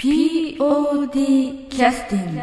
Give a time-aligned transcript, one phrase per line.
[0.00, 1.10] POD
[1.70, 2.40] キャスティング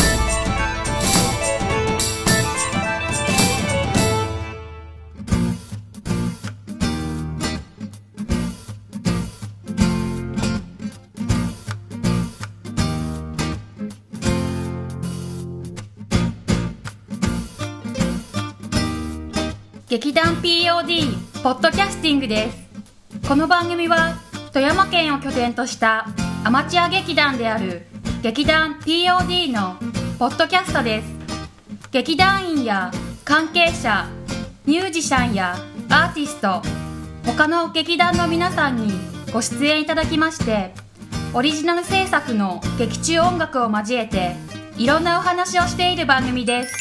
[19.88, 22.58] 劇団 POD ポッドキャスティングです。
[23.26, 24.18] この番組は
[24.52, 26.06] 富山県を拠点とした
[26.46, 27.88] アマチュア劇団である
[28.22, 29.78] 劇団 POD の
[30.20, 31.08] ポッドキャストです。
[31.92, 32.92] 劇団員や
[33.24, 34.08] 関係者
[34.64, 35.56] ミュージシャンや
[35.90, 36.62] アーティスト
[37.26, 38.94] 他の劇団の皆さんに
[39.34, 40.72] ご出演いただきまして
[41.34, 44.36] オリジナル制作の劇中音楽を交えて
[44.78, 46.76] いろんなお話をしている番組です。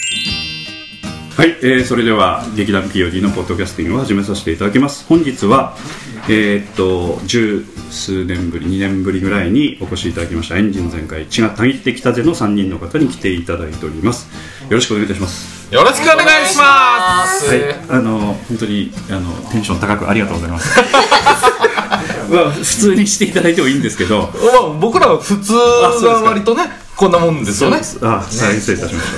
[1.38, 5.06] はい、えー、それでは劇団 POD のポッドキャスティングを始めさせていただきます。
[5.08, 5.74] 本日は
[6.28, 10.56] えーっと十数年ぶり2年ぶりぐらいにお越しいただきました。
[10.58, 14.28] エンジン全開血がたぎってきたぜの3人の方に来ていただいております。
[14.64, 15.72] よろしくお願いいたします。
[15.72, 17.48] よろしくお願いします。
[17.48, 17.74] はい。
[17.88, 20.78] あの本当にあのテンション高くありがとうございます。
[22.30, 24.20] まあ普通にしていただいてもいいんですけど。
[24.20, 27.80] まあ、僕らは普通は割とねこんなもんですよね。
[28.02, 29.16] あ、失礼いたしまし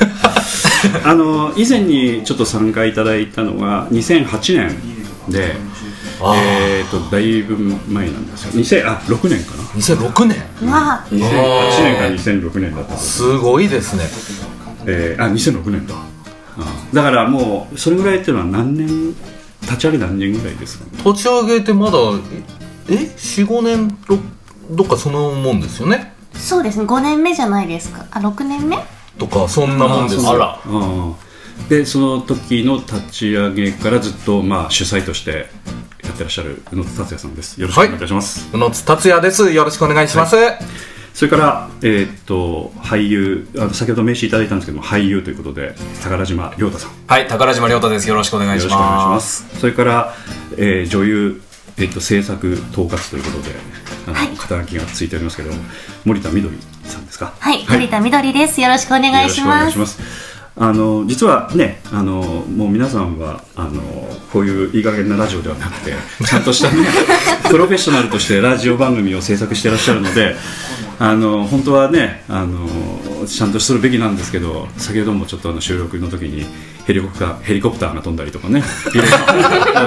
[1.02, 1.10] た。
[1.10, 4.96] あの以前にちょっと参加いただいたのが2008年
[5.28, 5.56] で、
[6.34, 7.56] えっ、とだいぶ
[7.88, 8.52] 前なんですよ。
[8.52, 9.62] 2000あ6年かな。
[9.64, 10.38] 2006年
[10.70, 11.06] わあ。
[11.10, 11.18] 2008
[11.82, 13.18] 年から2006年だったす。
[13.18, 14.04] すごいですね。
[14.86, 15.94] えー、あ2006年だ。
[16.58, 19.14] あだからもうそれぐらいっていうのは何年
[19.62, 20.90] 立ち上げ何年ぐらいですかね。
[21.04, 21.98] 立ち上げてまだ
[22.88, 24.18] え45年ろ
[24.70, 26.14] どっかそのもんですよね。
[26.34, 26.84] そうですね。
[26.86, 28.06] 5年目じゃないですか。
[28.10, 28.78] あ6年目？
[29.18, 30.42] とかそんなもんですよ。
[30.42, 31.14] ああ
[31.68, 35.46] でその時の立ち上げからずっとまあ主催として
[36.06, 37.60] やってらっしゃる宇野達也さんです。
[37.60, 38.48] よろしくお願いいたします。
[38.52, 39.52] 宇野津達也です。
[39.52, 40.36] よろしくお願いします、
[41.14, 46.90] それから、えーっと俳優あの先ほど名刺いただいたんですけども俳優ということで宝島亮太さん。
[46.90, 48.08] よはい、宝島亮太です。
[48.08, 49.48] よろしくお願いしろしくお願いしまます。
[49.48, 50.14] すそれから、
[50.56, 51.42] えー女優、
[51.78, 53.54] えーっと制作統括ということで
[54.06, 55.58] あの、肩書きがついておりますけども
[56.04, 57.32] 森田みどりさんですか？
[57.38, 58.60] はい栗田みどりです。
[58.60, 63.82] よろしくお願いしよろますしくお願いしますあの実はねあのもう皆さんはあの
[64.32, 65.92] こういういい加減なラジオではなくて
[66.26, 66.86] ちゃんとしたね
[67.50, 70.34] プロフェッショナルとしてラジオ番組を制作してらっしゃるので
[70.98, 72.66] あの本当はねあの
[73.26, 76.46] ちゃんとするべきなんですけど先ほどもちょっとあの収録の時に
[76.86, 78.62] ヘリコプターヘリコプターが飛んだりとかね。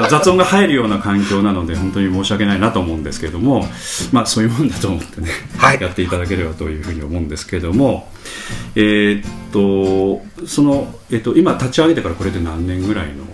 [0.10, 3.66] 雑音が入るような環境なので本当に申し訳ないなと思うんですけども
[4.12, 5.82] まあそういうもんだと思ってね、はい。
[5.82, 8.10] やっていただければというふうに思うんですけども
[8.76, 13.26] えーっとその、えっと今立ち上げてからこれで何年ぐらいの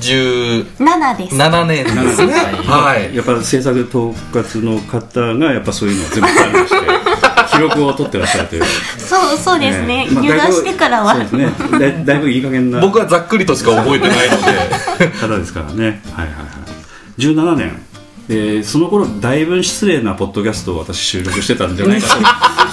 [0.00, 1.36] 17 7です。
[1.36, 2.34] 年ですね。
[2.66, 3.14] はい。
[3.14, 8.64] やっぱ制作統括の方がやっぱそういうのを全部管理して記録を取ってらっしゃるという、
[8.98, 10.08] そうそうですね。
[10.10, 11.14] まあ入団してからは。
[11.14, 11.78] そうですね。
[11.78, 12.80] だいだいぶいい加減な。
[12.80, 15.08] 僕はざっくりとしか覚えてないので。
[15.20, 16.00] 方ですからね。
[16.12, 16.42] はいはいは
[17.18, 17.20] い。
[17.20, 17.84] 17年。
[18.28, 22.08] えーその頃だいぶ失礼なポッドキャストを私収録してたんじゃないか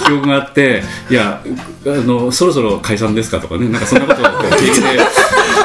[0.00, 3.68] と 記憶があっていやあのそろそろ解散ですかとかね。
[3.68, 4.80] なんかそんなことをこう聞いて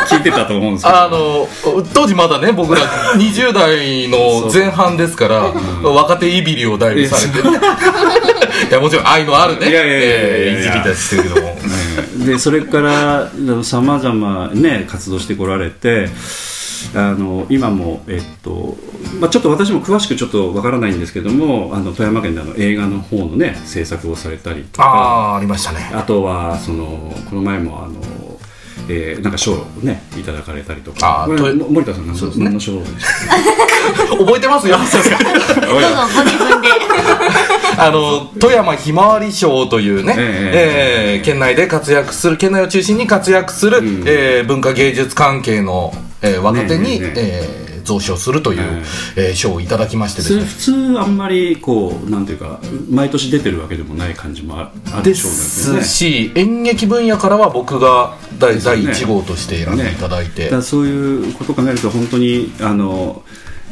[0.06, 0.98] 聞いてたと思うんですけど。
[0.98, 1.48] あの
[1.94, 2.82] 当時まだね僕ら
[3.18, 5.54] 20代の前半ですから
[5.84, 7.58] 若手いびりをだいぶされてね。
[8.70, 9.70] いやもちろん愛のあるね。
[9.70, 10.18] いやいやいやいやいや。
[10.18, 11.58] えーいじりですけれども。
[12.26, 13.32] でそれから
[13.64, 16.10] さまざまね活動してこられて
[16.96, 18.78] あの今も、えっと
[19.20, 24.92] まあ、ちょっと私も詳しくちょっとわからないんですけどもあの富山県であの映画の方のね制作をされたりとあか。
[24.92, 25.90] あありましたね。
[25.94, 27.96] あとはそのこの前もあの、
[28.90, 31.24] えーなんか賞をねいただかれたりとか。
[31.26, 32.92] あーとも森田さん何の,、何の賞でし
[34.10, 34.16] た？
[34.18, 35.00] 覚えてますよ どうぞ
[35.70, 36.68] ご自分で。
[37.80, 44.04] あの富山ひまわり賞というね、ええー県内で活躍する県内を中心に活躍する、ん。
[44.06, 48.68] えー文化芸術関係の、えー若手に、ねえねえねえー贈賞するという、はい
[49.16, 50.46] えー賞をいただきましてですね。
[50.46, 52.60] 普通あんまりこうなんていうか
[52.90, 55.44] 毎年出てるわけでもない感じもああるで賞なんで
[55.84, 58.62] すし演劇分野からは僕が第,、ね。
[58.64, 63.24] 第1号として選んでいただいて、だからそういうことを考えると本当にあの、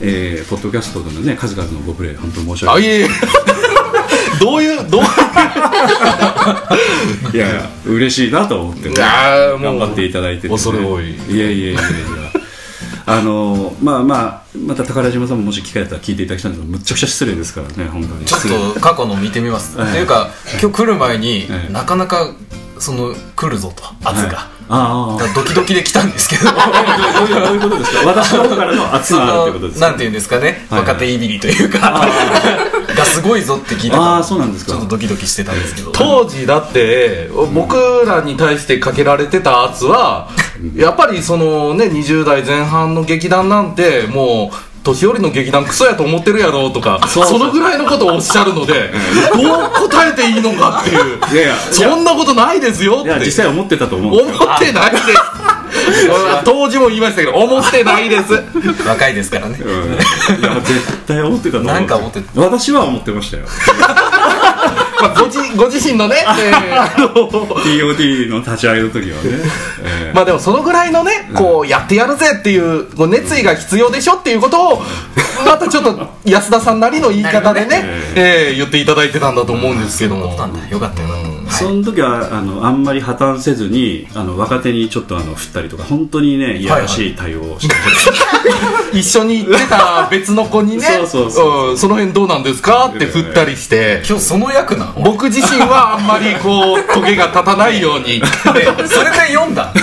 [0.01, 3.09] えーポッドキャストでのね数々のごプレイ本当に申し訳ない。
[4.39, 5.01] どういうどう？
[7.33, 11.15] いや嬉しいなと思って、ね、頑張っていただいてて、ね、恐れ多い。
[11.29, 11.79] いやいやいやいや
[13.07, 19.77] あのまあまあまた宝島さんももし機会あったら聞いていただきたいんですけどむっちゃくちゃ失礼ですからね本当にちょっと過去の見てみます。
[19.77, 20.29] はいっていうか、
[20.61, 22.35] 今日来る前には、いなかなか、
[22.79, 24.49] その、来るぞと、圧が。
[24.67, 26.45] ああドキドキで来たんですけど。
[26.45, 30.79] どういうどういうことですか私の方からの圧があるってことですかなんていうんですかね、はいはい。
[30.81, 32.07] 若手いびりというか。
[32.95, 34.71] がすごいぞって聞いたからああそうなんですか。
[34.71, 35.91] ちょっとドキドキしてたんですけど。
[35.91, 37.75] 当時だって僕
[38.05, 40.29] らに対してかけられてた圧は
[40.75, 47.39] やっぱりそのね20代前半の劇団なんてもう年寄りの劇団クソやと思ってるやろとかそうそう。
[47.39, 48.91] そのぐらいのことをおっしゃるので
[49.33, 51.19] どう答えていいのかっていう。
[51.33, 53.09] いやいやそんなことないですよって。
[53.09, 55.03] いや実際思ってたと思う思ってないです。
[56.45, 58.33] 当時も言いましたけど思ってないです。
[58.87, 59.59] 若いですからね。
[59.59, 59.93] うん。
[60.39, 62.41] いや絶対思ってたと思うなんか思ってた。
[62.41, 63.43] 私は思ってましたよ
[65.07, 67.07] まあご自ご自身のね、 えーあの
[67.61, 69.29] TOD の立ち上げの時はね、
[69.83, 74.83] え ーまあでもそのぐらいのね、こうやってやるぜっていうこう熱意が必要でしょっていうことを、
[75.45, 80.25] またちょっと安田さんなりの言い方でね、なるほどえー言っていただいてたんだと思うんですけども。
[80.25, 81.01] よかったよかった、
[81.49, 87.75] その時はあのあんまり破綻せずにあの若手にちょっとあの振ったりとか本当にねいやらしい対応をして、
[88.97, 95.01] 一緒に行ってた別の子にね、 そうそうその辺どうなんですかって振ったりして、今日その役なの？
[95.03, 98.21] 僕自身はあんまりこう、トゲが立たないように。
[98.45, 99.73] それで読んだ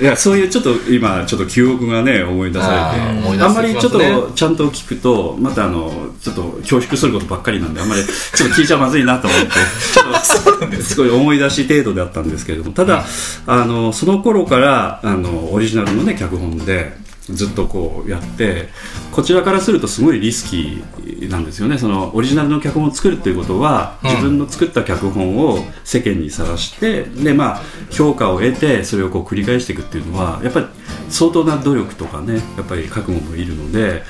[0.00, 3.02] いやそういうちょっと今ちょっと記憶がね思い出されて。
[3.02, 9.46] あー思い出あんまりちょっとちゃんと聞くとまたあのちょっと恐縮することばっかりなんであんまり ちょっと聞いちゃまずいなと思って
[9.92, 13.04] ちょっとすごい思い出し程度だったんですけれどもただ
[13.46, 16.96] あのその頃からあのオリジナルのね脚本で
[17.34, 18.68] ずっとこうやって
[19.12, 30.66] こちらからするとすごいリスキーなんですよねそのオリジナルの脚本を作るっていうことはうん自分の作った脚本を世間にさらしてでまあ評価を得てそれをこう繰り返していくっていうのはやっぱり
[31.10, 34.02] 相当な努力とかねやっぱり覚悟もいるので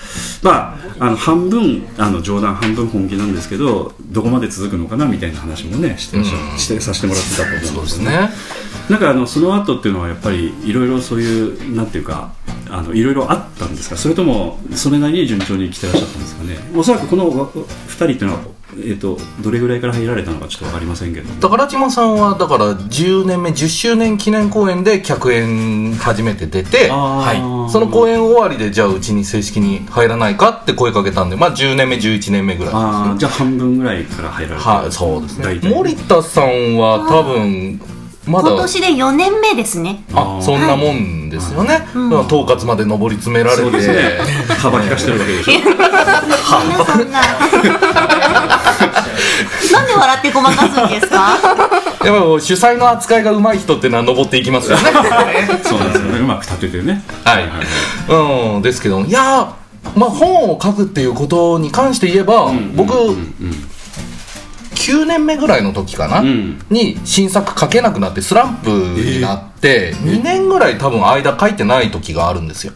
[0.43, 8.11] まああの半分あの冗談半分本気なんですけどどこまで続くのかなみたいな話もねしてうんしてさせてもらってたと思うんでよね。
[8.11, 8.31] ね。
[8.89, 12.33] なんかあのその後っていうのはやっぱりいろいろそういうなんていうか
[12.71, 13.97] あのいろいろあったんですか？
[13.97, 16.57] それともそれなりに順調に来てらっしゃったんですかね？
[16.77, 17.63] おそらくこのわ二
[17.97, 18.41] 人っていうのは、
[18.77, 21.29] えー、とどれぐらいから入られたのかちょっと分かりませんけど。
[21.41, 27.35] 宝島さんはだから10年目10周年記念公演で客演初めて出ては
[27.69, 27.71] い。
[27.73, 35.61] その公演終わりでじゃあうちに正式に入らないかって声かけたんでまあ10年目11年目ぐらいですじゃあ半分ぐらいから入られたはいそうですね。
[35.69, 37.79] 森田さんは多分
[38.29, 38.51] まだ。
[38.51, 40.05] 今年で4年目ですね。
[40.15, 42.11] あそんなもんですよね、うん。
[42.11, 43.71] だから統括まで上り詰められて。
[43.71, 44.19] ね。
[44.61, 45.53] 幅利かしてるわけでしょ。
[46.65, 47.21] 皆さんな。
[49.73, 51.37] なんで笑ってごまかすんですか？
[52.05, 54.83] やっぱ主催の扱いが上手い人ってのは上っていきますよね。
[55.63, 56.19] そうなんですよね。
[56.21, 57.03] うまく立ててね。
[57.25, 57.49] はい、
[58.55, 59.01] うんですけど。
[59.01, 59.49] いや
[59.95, 62.93] まあ本を書くっていうことに関して言えば、僕、
[64.89, 66.59] 9年目ぐらいの時かな、ん。
[66.71, 72.73] に新作書けなくなってスランプになって、2年ぐらい多分間書いてない時があるんですよ。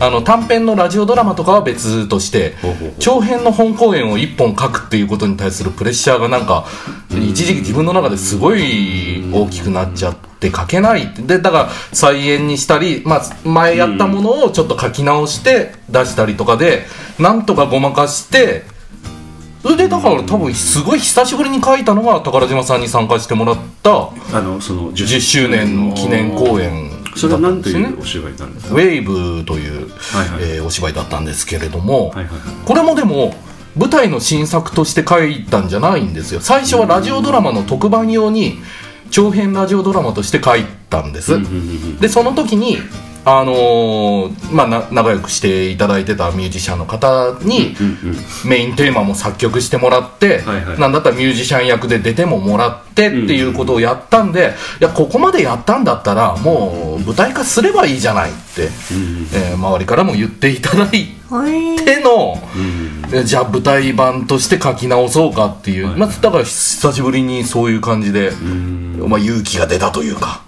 [0.00, 2.54] あの短編のラジオドラマとかは別として
[2.98, 6.66] 長編の本公演を1本書くっていうことに対するプレッシャーがなんか
[7.10, 11.04] 一時期自分の中ですごい大きくなっちゃって書けない。
[11.04, 16.86] ってでだから再演にしたり、まあ、前やったものをちょっと書き直して出したりとかで
[17.18, 18.64] なんとかごまかして
[19.62, 25.88] それでだから多分すごい久しぶりに書いたのが宝島さんに参加してもらったあのその10 10周年。
[25.90, 28.74] の記念公演それは何というお芝居なんですか？
[28.74, 30.42] ウェイブという、はいはい。
[30.56, 32.66] えーお芝居だったんですけれども、はいはいはい。
[32.66, 33.34] これもでも
[33.76, 36.40] 舞台の新作として書いたんじゃないんですよ。
[36.40, 38.58] 最初はラジオドラマの特番用に
[39.10, 41.36] 長編ラジオドラマとして書いたんです、
[42.00, 42.78] でその時に
[43.24, 47.76] あのーまあ、な仲良くしていただいてたミュージシャンの方に
[48.46, 50.80] メインテーマも作曲してもらって、はいはい。
[50.80, 61.06] なんだったらミュージシャン役で出てももらってっていうことをやったんで、いやここまでやったんだったらもう舞台化すればいいじゃないって、えー周りからも言っていただい
[61.84, 62.36] ての、
[63.12, 68.30] えじゃあ舞台版として書き直そうかっていう、まあ、だから久しぶりにそういう感じで、
[69.06, 70.42] まあ、勇気が出たというか、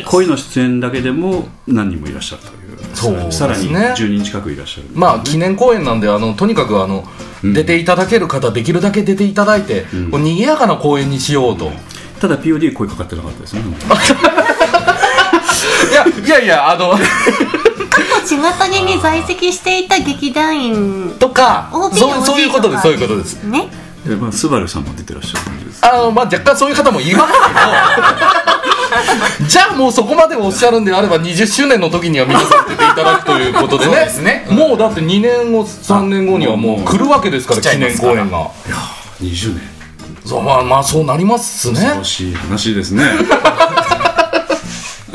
[0.08, 2.80] 恋の出演だけでも何人もいらっしゃるという。
[2.96, 3.32] そうですね。
[3.32, 7.08] さらに10人近くいらっしゃるまあ記念公演なんであのとにかくあの、
[7.44, 11.72] 出ていただける方できるだけ出ていただいて、こう賑やかな公演にしようと、
[12.20, 13.62] ただ POD 声かかってなかったですね。
[15.92, 16.98] いやいやいやあの
[18.26, 23.44] 仕事に在籍していた劇団員とか OB そうそういうことですそういうことです。
[23.44, 23.68] ね。
[24.08, 25.86] えまあ、スバルさんも出てらっしゃる感じです。
[25.86, 28.46] あの、まあ、若干そういう方もいますけど。
[29.48, 33.92] じゃあもうそこまでおっしゃるんであれば20周年の時には皆さん出ていただくということでね。
[33.96, 34.48] そうですね。
[34.50, 38.50] もうだって2年後3年後にはもう来るわけですから記念公演が。
[39.22, 39.62] 20年。
[40.26, 41.74] そうまあまあそうなりますね。
[41.80, 43.04] 恐ろしい話ですね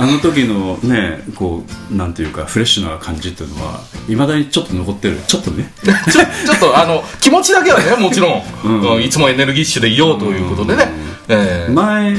[0.01, 5.19] あの時のねこうなんていうかフレッシュな感じっていうのはいまだにちょっと残ってる。
[5.27, 5.73] ちょっとね。
[5.83, 8.81] ちょちょっとあの気持ちだけはねもちろん、うん。
[8.97, 10.89] うんいつもエネルギッシュでいようということでね、
[11.29, 12.15] えー前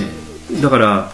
[0.62, 1.12] だから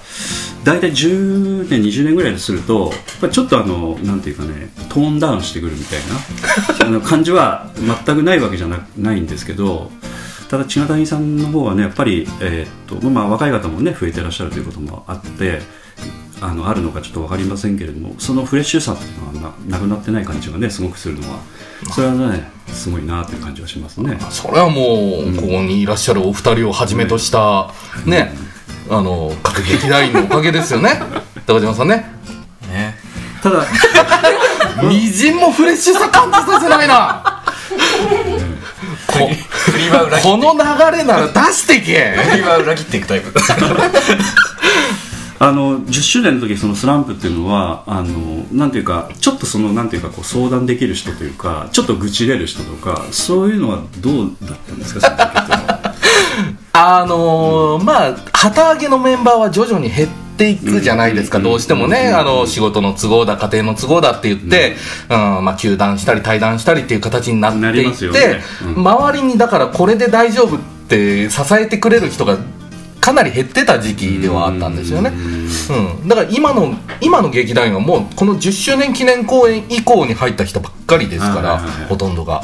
[0.64, 2.92] 大体10年20年ぐらいですると
[3.32, 6.00] ちょっとあのなんていうかねトーンダウンしてくるみたい
[6.80, 7.70] な あの感じは
[8.06, 9.92] 全くないわけじゃなないんですけど
[10.50, 15.62] ただ千賀谷さんの方はねやっぱり、えーっとまあ、若い方もね増えてらっしゃるということもあって
[16.42, 21.40] あのあるのかちょっと分かりませんけれどもそのフレッシュさっていうのはななくなってない感じがねすごくするのは
[21.94, 24.18] それはねすごいなという感じがしますね。
[24.30, 27.72] それはもう、ここにいらっしゃるお二人をはじめとした、
[28.06, 28.34] ね、
[28.90, 31.02] あの各劇団員のおかげですよね。
[31.48, 32.06] 高島さんね。
[32.70, 32.96] ね。
[33.42, 33.66] ただ
[34.84, 37.44] みじんもフレッシュさ感じさせないな。
[39.08, 39.30] こ
[40.22, 42.16] この流れなら出してけ。
[42.32, 43.32] 振りは裏切っていくタイプ
[45.40, 55.96] あの10周年の時そのスランプっていうのはあのなんていうかちょっとそのなんていうかこう相談できる人というかちょっと愚痴れる人とかそういうのはどうだったんですかその時っていうのは。
[56.74, 64.76] あのーまあ旗揚げのメンバーは徐々に減っていくじゃないですか、うんどうしてもね、うんあの仕事の都合だ家庭の都合だって言って、
[65.10, 65.46] うん。
[65.46, 68.44] まあ、休団したり退団したりっていう形になってないりって、ますよね。
[68.76, 68.84] うん。
[68.84, 72.38] 周りにだからこれで大丈夫って支えてくれる人が
[73.08, 75.14] かなり減ってた時期ではあったんですよね、
[76.02, 81.86] うん、だから今の今の劇団員はもうこの10周年記念公演以降に入った人ばっかりですから、はいはいはい。
[81.86, 82.44] ほとんどが。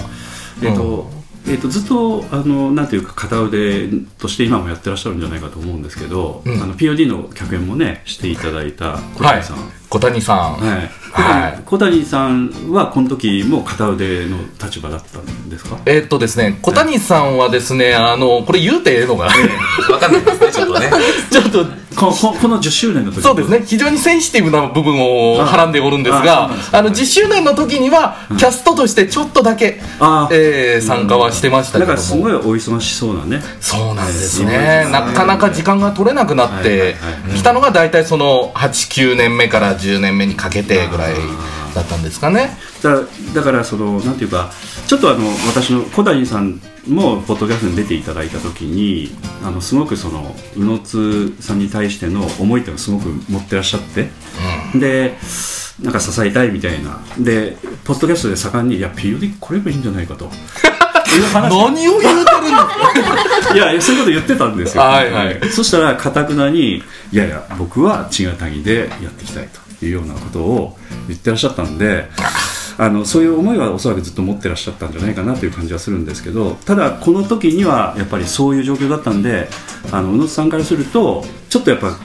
[0.63, 1.11] えっと
[1.45, 6.61] えっとずっとあのなんていうか片腕として今もやってらっしゃるんじゃないかと思うんですけど、うん。
[6.61, 9.57] あの POD の客演もねしていただいた小はい谷さん、
[9.89, 11.61] 小谷さん、はいはい。
[11.65, 15.77] 小谷さんはこの時も片腕の立場だったんですか？
[15.85, 20.91] えーっとですね、小谷さんはですね、あの、これ言うてええのかなわかんないですね ちょっとね。
[21.31, 21.65] ちょっと、
[21.95, 32.39] こここの10周年の時そうですね、非常にセンシティブな部分をあはらんでおるんですがあの、10周年の時には、キャストとしてちょっとだけ、あえー参加はしてましたけどだからすごいも。
[32.39, 33.43] お忙しそうなね。
[33.61, 34.91] そうなんですえーね。
[34.91, 36.89] なかなか時間が取れなくなってはいはいは
[37.35, 41.02] いきたのが大体その8、9年目から10年目にかけてぐらい
[41.73, 42.49] だったんですかね。
[42.81, 43.01] だ
[43.33, 44.51] だからそのなんていうか
[44.87, 49.09] ちょっとあの私の小谷さんもポッドキャストに出ていただいた時に
[49.43, 54.09] あのすごくその宇野津さんに対しての思いっていうのをすごく持ってらっしゃって、
[54.77, 55.15] で
[55.81, 56.99] なんか支えたいみたいな。
[57.17, 60.29] でポッドキャストで盛んに「いや POD こればいいんじゃないか」と。
[61.33, 62.55] 何を言うてるんです
[63.49, 64.83] かいやいやそういうこと言ってたんですよ。
[64.83, 65.39] はいはい。
[65.51, 66.77] そしたらかたくなに
[67.11, 70.77] 「いやいや僕は違う谷でやっていきたい」というようなことを
[71.07, 72.09] 言ってらっしゃったんで
[72.77, 79.47] あのそういう思いはおそらくずっと持ってらっしゃったんじゃないかなという感じはするんですけどただこの時にはやっぱりそういう状況だったんで
[79.91, 81.97] あの宇野さんからするとちょっとやっぱ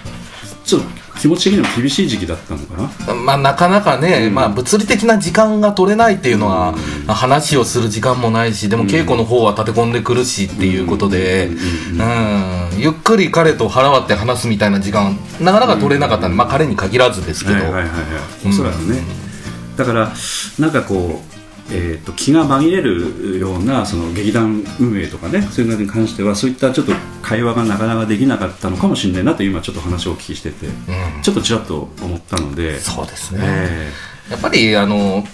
[0.65, 3.15] ちょっと気持ち的にも厳しい時期だったのかな？
[3.15, 6.75] まあ、なかなかね、まあ、物理的な時間が取れないっていうのは、
[7.07, 11.53] 話をする時間もないしでも稽古の方は立て込んでくるしっていうことで、う
[12.77, 17.89] んゆっくり彼と腹割って話すみたいな時間なかなか取れなかったんで、まあ、彼に限らずですけど、はいはいはいは
[18.45, 18.49] い。
[18.49, 19.03] おそらくね、
[19.77, 20.13] だから
[20.59, 21.38] なんかこう、
[21.71, 30.67] えー、と気が紛れるようなその劇団運営とかねそういうのに関してはそういったちょっと会話がなかなかできなかったのかもしれないなと今ちょっと話をお聞きしてて、
[31.23, 32.81] ちょっとちらっと思ったので。
[32.81, 33.93] そうですね、え
[34.31, 35.25] やっぱりあの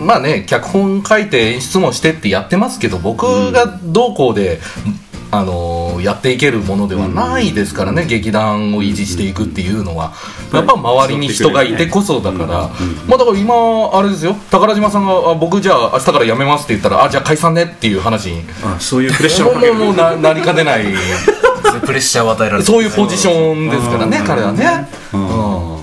[0.00, 4.60] まあね脚本書いて演出もしてってやってますけど僕がどうこうで、
[5.38, 10.12] あのやっていけるものではないですからね、劇団を維持していくっていうのは、
[10.52, 12.46] やっぱ周りに人がいてこそだから、
[13.06, 13.54] まあだから今
[13.92, 14.34] あれですよ。
[14.50, 18.42] 宝島さんがあ僕じゃあ明日から辞めますって言ったらあじゃあ解散ねっていう話に。
[18.42, 19.72] ーあそういうプレッシャーをもかける。
[19.72, 20.84] うもうななりかねない。
[21.84, 25.74] プレッシャーを与えられてそういうポジションですからねうん彼はね、うん。
[25.74, 25.80] うん。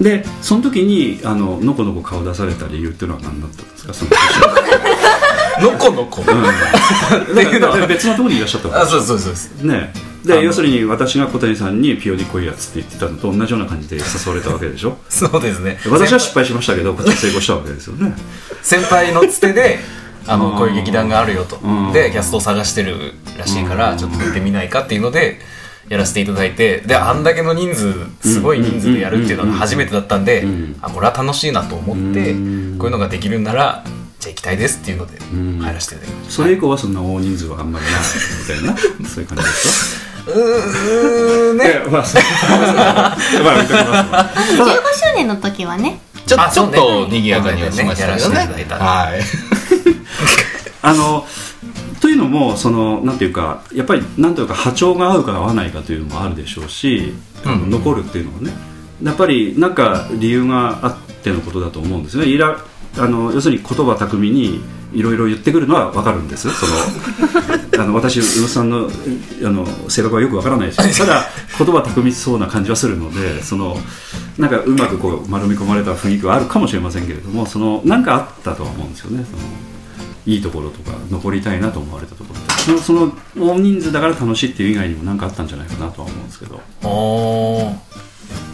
[0.00, 3.92] でその時にあののこのこ顔出された理由っていうのは何だったんですか？
[3.94, 4.10] その
[5.60, 7.34] のこのこうん。
[7.34, 9.62] だからだから別のところにいらっしゃったあそうそうそうです。
[9.62, 9.92] ね。
[10.24, 14.98] で要するに私が小谷さんに「ピオに来いや」つって言ってたのと同じような感じで誘われたわけでしょ？
[15.08, 15.78] そうですね。
[15.88, 18.14] 私は失敗しましたけどこっちは成功したわけですよね。
[18.62, 19.78] 先輩のつてで
[20.26, 20.58] あのうん。
[20.58, 21.56] こういう劇団があるよと。
[21.62, 21.92] うん。
[21.92, 25.40] でキャストを探してるらしいからちょっと出てみないかっていうので
[25.88, 26.82] やらせていただいて。
[26.86, 30.76] であんだけの人数すごい人数でやるっていうのが初めてだったんでん。
[30.82, 32.76] あこれは楽しいなと思ってうん。
[32.78, 33.82] こういうのができるんなら
[34.20, 35.58] じゃあ行きたいですっていうのでん。
[35.58, 37.94] 入らせていただきましそれ以降はそんな大人数はあんまりない
[38.64, 40.30] みたいなそういう感じですか？
[40.30, 41.64] うーんね。
[41.86, 42.22] えまあそう。
[42.52, 43.16] まあ
[43.62, 44.30] 見ときますわ。
[44.34, 44.66] 15
[45.10, 46.00] 周年の時はね。
[46.26, 48.34] ちょちょっと賑やかにはしましたけどね。
[48.36, 49.20] やらせていただいたはい。
[50.82, 51.26] あの
[52.00, 58.52] というのもそのなんていうかやっぱりなんというか波長が合うか合わないかというのもあるでしょうし、あのうん残るっていうのはね。
[59.02, 62.26] やっぱりなんか理由があってのことだと思うんですね。
[62.26, 62.58] いら
[62.98, 64.60] あの要するに言葉巧みに
[64.92, 66.50] いろいろ言ってくるのは分かるんです。
[66.50, 66.72] その
[67.82, 68.90] あの私宇野さんの
[69.44, 73.78] あの性格はよく分からないですけどただ言葉巧みそうな感じはするのでその
[74.38, 79.24] なんかうまくこう丸み込まれた雰囲気はあるかもしれませんけれどもそのなんかあったとは思うんですよね。
[79.24, 79.42] その
[80.26, 83.12] いいところとか残りたいなと思われたところそのその
[83.54, 86.60] 大人数だから楽しいっていう以外にも何かあったんじゃないかなとは思うんですけど。
[86.82, 87.74] あー。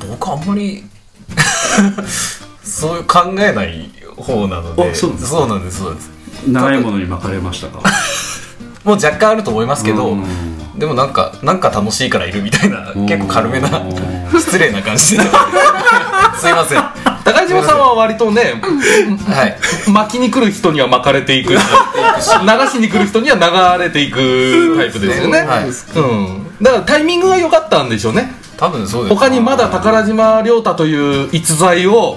[0.08, 0.84] 僕あんまり
[2.66, 4.90] そういう考えない方なので。
[4.90, 5.36] あそうなんですか？
[5.38, 5.82] そうなんです
[6.46, 7.80] 長いものに巻かれましたか？
[8.84, 10.24] もう若干あると思いますけどうん。
[10.78, 14.40] でもなんかなんか楽しいからいるみたいな結構軽めなうん。
[14.40, 15.22] 失礼な感じで。
[16.38, 16.84] すいません。
[17.24, 18.60] 高島さんは割とね
[19.28, 19.56] はい。
[19.90, 23.36] 巻きに来る人には巻かれていく 流しに来る人には
[23.78, 25.40] 流れていくタイプですよね。
[25.40, 25.64] はい。
[25.64, 26.46] うん。
[26.62, 32.16] だからタイミングが良かったんでしょうね多分そうです他にまだ宝島亮太という逸材を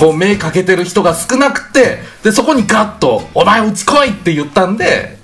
[0.00, 5.18] こう目かけてる人が少なくてでそこにガッと「お前うち来い!」って言ったんで、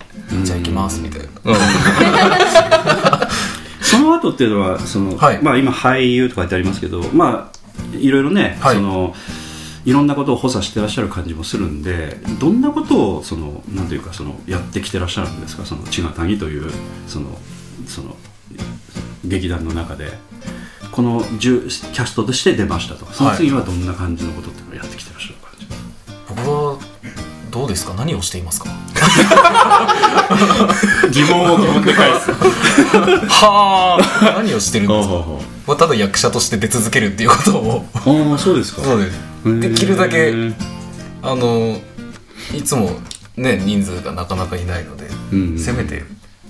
[0.44, 1.28] じゃあ行きますみたいな。
[1.44, 1.56] うん、
[3.80, 5.42] その後っていうのはその、はい。
[5.42, 8.76] まあ、今俳優とかってありますけどまあいろいろね、はい。
[8.76, 9.14] その
[9.85, 15.64] いろんなことを補佐してらっしゃる感じもするんでどんなことをそのなんというかそのやってきてらっしゃるんですか？
[15.64, 16.70] その千賀谷という
[17.06, 17.26] その
[17.87, 18.14] その
[19.28, 20.11] 劇団の中で
[20.90, 23.06] この10キャストとして出ましたと。
[23.06, 25.66] その次はどんな感じのことっていうのをやってきてらっしゃる感じ、
[26.28, 26.78] 僕は
[27.50, 27.94] どうですか？
[27.94, 28.70] 何をしていますか？
[31.11, 32.30] 疑問を疑問で返す。
[33.28, 34.32] はあ。
[34.42, 35.08] 何をしてるんです
[35.66, 35.76] か？
[35.76, 37.87] ただ役者として出続けるっていうことを。
[37.94, 38.82] ああそうですか。
[38.82, 39.61] そうです。
[39.61, 40.32] できるだけ
[41.23, 41.76] あの
[42.54, 42.90] いつも
[43.37, 45.58] ね人数がなかなかいないので、うん。
[45.58, 46.04] せめて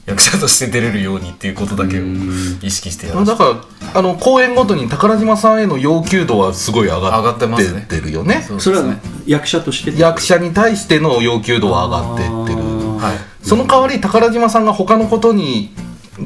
[0.09, 2.59] 役者として出れるようにっていうことだけをうん。
[2.63, 3.33] 意識してやらせて。
[3.33, 3.45] だか
[3.93, 7.83] らあの公演ごとに宝島さんへの要求度はすごい上が上がってますね。
[7.83, 12.69] ってるよねそれは、ね、役者として役者に対しての要求度は上がってってる。
[12.99, 13.47] はい。
[13.47, 15.75] その代わり宝島さんが他のことに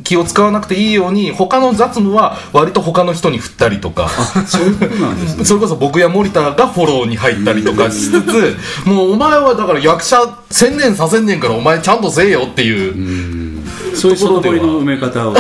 [0.04, 4.08] 気を使わなくていいように他の雑務は割と他の人に振ったりとか。
[5.44, 10.16] それこそ僕や森田がフォローに入ったりとかしつつもうお前はだから役者
[10.50, 13.51] 専念させんねんからお前ちゃんとせえよっていううん
[13.94, 15.34] そういう外堀の埋め方を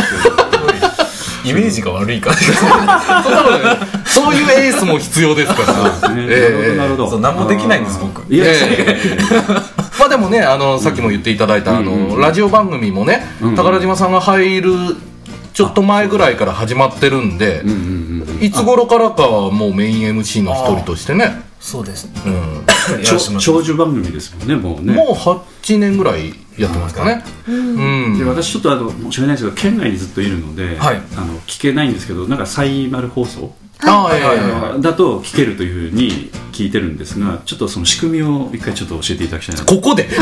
[1.44, 2.44] イメージが悪い感じ
[4.06, 6.08] そういうエースも必要ですから。
[6.10, 6.26] ね。
[6.28, 8.32] ええなるほど何もできないんです僕。
[8.32, 9.18] いや、ええ。
[9.98, 14.72] まあでもねあのさっきも言っていただいた、あのラジオ番組もね、うん宝島さんが入る
[15.52, 17.62] ちょっと前ぐらいから始まってるんで、
[18.40, 24.92] いつ頃からかはもうメイン MC の一人としてね、そうですう ん、長寿番組ですもんねもうね。
[24.94, 25.14] もう
[25.62, 27.24] 8年ぐらいやってますかね。
[27.48, 30.96] うん、で私ちょっとあの申し訳ないですけど県外にずっといるので、はい。
[31.16, 33.54] あの聞けないんですけどなんかサイマル放送？
[34.80, 39.74] だと聞けるというふうに聞いてるんですがちょっとその仕組みを一回ちょっと教えていただきたいなと。
[39.74, 40.08] ここで？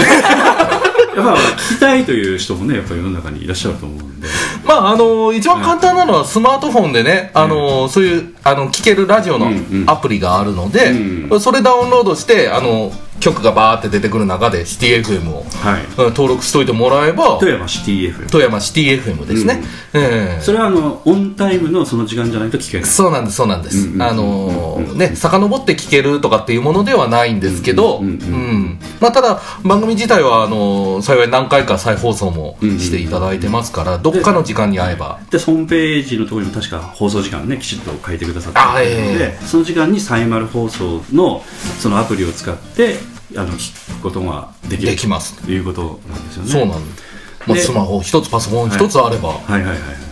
[1.11, 4.29] やっぱ聞きたいという人もねやっぱ世の中にいらっしゃると思うんで。
[4.65, 9.51] まああの一番簡単なのはスマートフォンでね、あのそういうあの聞けるラジオの
[9.87, 10.93] アプリがあるので、
[11.31, 15.85] うそれダウンロードしてあの曲がバーって出てくる中で CTFM を、はい。
[15.85, 20.41] うん登録しといてもらえば富山シティ FM 富山シティ FM ですね、ええ。
[20.41, 22.91] それはあのオンタイムのその時間じゃないと聞けない。
[22.91, 28.21] そうなんですそうなんです、うんうんうんあのーね遡って聞けるとかっていうものではないんですけど、うんうんうん。
[28.21, 28.79] うん。
[29.01, 35.21] まあ、ただ番組自体はあのー幸い何回か再放送もしていただいてますから、どっかの時間に合えば。
[35.31, 39.39] でホームページのところにも確か放送時間ねきちっと書いてくださってあるので、え。
[39.47, 41.43] その時間にサイマル放送の
[41.79, 42.97] そのアプリを使って
[43.37, 45.41] あの聞くことができるできます。
[45.43, 46.51] ということなんですよね。
[46.51, 47.03] そうなんです、
[47.47, 49.53] まあ、でスマホ一つパソコン一つあれば、はい。
[49.53, 50.11] はいはいはい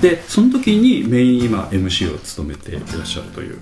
[0.00, 3.58] でその時にメイン今 MC を務めていらっしゃるという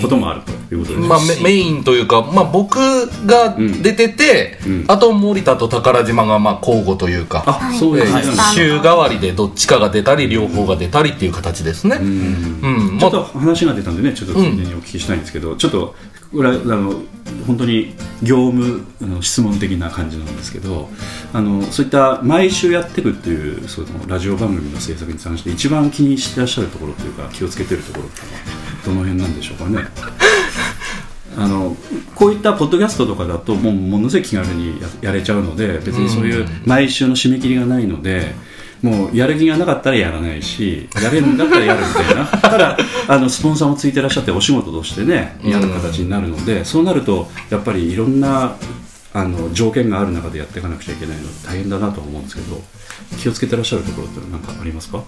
[0.00, 2.78] こともあるということです、まあ、メメインというか、まあ、僕
[3.26, 4.84] が出てて、うん。
[4.86, 12.92] あと森田と宝島がまあ交互というか、あそうですね、えー週替わりでどっちかが出たり両方が出たりっていう形ですね、うん。
[12.92, 12.98] うん。
[12.98, 15.96] ちょっと話が出たんでねちょっとついでにお聞きしたいんですけど、ちょっと
[16.32, 17.02] 裏あの
[17.46, 20.88] 本当に業務あの質問的な感じなんですけど
[21.32, 28.40] あのそういった毎週やっていくっていうそのラジオ番組の制作に関して一番気にしてらっしゃるところというか気をつけてるところっていうのは
[28.84, 29.84] どの辺なんでしょうかね。
[31.34, 31.74] あの
[32.14, 38.34] こういったポッドキャストとかだともうものすごい気軽にややれちゃうので別にそういう毎週の締め切りがないので
[38.82, 42.26] もうやる気がなかったらやらないしやれるんだったらやるみたいな。
[42.42, 42.76] ただ
[43.08, 48.56] あのスポンサーもついてらっしゃってお仕事としてねやる形になるので、そうなるとやっぱりいろんな
[49.14, 52.62] あの条件がある中でやっていかなくちゃいけないので大変だなと思うんですけど
[53.18, 55.02] 気をつけてらっしゃるところって何かありますか？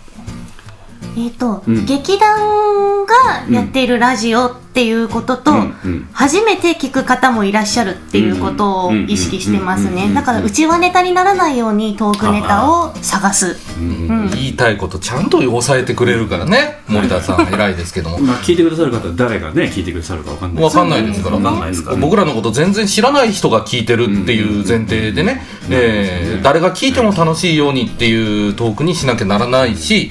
[1.16, 1.86] えっ、と、うん。
[1.86, 3.14] 劇団が
[3.50, 5.58] やっているラジオっていうことと、うん。
[5.58, 6.08] うん。
[6.12, 10.12] 初めて聞く方もいらっしゃるっていうことを意識してますね。
[10.12, 13.56] だから、うちはネタにならないようにトークネタを探す。
[13.78, 14.30] うん。
[14.30, 17.48] 言いたいことちゃんと抑えてくれるからね森田さん。
[17.52, 18.18] 偉いですけども。
[18.18, 30.10] まあ、聞いてくださる方は誰がね聞いてくださるかわかんないわかんないですから、わかんないですから僕らのこと全然知らない人が聞いてるっていう前提でね、えー誰が聞いても楽しいようにっていうトークにしなきゃならないし、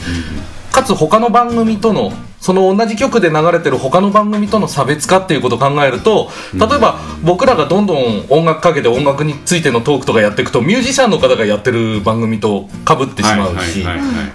[0.74, 13.86] かつ他の番組とのその同じ曲で流れてる他の番組との差別化っていうことを考えると例えば僕らがどんどん音楽かけて音楽についてのトークとかやっていくとミュージシャンの方がやってる番組とかぶってしまうし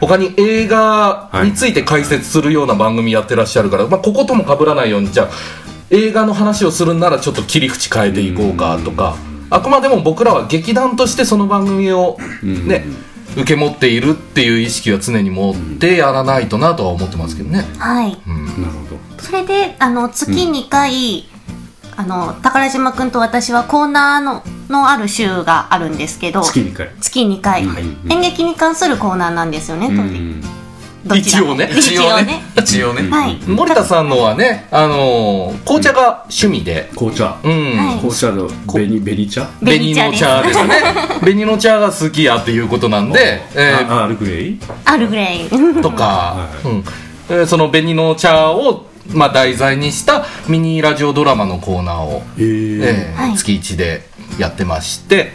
[0.01, 5.31] 他に映画について解説するような番組やってらっしゃるから、まあ、こことも被らないようにじゃあ
[5.91, 9.17] 映画の話をするんならちょっと切り口変えていこうかとか
[9.51, 12.85] あくまでも僕らは劇団としてその番組をね
[13.39, 17.65] 受け持っているっていう意識は常に持ってやらないとなとは思ってますけどね。
[17.79, 18.11] はい。
[18.11, 19.23] なるほど。
[19.23, 21.29] それで、あの、月2回、
[21.97, 26.91] あの、宝島くんと私はコーナーの、のある週があるんですけど、月2回。
[27.01, 27.63] 月2回、
[28.11, 30.58] 演劇に関するコーナーなんですよね、うん
[31.17, 31.71] 一応ね。
[31.75, 32.43] 一応ね。
[32.57, 33.09] 一応ね。
[33.11, 33.39] はい。
[33.47, 37.37] 森田さんのはね、あのー紅茶が趣味で、紅茶。
[37.43, 37.97] うん、はい。
[37.99, 39.47] 紅茶の紅紅茶。
[39.61, 40.83] 紅の茶ですね。
[41.21, 44.59] 紅の茶が好きやっていうことなんで、えーあアールグレイ？
[44.85, 45.83] アルグレイ。
[45.83, 46.05] とか。
[46.05, 46.85] は、うん。
[47.31, 52.81] えーその紅の茶を、まあ、題材にしたミニラジオドラマのコーナーを、えー。
[52.85, 53.37] えーはい。
[53.37, 54.03] 月1で
[54.39, 55.33] やってまして。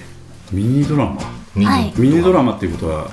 [0.51, 1.17] ミニドラマ？
[1.55, 1.93] ミニ、はい。
[1.97, 3.07] ミニドラマっていうことは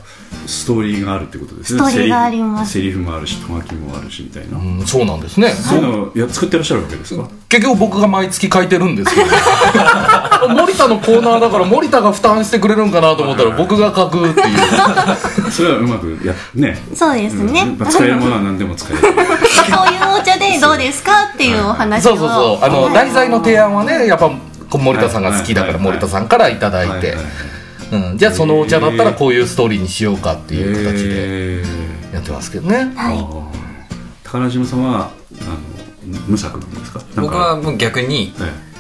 [0.46, 1.80] ストーリーがあるってことですね。
[1.80, 2.72] ストーリーがあります。
[2.72, 7.28] セリフもあるしとがきもあるしみたいな、うんそうなんですね、そういうのをいや作ってらっしゃるわけですか？
[7.48, 9.26] 結局僕が毎月書いてるんですけど
[10.54, 14.58] 森田のコーナーだから森田が負担してくれるんかなと思ったら僕が書くっていう。
[15.50, 16.80] それはうまくやね。
[16.94, 17.62] そうですね。
[17.62, 17.78] うん。
[17.78, 19.02] まあ使えるものは何でも使える。
[19.02, 19.08] こ
[19.88, 22.10] ういうお茶でどうですかっていうお話を。
[22.10, 22.64] そうそうそう。
[22.64, 22.94] あの、はい。
[22.94, 24.34] 題材の提案はねやっぱこ
[24.74, 27.00] う森田さんが好きだから森田さんからいただいて、はい。
[27.00, 27.14] はい。
[27.16, 27.24] はい
[27.92, 32.14] うん、じゃあそのお茶だったらこういうストーリーにしようかっていう形でえー。
[32.14, 33.18] やってますけどね、はい。
[34.24, 35.44] 高島さんはあ
[36.06, 37.00] の無作なんですか？
[37.16, 38.70] 僕はもう逆にえ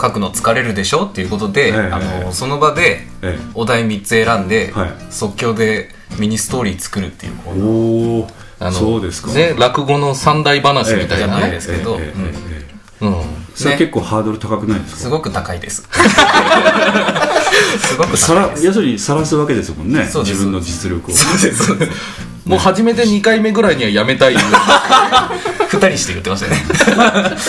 [0.00, 1.76] 書くの疲れるでしょっていうことで、ええ。
[1.90, 3.38] あのその場でええ。
[3.54, 4.90] お題3つ選んで、はい。
[5.10, 5.88] 即興で
[6.18, 8.32] ミニストーリー作るっていうコー。
[8.58, 9.32] あのそうですか。
[9.32, 12.04] ね落語の三大話みたいなじゃないね、ですけど、ええ。
[12.04, 12.12] ええ。
[12.12, 12.24] うん。
[12.24, 12.32] え
[13.02, 15.00] えうんそれは結構ハードル高くないですか？
[15.00, 15.82] すごく高いです。
[17.80, 18.66] すごくさら高いです。
[18.66, 21.14] 要するにさらすわけですもんね自分の実力を。
[21.14, 21.64] そうです。
[21.66, 21.92] そうです。
[22.44, 26.62] もう初めて2回目ぐらいにはやめたい二人して言ってましたね。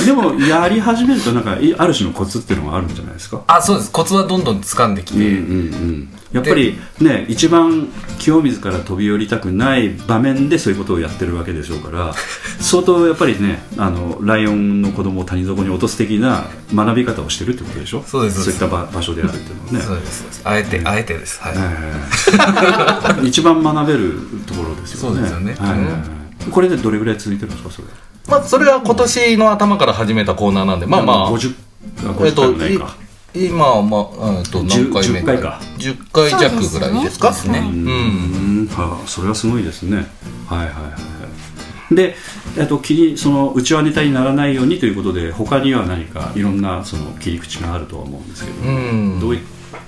[0.06, 3.41] でもやり始めるとなんかいある種のコツっていうのがあるんじゃないですか？
[3.48, 3.91] あそうです。
[3.91, 7.87] コツはどんどん掴んできて、うんうんうんやっぱりね一番
[8.19, 12.13] 清水から飛び降りたくない場面でそういうことをやってるわけでしょうから
[12.59, 18.03] 相当やっぱりねあのライオンの子供を谷底に落とす的な学び方をしてるってことでしょ？
[18.05, 19.79] そうですそういった場場所であるっていうのはね。
[19.81, 20.41] そうですそうです。
[20.43, 21.39] あえてあえてです。
[21.41, 23.25] はい、ええ。
[23.27, 24.13] 一番学べる
[24.45, 25.15] ところですよね。
[25.17, 25.55] そうですよね。
[25.59, 25.69] はい。
[25.71, 25.91] はいはい
[26.51, 27.87] これでどれぐらい続いてるんですかそれ
[28.29, 31.31] まあそれは今年の頭から始めたコーナーなんでまあまあ。
[31.31, 31.53] 50
[32.05, 32.87] あ50えっと
[33.45, 35.62] 今まあえっと何回目10回か。
[35.78, 37.60] 10回弱ぐらいですかですね。
[37.60, 37.67] うん。
[37.67, 38.67] うん。
[38.67, 40.08] はあ、それはすごいですね。
[40.47, 40.97] はいはいはいは
[41.91, 41.95] い。
[41.95, 42.15] で、
[42.58, 49.19] えっと、切りそのうちはネタにならないようにということで他には何かいろんなその切り口があるとは思うんですけど、うん。
[49.19, 49.39] どうい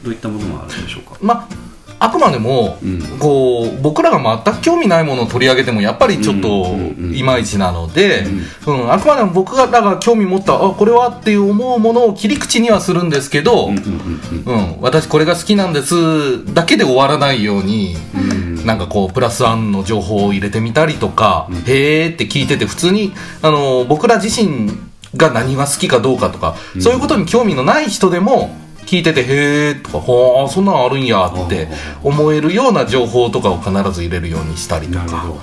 [0.04, 1.18] どういったものがあるんでしょうか？
[1.22, 1.69] まあ
[2.00, 3.02] あくまでも、うん。
[3.20, 6.76] こう僕らが全く興味ないものを取り上げてもやっぱりちょっと
[7.14, 8.26] いまいちなので、
[8.66, 8.92] うん。
[8.92, 18.66] あくまでも僕らが興味持ったあこれはっていう思うものを切り口にはするんですけど、うん私これが好きなんですだけで終わらないように、うん。
[18.66, 24.72] なんかこうプラスワンの情報を入れてみたりとか、へーって聞いてて普通にあの僕ら自身
[25.16, 28.56] が何が好きかどうかとか、そういうことに興味のない人でも
[28.90, 31.68] 聞いててへーとかほーそんなのあるんやって
[32.04, 35.06] 思えるような情報とかを必ず入れるようにしたりとか。
[35.06, 35.40] なるほど、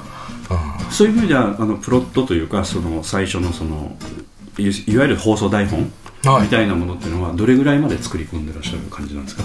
[0.90, 3.96] そういう意味ではあのプロットというかその最初のその
[4.58, 5.92] いいわゆる放送台本
[6.24, 6.42] はい。
[6.42, 9.44] みたいなものっていうのはどれぐらいまで作り込んでらっしゃる感じなんですか？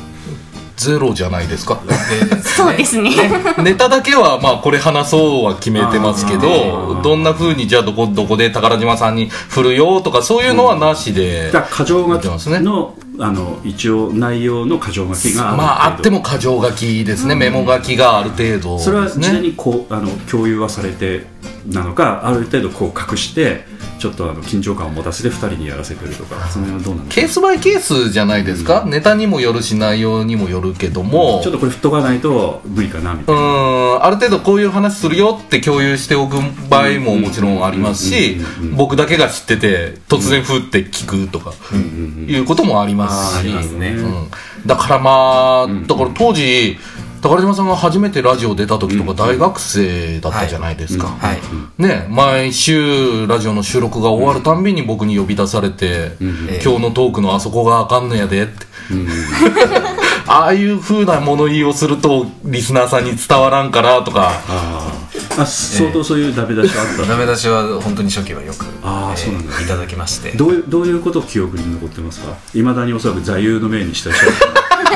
[0.78, 1.80] ゼロじゃないですか。
[1.88, 1.94] で
[2.42, 3.12] そうですね。
[3.60, 7.02] ネタだけはまあこれ話そうは決めてますけあどー。
[7.04, 12.58] どんな風にじゃあどこどこで宝島さんに振るよとかそういうのはなしでだから過剰書見てますね。
[12.58, 21.28] きのあの一応内容の箇条書きがあるまああっても箇条書きですね、メモ書きがある程度それは事前にこうあの共有はされて
[21.68, 23.66] なのかある程度こう隠して
[24.00, 27.22] ちょっとあの緊張感を持たせて2人にやらせてるとかその辺はどうなんですか？
[27.22, 31.40] ケースバイケースじゃないですか、ネタにもよるし内容にもよるけども。
[31.44, 34.04] ちょっとこれ振っとかないと無理かなみたういな、ん。
[34.04, 41.54] ある程度こういう話するよって共有しておく場合ももちろんありますしうんうんうんうん僕だけが知ってて突然ふって聞くとか
[42.28, 43.90] いうこともありますし、ありますね。
[43.90, 44.32] うん。
[44.66, 46.78] だからまあだから当時
[47.22, 51.40] 宝島さんが初めてラジオ出た時とか大学生だったじゃないですか、はい。
[51.78, 58.66] ね、毎週ラジオの収録が終わるたんびに僕に呼び出されて、今日のトークのあそこがあかんのやでって、
[60.28, 64.32] ああいう風な物言いをするとリスナーさんに伝わらんからとか。
[65.38, 69.62] あ相当そういうダメ出しはあった、ダメ出しは本当に初期はよくあーそうなんだ。
[69.62, 70.32] いただきまして。
[70.32, 72.36] どういうどういうことを記憶に残ってますか？
[72.54, 74.26] いまだにおそらく座右の銘にした人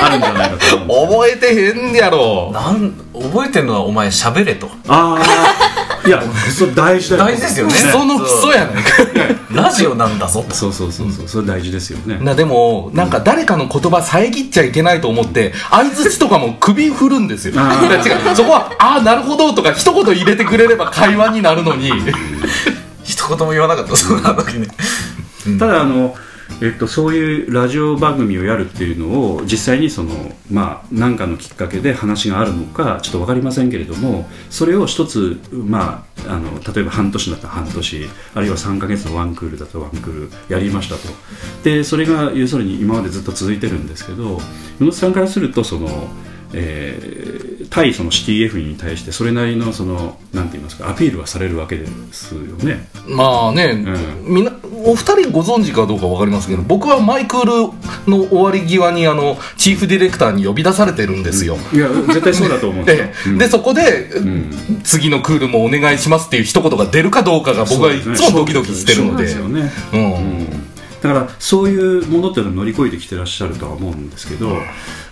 [0.02, 4.68] あるんじゃないかと思覚えてへんやろなん覚えてるのはお前喋れと。
[4.88, 6.22] ああいや
[6.56, 7.24] それ大事だよ。
[7.24, 7.72] 大事ですよね。
[7.72, 8.90] 基礎の基礎やないか
[9.52, 10.54] ラジオなんだぞと。
[10.54, 11.28] そうそうそうそう。
[11.28, 12.18] それ大事ですよね。
[12.20, 17.54] なでもなんか誰かの言葉遮っちゃいけないと思って相づちとかも首振るんですよ。
[17.54, 18.36] 違う。
[18.36, 21.90] そこは「ああなるほど」とか一言入れてくれれば会話になるのに。
[23.02, 23.96] 一言も言わなかった。
[23.96, 24.66] そんな時ね
[25.58, 26.14] ただあの、
[26.62, 30.14] えっと、そういうラジオ番組をやるっていうのを実際にその
[30.50, 41.12] まあ何かのきっかけで話があるのかちょっと分かりませんけれどもそれを一つまああの例えば半年だったら半年あるいは3ヶ月のワンクールだったらワンクールやりましたと。
[41.62, 44.40] でそれが要するに今までずっと続いてるんですけど
[44.80, 46.08] 宇野さんからするとその
[46.52, 47.36] えー
[47.76, 52.88] 対その CTF に対してそれなりのそのなんて言いますかアピールはされるわけですよね。
[53.06, 53.84] まあね、
[54.24, 54.52] うみんな
[54.84, 63.04] お二人ご存知かどうか分かりますけど僕はマイクールの終わり際にあのチーフディレクターに呼び出されてるんですよ、いや絶対そうだと思うんですよ。
[63.04, 63.12] え。
[63.26, 63.30] え。
[63.30, 63.38] うん。
[63.38, 64.50] でそこで、ん
[64.84, 69.26] 次のクールもお願いしますっていう一言が出るかどうかが僕はいつもドキドキしてるので。
[69.26, 70.40] ね、うん。
[70.40, 70.45] うん
[71.06, 74.56] だからそういうものっていうのを乗り越えてきてらっしゃるとは思うんですけど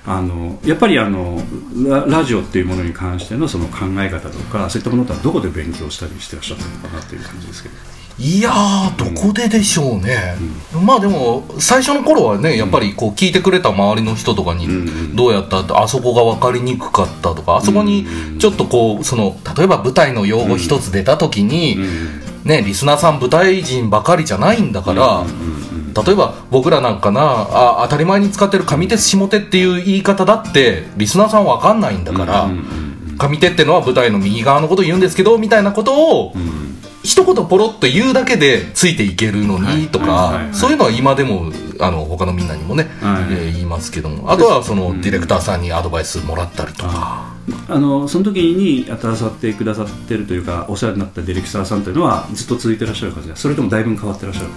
[0.07, 1.41] あのやっぱりあの
[1.87, 7.75] ララジオっていうものに関してのその考え方とかそういったものとはどこで勉強したりしてらっしゃったのかなっていう感じですけど。
[8.17, 10.37] いやーどこででしょうね、
[10.73, 18.07] まあでも最初の頃はねやっぱりこう聞いてくれた周りの人とかにんどうやったってあそこが分かりにくかったとかあそこに
[18.39, 21.77] ちょっとこうその例えば舞台の用語一つ出た時に、
[22.45, 25.25] ね、リスナーさん舞台人ばかりじゃないんだから、
[25.95, 32.51] 例えば僕らなんかなあ当たり前に使ってる上手下手っていう言い方だってリスナーさんわかんないんだから、
[33.19, 36.33] 上手ってのは舞台の右側のことを言うんですけどみたいなことを、
[37.03, 44.31] 一言ポロッと言うだけでついていけるのにとか、そういうのは今でもあの他のみんなにもね、はいえー言いますけども。
[44.31, 47.34] あとはそのディレクターさんにアドバイスもらったりとか。
[47.69, 54.49] あのその時に携わってくださってるというかお世話になったディレクターさんというのはずっと続いてらっしゃる感じですそれともだいぶ変わってらっしゃる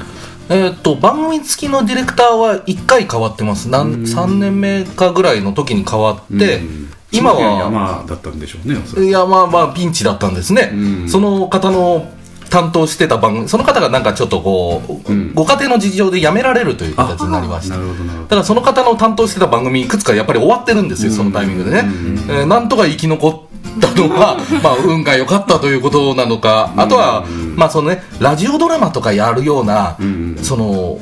[0.50, 3.69] えー、と番組付きのディレクターは1回変わってます。
[3.69, 6.93] なん3年目かぐらいの時に変わって、うん。
[7.12, 11.10] 今は山だったんでしょうねいやまあまあピンチだったんですね、うん。
[11.10, 12.12] その方の
[12.50, 15.34] 担当してた番組その方がなんかちょっとこう、うん。
[15.34, 21.84] ご家庭の事情で辞められるという形になりましただからその方の担当してた番組いくつかやっぱり終わってるんですよ、そのタイミングでね、
[22.30, 30.38] えーなんとか生き残ったのは、 まあ、運が良かったということなのか、あとは、まあそのね、ラジオドラマとかやるような、ん。
[30.42, 31.00] その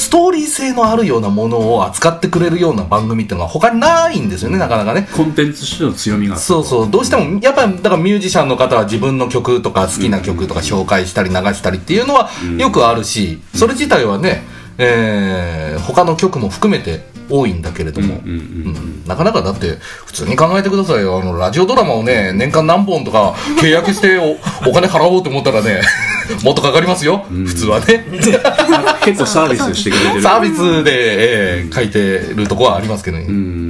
[0.00, 5.08] ストーリー性のあるようなものを扱ってくれるような番組っていうのは他にないんですよねなかなかね。
[5.14, 6.90] コンテンツとしての強みがそうそう。
[6.90, 14.42] どうしてもやっぱりだからミュージシャンの方は自分の曲とか好きな曲とか紹介したり流したりっていうのはよくあるしそれ自体はね、
[14.78, 18.40] えー他の曲も含めて多いんだけれども、うんうんう
[18.78, 21.18] んなかなかだって普通に考えてくださいよ。
[21.20, 24.36] あのラジオドラマをね年間何本とか契約してお
[24.68, 25.80] お金払おうと思ったらね
[26.44, 28.04] もっとかかりますよ、普通はね。
[28.70, 30.22] ま あ結構サービスしてくれてる。
[30.22, 31.98] サービスで、えー書いて
[32.34, 33.69] るとこはありますけどね、うん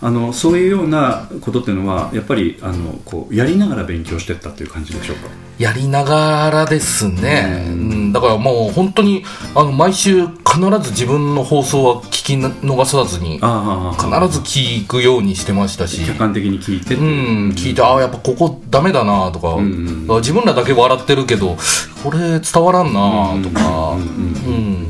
[0.00, 5.28] あのそういうようなことっていうのはやっぱりあのこうやりながら勉強していったという感じでしょうか？
[5.58, 9.24] やりながらですね、うん、だからもう本当に
[9.56, 16.06] あの毎週必ず自分の放送は聞き逃さずに必ず聞くようにしてましたし。
[16.06, 17.02] 客観的に聞いてう。
[17.02, 17.02] ん、
[17.56, 21.56] 聞いてああやっぱここダメだなとか、んあ自分らだけ笑ってるけど
[22.04, 23.96] これ伝わらんなとか。
[23.96, 24.86] うん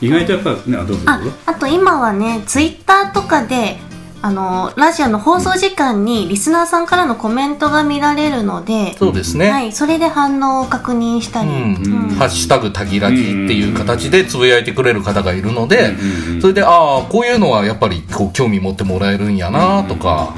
[0.00, 1.30] 意外とやっぱねあどうぞどあうぞ。
[1.46, 3.76] あと今はねツイッターとかで
[4.24, 15.96] あのラジオの放送時間にリスナーさんからのコメントが見られるので、そうですね、はい、それで反応を確認したり、ハッシュタグたぎらじっていう形でつぶやいてくれる方がいるので、
[16.40, 20.34] それで、ああ、こういうのはやっぱりこう興味持ってもらえるんやなとか、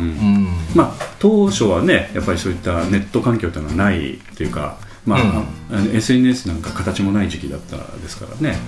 [0.75, 5.97] まあ、当初はねやっぱりそういったネット環境というのはないというか、まあうん。
[5.97, 8.59] SNS なんか形もない時期だったですからね。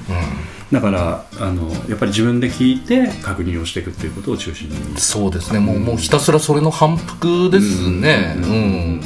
[0.72, 4.76] だからあのやっぱり自分で聞いて確認をしていくっていうことを中心に。
[4.98, 8.34] そうですね、もうもうひたすらそれの反復ですね。
[8.38, 8.54] ううん
[8.96, 9.00] ん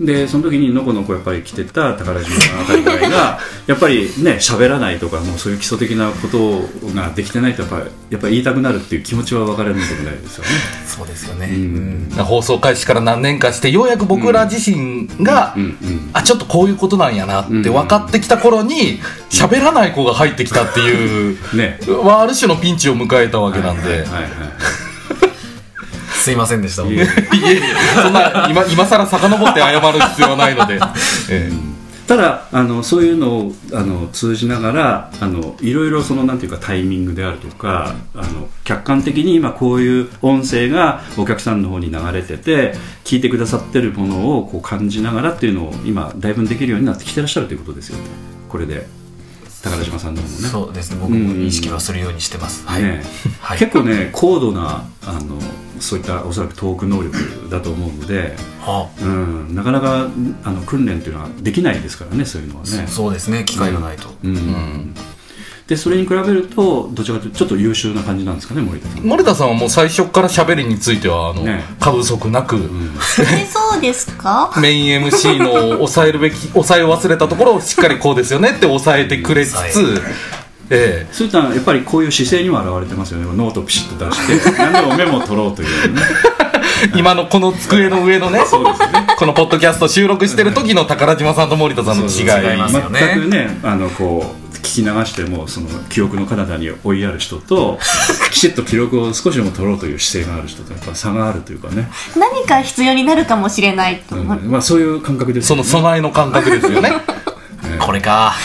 [0.00, 10.50] でその時にのこのこやっぱり来てた宝島あたりぐらいが やっぱりね喋らないとかもうそういう基礎的なことができてないとやっぱりやっぱり言いたくなるっていう気持ちは分からないでもないですよね。
[10.86, 11.50] そうですよね。
[11.52, 12.08] うん。
[12.16, 12.24] うん。
[12.24, 21.78] 放送開始から何年かしてようやく僕ら自身が、うんうんあちょっとこういうことなんやなって分かってきた頃に喋らない子が入ってきたっていう、 ね。
[21.86, 24.89] はある種のピンチを迎えたわけなんで、はいはいはい
[26.20, 26.82] すいませんでした。
[26.82, 27.60] いえ僕いえ。
[28.02, 30.78] そんな今今更遡って謝る必要はないので、
[31.30, 31.50] え
[32.10, 48.04] ただあのそういうのをあの通じながらあのいろいろそのなんていうかタイミングであるとかあの客観的に今こういう音声がお客さんの方に流れてて聞いてくださってるものをこう感じながらっていうのを今だいぶできるようになってきてらっしゃるということですよね。
[48.48, 48.88] これで
[49.62, 50.98] 宝島さんの方もねそうですね。
[51.00, 52.66] 僕も意識はするようにしてます。
[52.66, 52.82] はい。
[52.82, 53.02] ね
[53.40, 55.38] はい結構ね高度なあの
[55.80, 60.08] そういったおそらくトーク能力だと思うので、はうん、なかなか
[60.44, 62.86] あの訓練っていうのはできないですからねそういうのはあね。
[62.86, 63.44] そうですね。
[63.44, 64.08] 機会がないと。
[64.24, 64.94] うん
[65.70, 68.98] でそれに比べるとどちらかというとちょっと優秀な感じなんですかね森田さん。
[68.98, 71.62] え森田さんはもう最初から喋りについてはあの、ね。
[71.78, 74.52] 過不足なく、えそうですか？
[74.60, 79.98] メイン MC の抑えるべき抑えを忘れたところをしっかりこうですよねって抑えてくれつつ抑、
[80.70, 83.26] ええそういったやっぱりこういう姿勢にも表れてますよね。
[83.36, 86.02] ノートピシッと出して 何でもメモを取ろうというね。
[86.96, 88.44] 今のこの机の上のねね。
[89.16, 92.10] このポッドキャスト収録してる時の宝島さんと森田さんの違い。
[92.10, 93.00] そうそう違いますよね。
[93.14, 97.78] 全くねあのこう聞き流してもその記憶の彼方に追いやる人と
[98.30, 104.20] きちっと記録を少しでも取ろうという姿勢がある人とやっぱ差があるというかね、何か必要になるかもしれないとう。
[104.20, 105.56] んまあ、そういう感覚ですね。
[105.56, 106.92] の備えの感覚ですよね。
[107.78, 108.34] これか。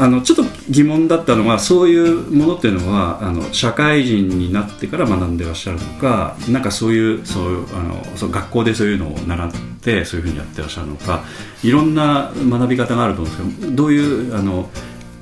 [0.00, 9.50] あのちょっと疑問だったのはそういうものっていうのはあの社会人になってから学んでらっしゃるのかなんかそういうそういうあのそう学校でそういうのを習っ
[9.82, 11.22] てそういうふうにやってらっしゃるのか
[11.62, 14.70] いろんな学び方があると思うんですけどどういうあの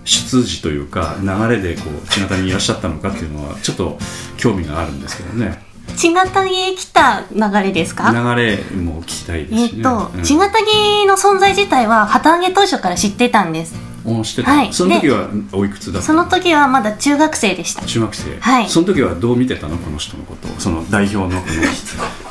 [0.05, 3.99] 出自というか流れでこう千形にいらっしゃったのかっていうのはちょっと
[4.37, 5.67] 興味があるんですけどね。
[5.97, 8.11] 千形木へ来た流れですか？
[8.12, 9.71] 流れも聞きたいですしね。
[9.77, 10.25] えっと、うん。
[10.25, 13.75] 千形木の存在自体は旗揚げ当初から知ってたんです。
[13.98, 14.73] おしてた、はい。
[14.73, 17.85] その時はおいくつだったその時はまだ中学生でした。
[17.85, 18.68] 中学生、はい。
[18.68, 19.77] その時はどう見てたの？
[19.79, 20.51] この人のことを。
[20.59, 21.47] その代表のこ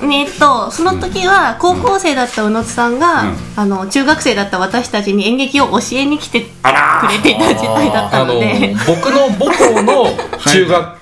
[0.01, 3.37] の えっとその時は高校生だった宇野津さんが、うん。
[3.55, 10.05] あの中学生だった私たちに演劇を教えに来てくれてた時代だったあのので僕の母校の
[10.45, 10.96] 中学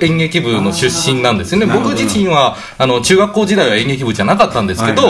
[0.00, 5.02] 演劇部の出身なんですよね、僕自身はあの中学校時代は演劇部じゃなかったんですけど、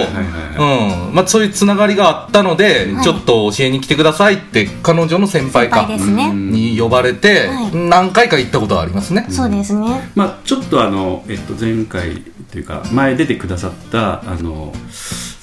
[1.26, 3.04] そういうつながりがあったので、はい。
[3.04, 7.76] ちょっと教えに来てくださいって彼女の先輩先かに呼ばれて、はい。
[7.76, 10.10] 何回か行ったことはありますね、そうですね。
[10.14, 14.72] まあ、ちょっとあの、えっと、前回というか前出てくださったあの、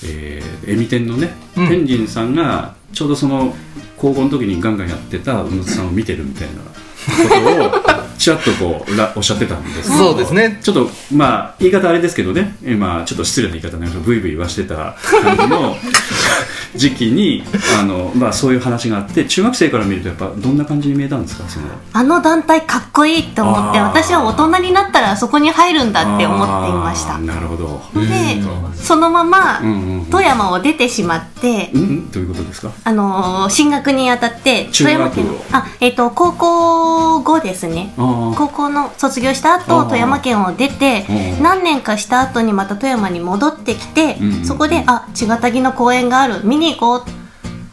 [0.05, 1.67] えー、エミ天のね、うん。
[1.67, 3.53] 天神さんがちょうどその
[3.97, 7.82] 高校の時にガンガンやってた宇野津さんを見てるみたいなことを
[8.23, 9.91] ちらっとこうらおっしゃってたんです。
[9.91, 10.59] けどそうですね。
[10.63, 12.55] ちょっとまあ言い方あれですけどね。
[12.63, 15.75] 今ちょっと失礼な言い方になるとブイブイ言わしてた感じの
[16.75, 17.43] 時期に
[17.79, 21.43] あの、まあ、そういう話があって中学生から見るとやっぱどんな感じに見えたんですか？
[21.47, 21.65] その。
[21.93, 27.17] あの団体かっこいいって思って私は大人になったらそこに入るんだって思っていました。
[27.19, 27.81] なるほど。
[28.01, 28.41] で
[28.75, 30.05] そのままうんうんうん。
[30.07, 32.11] 富山を出てしまって、うんうん。
[32.11, 32.69] どういうことですか？
[32.83, 37.93] あのー進学にあたって中学富山県のあ、えっと高校後ですね
[38.37, 41.43] 高校の卒業した後富山県を出てうん。
[41.43, 47.09] 何年かした後にまた富山に戻ってきて、そこであ茅ヶ崎の公園がある見に行こう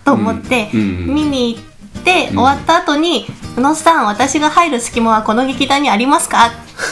[0.05, 6.47] と思って、見に行って、終わった後に「宇野さん私が入る隙間はこの劇団にありますか?」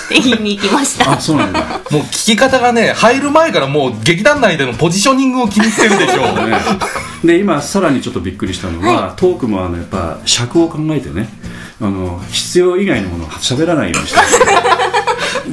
[0.04, 1.12] って言いに行きました。
[1.12, 1.60] あそうなんだ。
[1.90, 6.58] もう聞き方がね入る前からもう劇団内でのポジショニングを気にしてるでしょうね。
[7.24, 11.28] で今さらにちょっとびっくりしたのは、トークもあのやっぱ尺を考えてね
[11.80, 14.26] あの必要以外のものを喋らないようにしてる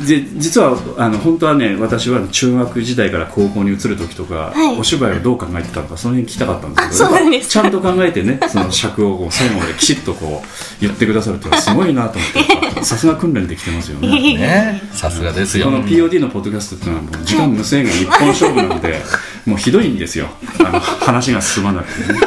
[0.06, 4.80] で実はあの本当はね私は中学時代から高校に移る時とか、はい。
[4.80, 12.28] お芝居をどう考えてたのかその辺聞きたかったんですけどちゃんと考えてねその尺をこう最後まできちっとこう言ってくださるっていうのはすごいなと思
[12.72, 14.08] って さすが訓練できてますよね。
[14.10, 14.82] ね。
[14.94, 15.66] さすがですよ。
[15.66, 19.02] この POD のポッドキャストっていうのはもう時間無制限一本勝負なので
[19.46, 20.28] もうひどいんですよ。
[20.60, 22.20] あの話が進まなくてね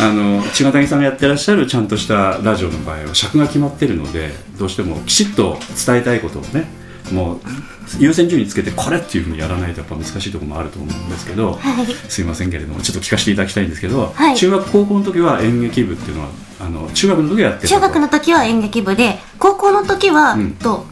[0.00, 6.66] あの千賀谷さんがやってらっしゃるちゃんとしたラジオの場合は尺が決まってるのでどうしてもきちっと伝えたいことをね
[7.12, 7.40] もう
[7.98, 11.58] 優先順位つけてこれっていうふうにやらないとやっぱ難しいところもあると思うんですけど、
[12.08, 14.36] すいませんけれどもちょっと聞かせていただきたいんですけど、はい。
[14.36, 16.30] 中学高校の時は演劇部っていうのは
[16.60, 17.74] あの中学の時はやってたと。
[17.74, 20.52] 中学の時は演劇部で高校の時は、うん。
[20.52, 20.86] と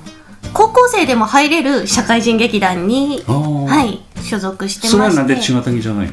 [0.53, 5.21] 高校生でも入れる社会人劇団に、はい、所属してそれまして。
[5.23, 6.13] はなんで千賀谷じゃないの？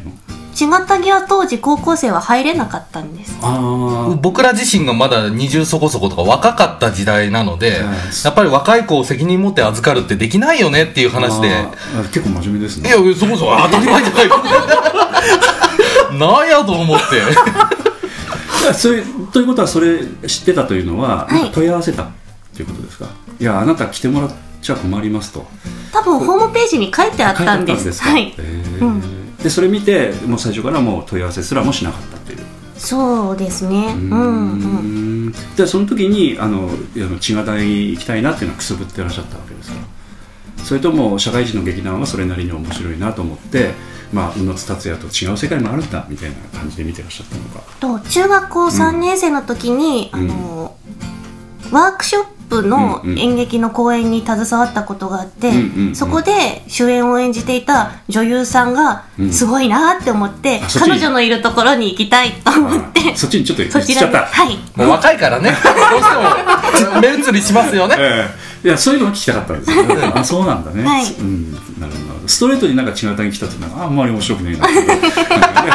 [0.59, 3.37] 千賀谷は当時高校生は入れなかったんです。
[3.41, 7.79] ああ僕ら自身がまだ20そこそことか若かった時代なので、はい。
[8.25, 11.65] やっぱり若い子を責任持って預かるってできないよねっていう話で、
[12.11, 12.89] 結構真面目ですね。
[12.89, 14.27] いや、そもそも当たり前じゃない。
[14.29, 14.43] か。
[16.19, 17.05] なんやと思って。
[18.75, 21.51] そういうということはそれ知ってたというのは、はい。
[21.53, 22.09] 問い合わせた
[22.53, 23.05] ということですか？
[23.39, 24.31] いやあなた来てもらっ
[24.61, 25.47] ちゃ困りますと。
[25.93, 28.01] 多分ホームページに書いてあったんです。
[28.03, 28.81] はいですか、へー。
[28.81, 32.39] うんでそれ見てもう最初からもう問い合わせすらもしなかったっていう。
[32.77, 33.93] そうですね。
[33.95, 34.11] うん。
[34.11, 35.33] うんん。
[35.55, 36.69] でその時にあの
[37.19, 39.77] 千賀谷行きたいなっていうのはくすぶってらっしゃったわけですか
[40.63, 43.71] それとも社会人の劇団はそれなりに面白いなと思って
[44.11, 47.63] まあ宇野津達也と違う世界もあるんだみたいな感じで見てらっしゃったのか。
[47.79, 50.19] と中学校3年生の時に、うん。
[50.19, 50.75] あの
[51.71, 55.95] ワークショップの演劇の公演に携わったことがあって、うんうんうん。
[55.95, 59.31] そこで主演を演じていた女優さんがうん。
[59.31, 63.11] すごいなって思って、彼女のいるところに行きたいと思って。
[63.13, 64.25] あそっちにちょっと行っちゃった。
[64.25, 64.57] はい。
[64.75, 65.51] もう若いからね。
[65.61, 67.95] どうしても、目移りしますよね。
[67.97, 68.49] ええ。
[68.63, 71.05] いやそういうのを聞きたかったんですよ、 ね、あそうなんだね、はい。
[71.05, 72.27] うん、なるほど。
[72.27, 74.65] ストレートになんか違うに来たってなんかあんまり面白くないな。
[74.65, 75.71] っていう感じがね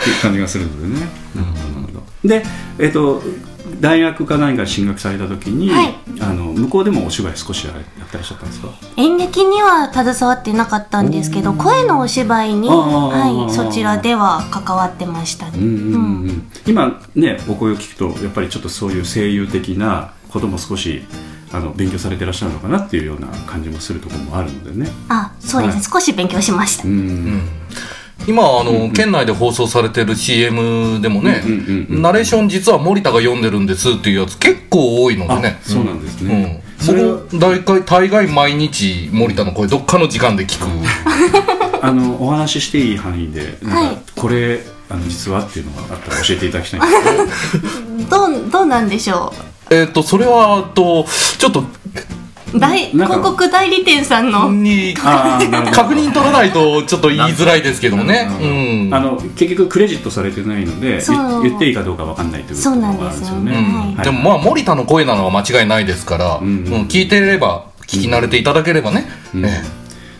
[0.00, 2.28] っていう感じがするのでね、なるほどなるほど。
[2.28, 2.46] で
[2.78, 3.22] えっ、と
[3.80, 5.94] 大学か何か進学された時に、はい。
[6.20, 7.76] あの向こうでもお芝居少しやっ
[8.08, 8.68] てらっしゃったんですか？
[8.96, 16.50] 演劇には携わってなかったんですけど声のお芝居に、はい、そちらでは関わってましたね、うんうんうんうん。
[16.66, 21.04] 今ねお声を聞くとやっぱりちょっとそういう声優的なことも少し
[21.52, 24.90] あの勉強されてらっしゃるのかなっていうような感じもするところもあるのでね。
[25.08, 25.74] あそうです。
[25.74, 25.82] ね、はい。
[25.82, 27.42] 少し勉強しました、うん
[28.26, 35.58] 今、あの、県内で放送されてる CM でもねうんうんうんうん、ナレーション実は森田が読んでるんですっていうやつ結構多いのでね。
[35.60, 35.68] あ。
[35.68, 36.28] そうなんですうん。
[36.28, 40.66] ね、それは僕大概大概毎日森田の声どっかの時間で聞く。
[41.82, 43.98] あのお話ししていい範囲でなんか、はい。
[44.16, 48.26] これあの実はっていうのがあったら教えていただきたいんですけど。
[48.30, 49.32] どうどうなんでしょ
[49.70, 51.06] えっとそれはと
[51.38, 51.66] ちょっとう
[52.54, 54.50] 大広告代理店さんの。
[54.50, 58.28] に 確認取らないとちょっと言いづらいですけどもね。
[58.40, 58.44] う
[58.90, 63.94] んあの結局クレジットされてないので言言っていいかどうかわかんないというそうなんところがあるんですよね。
[63.98, 66.82] ででもまあ森田の声なのは間違いないですから、んうんうん。
[66.86, 69.44] 聞いてれば聞き慣れていただければね、うん。
[69.44, 69.62] え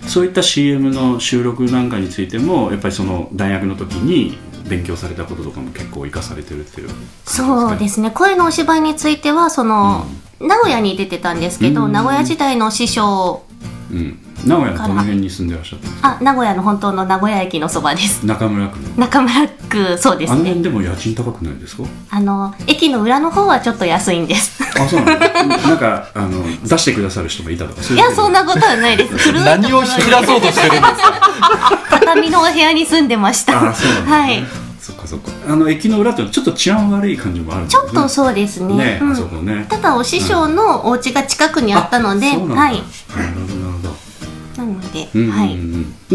[0.07, 6.91] そういった CM の収録なんかについてもやっぱりその大学の時に勉強されたこととかも結構生かされてるっていう
[7.25, 8.11] そうですすね。
[8.11, 10.07] 声のお芝居についてはその、
[10.41, 11.93] 名古屋に出てたんですけど、うん。
[11.93, 13.43] 名古屋時代の師匠。
[13.49, 13.57] か、
[13.93, 15.87] うん、名古屋のどの辺に住んでらっしゃった。
[15.87, 18.27] んですかあ名古屋の本当の名古屋駅のそばです。
[18.27, 18.89] 中村区の。
[18.97, 21.85] 中村区そうですあのね辺でも家賃高くないですか？
[22.11, 24.63] あの駅の裏の方はちょっと安いんです。
[24.79, 25.29] あそうなんだ。
[25.69, 29.33] なんかあの出してくださる人もいたとかそういやそんなことはないです。
[29.33, 31.79] 何を引き出そうとしてるんですか？
[32.01, 33.71] 畳のお部屋に住んでました。
[33.71, 34.45] あそうはい
[35.47, 37.69] あの駅の裏ってちょっと治安悪い感じもあるね。
[37.69, 38.77] ちょっとそうですね。
[38.77, 39.47] ね、うん。
[39.47, 39.67] ね。
[39.69, 42.49] ただお師匠のお家が近くにあったので、うなん。
[42.49, 42.75] だはい。
[42.75, 42.85] なる
[43.41, 43.97] ほどなるほど。
[44.57, 45.33] なので、うんうんうん。
[45.33, 45.59] はい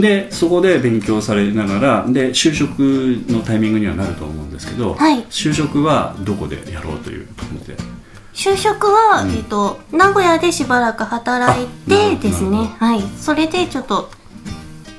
[0.01, 2.79] でそこで勉強されながらで就職
[3.29, 5.23] のタイミングにはなると思うんですけど、はい。
[5.25, 7.77] 就職はどこでやろうという感じで？
[8.33, 12.57] 就職は、えっと名古屋でしばらく働いてですね。
[12.79, 13.01] はい。
[13.19, 14.09] それでちょっと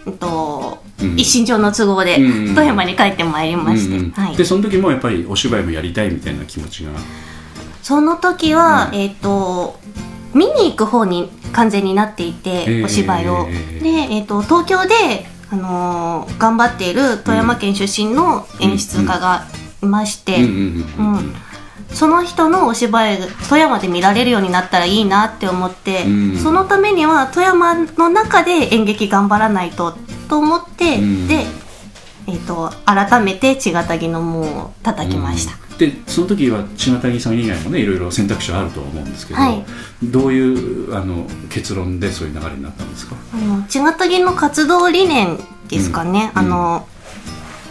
[0.06, 0.81] えっと、うん
[1.16, 4.36] 一身上の都合で富山に帰ってまいりまして、はい。
[4.36, 6.90] でその時もやっぱりお芝居もやりたいみたいな気持ちが？
[7.82, 8.98] その時は、うん。
[8.98, 9.78] えっ、と
[10.34, 13.46] 見に行く方に完全になっていて、えーお芝居を。
[13.48, 19.46] えーで、えっと東京で、あのー頑張っている富山県出身の演出家が
[19.82, 20.38] いまして、
[21.92, 26.38] その人のお芝居が富山で見られるようになったらいいなって思って、うん。
[26.38, 29.98] そのためには富山の中で演劇頑張らないと
[30.32, 31.28] と思って、うん。
[31.28, 31.46] で、え
[32.28, 39.64] えっ、と改めて血がたぎの門を叩きました、でその時は千賀さん以外もねいろいろ選択肢はあるとは思うんですけど、はい。
[40.04, 43.16] どういうあの結論でそういう流れになったんですか？
[43.34, 45.36] あの血がたぎの活動理念
[45.68, 46.38] ですかね、うん。
[46.38, 46.86] あの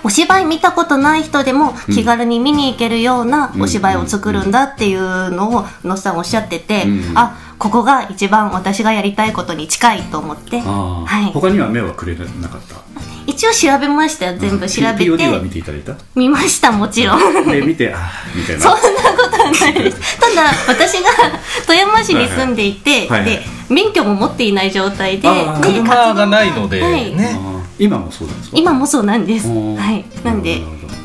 [0.03, 7.18] お芝居見たことない人でも気軽に見に行けるようなお芝居を作るんだっていうのを野さんおっしゃってて、うん。
[7.18, 12.82] あここが一番私がやりたいことに近いと思って、はい、他には目はくれなかった？
[13.28, 15.95] 一応調べましたよ全部調べ POD は見てていただいた？
[16.16, 17.45] 見ましたもちろん。
[17.51, 18.62] で見てあーみたいな。
[18.64, 20.20] そんなことはないです。
[20.20, 21.09] ただ、私が
[21.68, 27.14] 富山市に住んでいて、はいはいで、免許も持っていない状態で、で車がないのではい。
[27.16, 27.38] ね
[27.78, 28.57] 今もそうなんですか？
[28.57, 29.47] 今もそうなんです。
[29.47, 29.53] は
[29.91, 30.03] い。
[30.24, 30.59] なんで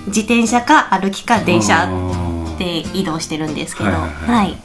[0.06, 2.26] 自転車か歩きか電あ車ー。
[2.58, 4.36] で移動してるんですけど、はいははい。
[4.36, 4.56] はいい。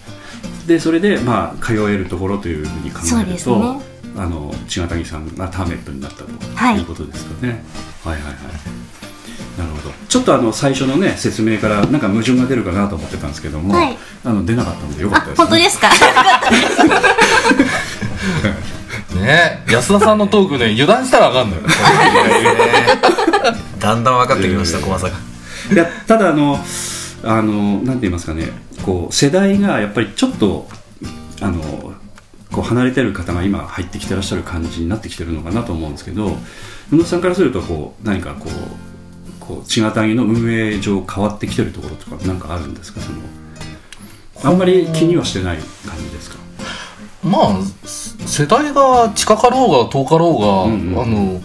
[0.72, 3.82] でそれでまあ通えるところというふうに考えると、ね。
[4.18, 7.64] あの千賀谷さんがターメットになったとはいいうことですかね、
[8.04, 8.34] はい、はいはい
[9.58, 9.94] なるほど。
[10.10, 13.98] ちょっとあの最初のね説明からなんか矛盾が出るかなと思ってたんですけども、はい。
[14.26, 15.90] あの出なかったのでよかっあたです、ね、本当ですか？
[19.16, 21.62] ね安田さんのトークね油断したらあかんのよ。
[23.80, 25.14] だんだん分かってきました、えー小さが。
[25.74, 26.60] いやただあの
[27.24, 28.48] あのなんて言いますかね。
[28.84, 30.68] こう世代がやっぱりちょっと
[31.42, 31.62] あの
[32.52, 36.38] こう離れてる方が今入ってきてらっしゃる感じになってきてるのかなと思うんですけど
[36.92, 38.52] 宇野さんからするとこう何かこう
[39.40, 43.00] こう千賀谷の運営上変わってきてるところとか何かあるんですか？
[43.02, 43.20] その
[44.44, 46.38] あんまり気にはしてない感じですか？
[47.24, 47.60] まあ
[48.26, 51.02] 世代が近かろうが遠かろうが、うんうん。
[51.02, 51.42] あの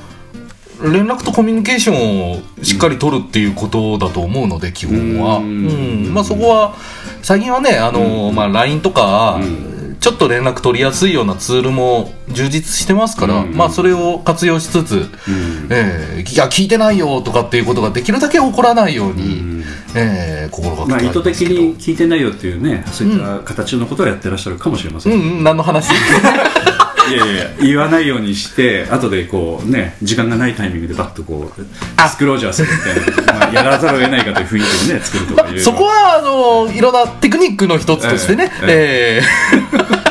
[0.83, 6.11] 連絡とコミュニケーションをしっかり取るっていうことだと思うので基本は、ううん。
[6.11, 6.74] んまあ、そこは
[7.22, 9.77] 最近はねあの、まあ、LINE とか、うん。
[9.99, 13.57] ちょっと連絡取りやすいようなツールも充実してますから、うん。
[13.57, 15.68] まあ、それを活用しつつ、うん。
[15.70, 19.64] えーいや聞いてないよとかっていうことができるだけ起こらないように、うん。
[19.97, 25.20] えー心がけまあ、て意図的に聞いてないよっていうねそういった形のことをやってらっしゃるかもしれません、うん。
[25.20, 25.45] うん。
[25.45, 25.89] 何の話？
[27.09, 40.07] いやいや言わないようにして後でこうね時間がないタイミングでバッとこうディスクロージャーするみたいな、まあ、やらざるを得ないかという雰囲気でね作るとかいうそこはあのいろんなテクニックの一つとしてね、ええ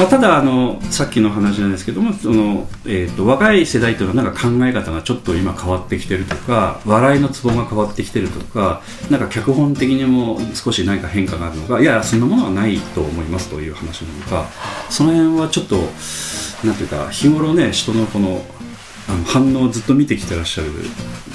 [0.00, 8.80] まあ、ただあのさっきの話なんですけどもその、えー、と若い世代というのはなんか考え方がちょっと今変わってきてるとか笑いのツボが変わってきてるとか
[9.10, 14.46] なんか脚本的にも少し何か変化があるのかいやそんなものはないと思いますという話なのか
[14.88, 15.76] その辺はちょっと
[16.66, 18.42] なんていうか日頃ね人のこの
[19.10, 20.70] あの反応をずっと見てきてらっしゃる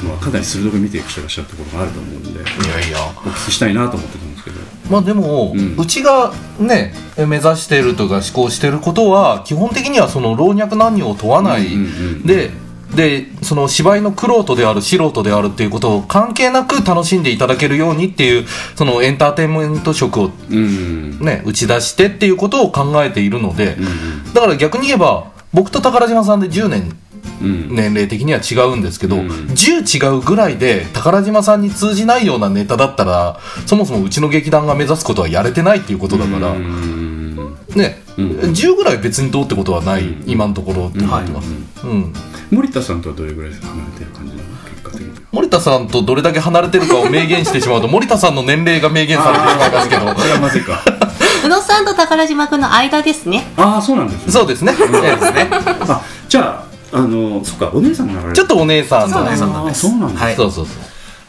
[0.03, 2.99] のはかなり鋭く見てきてらっしゃるところがあると思うんでーいやいや。
[3.07, 4.55] お聞きしたいなと思ってたんですけど。
[4.89, 5.87] まあでも、ううん。
[5.87, 11.87] ちがね目指しているとか思考していることは基本的にはその老若男女を問わない、うんうんう
[12.19, 12.65] んで
[12.95, 18.45] でその芝居の玄人である素人であるっていうことを関係なく楽しんでいただけるようにっていう
[18.75, 23.81] そのエンターテインメント色をうんね打ち出してっていうことを考えているので、う
[24.29, 26.97] んだから逆に言えば僕と宝島さんで10年うん
[27.41, 29.27] 年齢的には違うんですけど、うん。
[29.27, 37.57] 10違うぐらいで宝島さんに通じないようなネタだったらそもそもうちの劇団が目指すことはやれてないっていうことだから、うん。
[37.75, 38.29] ね、うん。
[38.51, 40.23] 10ぐらい別にどうってことはない、うん。
[40.25, 41.49] 今のところって思ってます、
[41.85, 42.13] うん。
[42.51, 45.09] 森田さんとはどれぐらい離れてる感じなの結果的に？
[45.09, 50.01] は森田さんとどれだけ離れてるかを明言してしまうと森田さんの年齢が明言されてしまいますけど。
[50.17, 50.81] それはまずいか。
[51.43, 53.43] 宇野さんと宝島君の間ですね。
[53.57, 54.31] ああそうなんですね。
[54.31, 54.73] そうですね。
[54.73, 55.47] そうですね。
[55.51, 59.37] あじゃああのそっかお姉さんが流れちょっとお姉さんそうだね。
[59.37, 60.35] そうなんです、はい。
[60.35, 60.75] そうそうそう。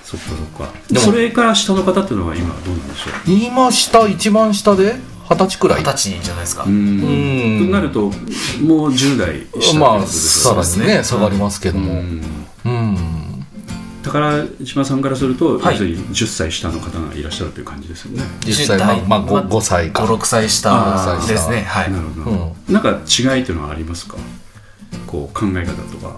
[0.04, 0.72] そっかそっか。
[0.88, 4.94] でもそれから下の方っていうのは今どうなんでしょ今下一番下で？
[5.28, 5.80] 二十歳くらい？
[5.80, 6.62] 二十歳じゃないですか。
[6.62, 6.76] ううん。
[6.76, 7.66] うん。
[7.66, 8.12] となるともう
[8.92, 11.02] 10代下まあですさらにね。
[11.02, 11.94] 下がりますけども。
[11.94, 12.22] うん。
[12.64, 12.96] うん。
[14.04, 15.74] 宝島さんからすると、はい。
[15.74, 20.04] 要するに10歳下の方がいらっしゃるという感じですよね、10歳まあまあ 5, 5歳か。
[20.04, 21.62] 5、6歳下ですね。
[21.62, 21.90] はい。
[21.90, 24.16] なるほど、なんか違いっていうのはありますか？
[25.06, 26.16] こう考え方とか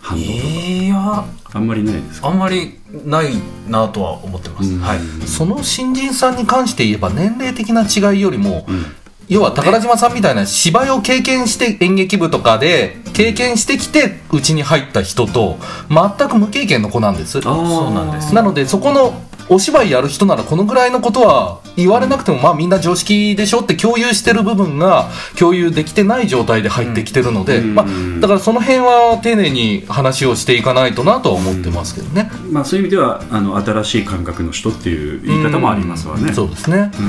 [0.00, 2.28] 反応とか、いや、あんまりないですか？
[2.28, 3.32] あんまりない
[3.68, 4.70] なとは思ってます。
[4.70, 4.80] うん。
[4.80, 4.98] はい。
[5.26, 8.86] その新人さんに関して言えば年齢的な違いよりも、うん。
[9.28, 15.58] 要は宝島さんみたいな芝居を経験して演劇部とかで経験してきてうちに入った人と
[15.90, 17.42] 全く無経験の子なんです。
[17.42, 27.86] そうなんですなのでそこのお芝居やる人ならこのぐらいのことは言われなくてもまあみんな常識でしょって共有してる部分が共有できてない状態で入ってきてるので、うんまあ、
[28.20, 32.30] だからその辺は丁寧に話をしていかないとなとは思ってますけどね。
[32.50, 36.32] まあ、そういう意味ではあの新しい感覚の人っていう言い方もありますわね。
[36.32, 36.90] そうですね。
[36.98, 37.08] うんう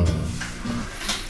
[0.00, 0.04] ん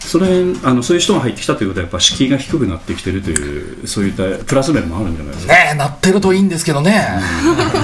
[0.07, 0.27] それ
[0.63, 7.09] あのそういう人が入ってきたということはやっぱ敷居が低くなってきてるというそういったプラス面もあるんじゃないですか、ねえなってるといいんですけどね、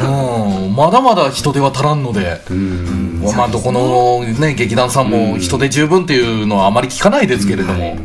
[0.05, 3.21] うん、まだまだ人手は足らんので、うん。
[3.37, 7.97] まあ、どこの、ね、劇団さんも人手十分っていうのはあまり聞かないですけれども、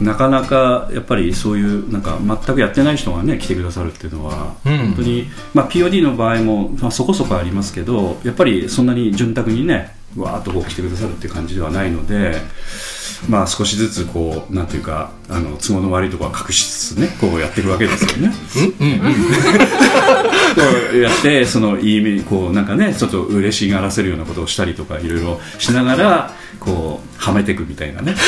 [0.00, 4.78] なかなかやっぱりそういうなんか全くやってない人がね来てくださるっていうのは、うん。
[4.78, 12.36] 本当に、まあ、POD の場合も、まあ、そこそこありますけどやっぱりそんなに潤沢にねわーっとこう来てくださるっていう感じではないので。
[13.28, 18.32] まあ少しずつこうなんていうかあの都合の悪いところは隠しつつねこうやっていくわけですよね。
[20.54, 20.62] こ
[20.94, 28.12] うやってそのいい意味にこうなんかねちょっと嬉しがらせるようなことをしたりとかいろいろしながらこうはめていくみたいなね。
[28.12, 28.18] で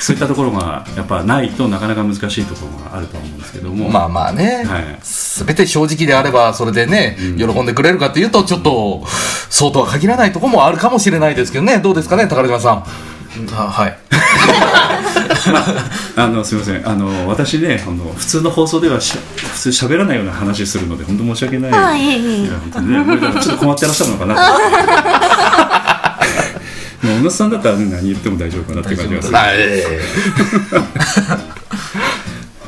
[0.00, 3.88] そういったところがやっぱないとなかなか難しいところがあるとは思うんですけども。
[3.88, 4.98] まあまあね、はい。
[5.02, 9.04] すべて正直であればそれでね、喜んでくれるかっていうとちょっと
[9.50, 11.78] そうとは限らないところもあるかもしれないですけどね。
[11.78, 12.84] どうですかね宝島さん
[13.52, 13.98] あはい。
[16.16, 16.88] あのすみません。
[16.88, 21.72] あの私ねあの普通の放送ではし普通喋らないような話するので本当申し訳ない。
[21.72, 23.04] はいいや本当にね
[23.42, 24.34] ちょっと困ってらっしゃるのかな。
[27.02, 29.34] もう小野さんだったら、ね、何言っても大丈夫かなっていう感じがする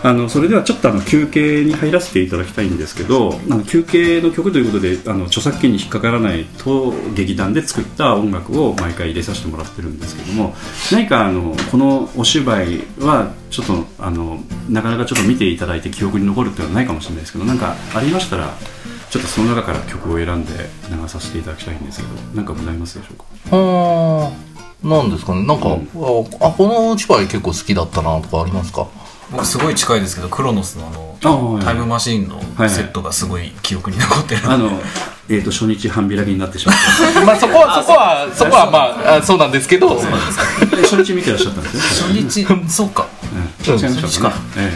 [0.02, 10.54] あのそれではちょっとあの休憩に入らせていただきたいんですけどあの休憩の曲ということであの著作権に引っかからないと劇団で作った音楽を毎回入れさせてもらってるんですけども
[10.92, 14.38] 何かあのこのお芝居はちょっとあの
[14.68, 18.54] なかなかちょっと見ていただいて記憶に残るっていうのはないかもしれないですけどなんかありましたら
[19.10, 20.52] ちょっとその中から曲を選んで
[20.90, 23.24] 流させていただきたいんですけど何かございますでしょうか？
[23.56, 25.44] ーあーなんですかね。
[25.46, 25.88] なんか、うん。
[26.40, 28.86] ああこのお芝居結構好きだったなとかありますか？
[29.30, 34.70] 僕すごい近いですけどクロノスのあのタイムマシーンのはいセットがすごい記憶に残ってる、あの、
[35.28, 36.76] えー、と初日半開きになってしまっ
[37.14, 37.24] た。
[37.26, 38.78] まあそこはそこはそこはま
[39.12, 39.98] ああそうなんですけど。
[39.98, 43.06] 初日見てらっしゃったんですよ初日そうか。
[43.32, 44.72] うん、違いましたか、え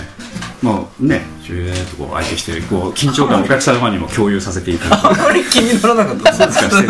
[0.62, 6.82] え、もうね、ジュエーっとこう相手して、こう緊張感をお客様にも共有させていただいて、あまり気にならなかったそうですか、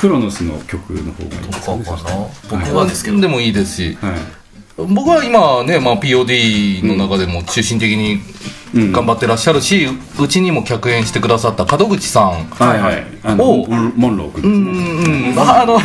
[0.00, 1.84] クロノスの曲の方がいいですかね。
[2.50, 3.20] 僕はですけど。
[3.20, 3.98] でもいいですし。
[4.00, 4.12] はい、
[4.76, 8.20] 僕は今ね、まあ、POD の中でも中心的に
[8.74, 8.92] うん。
[8.92, 9.86] 頑張ってらっしゃるし、
[10.20, 14.70] うちにも客演してくださった門口さんはい、はい、あの、おモンロー君ね。
[14.70, 15.78] うんうんあの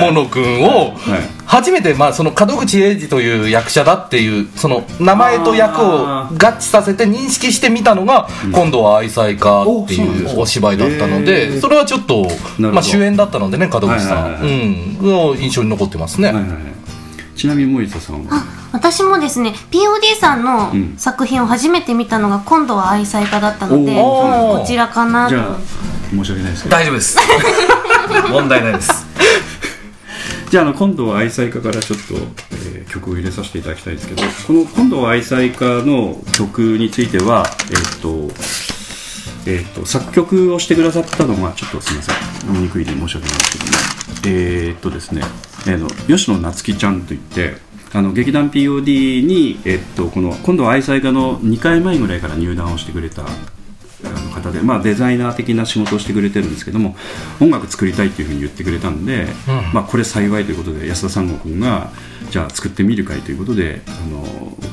[0.00, 1.38] モノ君をはい。
[1.46, 11.60] 初めて、まあ、その門口英二という役者だっていうその名前と役を合致させて認識してみたのが、今度は愛妻家っていうお芝居だったのへでー。
[11.60, 15.34] それはちょっとまあ、主演だったのでね門口さん、はいはいはいうん。
[15.34, 16.77] が印象に残ってますね、はいはいはい。
[17.38, 20.96] ちなみに森田さんは、私もですね POD さんのうん。
[20.98, 25.34] 作品を初めて見たのが今度は愛妻家だったのでこちらかなと。
[25.34, 25.56] じゃあ
[26.10, 27.16] 申し訳ないですけど、大丈夫です。
[28.30, 29.06] 問題ないです。
[30.50, 32.14] じゃああの今度は愛妻家からちょっと、
[32.52, 35.52] えー曲を入れさせていただきたいんですけどこの今度は愛妻家
[35.84, 38.34] の曲についてはえーっと
[39.44, 42.14] えーっと作曲をしてくださったのがちょっとすみません。
[42.50, 43.70] 見にくいで申し訳ないんですけども
[44.24, 45.22] えーっとですね、
[45.68, 47.56] えーの吉野夏樹ちゃんといって
[47.92, 56.96] あの劇団 POD に、えーっとこの今度は愛妻家の2回前ぐらいから入団をしてくれたあの方で、まあ、デザイナー的な仕事をしてくれてるんですけども
[57.40, 59.26] 音楽作りたいっていうふうに言ってくれたんで、
[59.74, 61.90] まあ、これ幸いということで安田三郷君が
[62.30, 64.24] じゃあ作ってみるかいということであの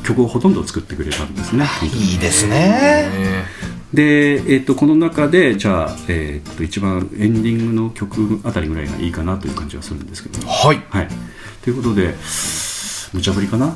[0.04, 1.66] 曲をほとんど作ってくれたんですね。
[1.84, 3.10] いいですね。
[3.14, 3.44] え
[3.96, 10.46] で、えっとこの中でじゃあ、えっと一番エンディングの曲あたりぐらいがいいかなという感じはするんですけど。
[10.46, 10.52] も。
[10.52, 10.84] はい。
[10.90, 11.08] はい、
[11.64, 12.14] ということで
[13.14, 13.76] 無茶ぶりかな？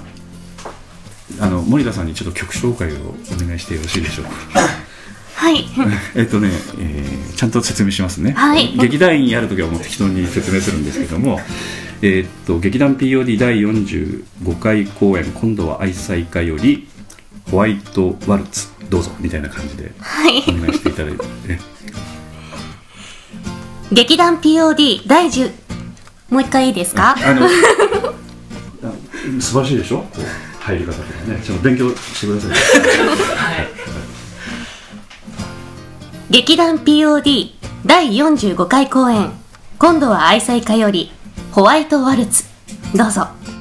[1.40, 4.32] あの森田さんにちょっと曲紹介をお願いしてよろしいでしょうか？
[5.36, 5.64] はい。
[6.16, 6.50] えっとね、
[6.80, 8.76] えーちゃんと説明しますね、はい。
[8.78, 11.40] 劇団員やるときはもう適当に説明するんですけども、
[12.02, 16.90] えーっと劇団 POD 第45回公演今度は愛妻家より
[17.50, 20.44] ホワイトワルツどうぞみたいな感じではい。
[20.48, 21.60] お願いしていただいて、ね
[23.92, 25.52] 劇団 POD 第10
[26.30, 27.16] もう一回いいですか？
[27.18, 27.50] あのあ
[29.42, 30.02] 素晴らしいでしょ？
[30.02, 31.42] こう入り方とかね。
[31.44, 32.56] ちょっと勉強してください。
[36.30, 39.32] 劇団 POD 第45回公演。
[39.80, 41.12] 今度は愛妻家より
[41.52, 42.44] ホワイトワルツ。
[42.96, 43.28] どうぞ「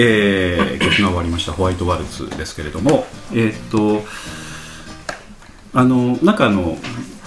[0.00, 4.06] えー、曲が終わりましたホワイトワルツですけれどもえーっと
[5.74, 6.78] あのなんかあの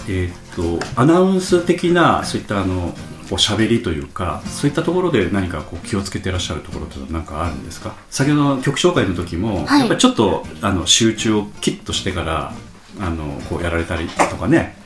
[0.08, 2.94] えーっとアナウンス的なそういったあの
[3.28, 7.94] こう喋りというかそういったところで何かこう気をつけてらっしゃるところって何かあるんですか？
[8.10, 9.80] 先ほどの曲紹介の時も、はい。
[9.80, 12.52] やっぱりちょっとあの集中をキッとしてから
[13.00, 14.76] あのこうやられたりとかね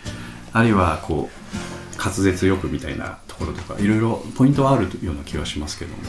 [0.53, 6.03] あるいはこう滑舌よくみたいなところとかいろいろポイントはあるような気がしますけども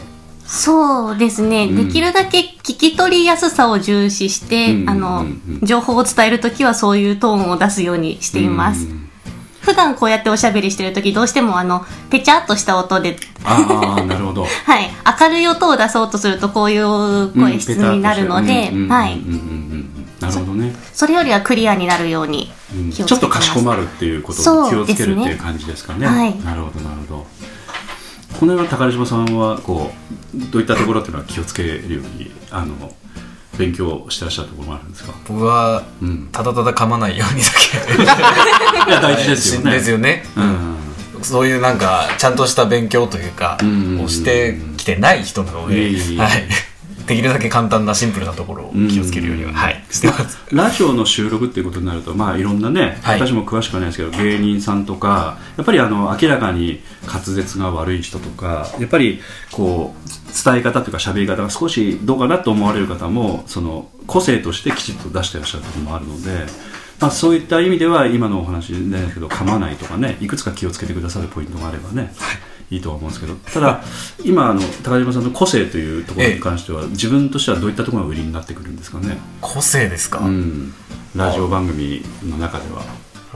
[0.47, 1.75] そうですね、うん。
[1.87, 4.89] できるだけ聞き取りやすさを重視して、うん。
[4.89, 5.41] あの、うん。
[5.61, 5.65] うん。
[5.65, 8.85] 情報を伝えるときはそういうトーンを出すようにしています。
[8.85, 9.09] うん。
[9.61, 14.43] 普段こうやっておしゃべりしてるとき、どうしてもあの、ぺちゃっとした音で、ああなるほど。
[14.65, 14.89] はい、
[15.21, 18.77] 明るい音を出そうとするとこういう声質になるので、はい、うん。
[18.77, 18.87] うん。
[18.87, 18.87] うん。
[18.87, 20.07] うん。
[20.21, 23.07] なるほどね、それよりはクリアになるようにうん気をつけてます。
[23.07, 26.07] ちょっとかしこまるっていうことに気をつけるっていう感じですかね。
[26.07, 26.43] はい。
[26.43, 27.27] なるほどなるほど
[28.39, 29.91] この辺は宝島さんはこ
[30.35, 32.93] うどういったところっていうのは気をつけるようにあの
[33.57, 35.13] 勉強してらっしゃるところもあるんですか？
[35.27, 37.49] 僕はうんただただ噛まないようにだ
[38.85, 38.91] け。
[38.91, 39.71] いや大事ですよね。
[39.71, 40.23] ですよね。
[40.35, 41.23] うん。
[41.23, 44.01] そういうなんかちゃんとした勉強というかうん。
[44.03, 46.17] をしてきてない人なので、いえいえいえ。
[46.19, 46.43] はい、
[47.07, 50.37] できるだけ簡単なシンプルなところを気をつけるようには、い、してます。
[50.53, 53.19] ラジオの収録っていうことになると、まあ、いろんなね、はい。
[53.19, 60.07] 私も詳しくはないですけど芸人さんとかやっぱりあの明らかに滑舌が悪い人とかやっぱりこう
[60.45, 66.45] 伝え方というか喋り方が少しどうかなと思われる方もその個性としてきちっと出してらっしゃるところもあるので、
[66.99, 72.13] まあ、そういった意味では今のお話ですけど噛まないとかねいくつか気をつけてくださるポイントがあればね、
[72.56, 73.81] いいとは思うんですけどただ
[74.23, 79.17] 今あの高島さんの個性というところに関しては、自分としてはどういったところが売りになってくるんですかね。
[79.41, 80.73] 個性ですか、うん、
[81.15, 82.83] ラジオ番組の中では。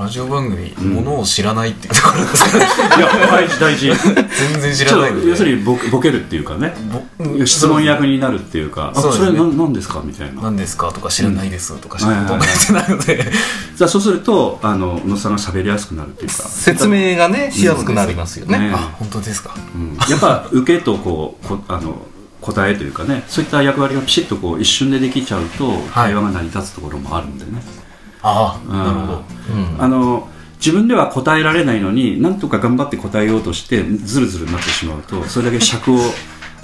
[0.01, 0.93] ラジオ番組、ん。
[0.95, 2.59] ものを知らないっていうところです い
[2.99, 3.85] や、大事、大事。
[3.85, 5.29] 全然知らないので。
[5.29, 6.73] 要するにボケボケるっていうかね、
[7.19, 10.41] ぼ質問役になるっていうか、あ、それな何ですかみたいな。
[10.41, 12.25] 何ですかとか知らないですとかしうん。
[12.25, 13.31] か答えてないので、
[13.77, 16.33] じゃあそうすると、あの、野田さんが喋りやすくなるっていうか。
[16.49, 18.57] 説明がねしやすくなりますよね。
[18.57, 19.55] ねあ本当ですか。
[19.75, 19.97] うん。
[20.09, 22.01] やっぱ受けとこうこあの
[22.41, 27.61] 答えというかねそういった役割がピシッとこう一瞬でできちゃうと会話が成り立つところもあるんでね、
[28.23, 29.23] ああ、うんなるほど。
[29.53, 29.81] うん。
[29.81, 35.97] あの自分では答えられないのになんとか頑張って答えようとしてズルズルになってしまうとそれだけ尺を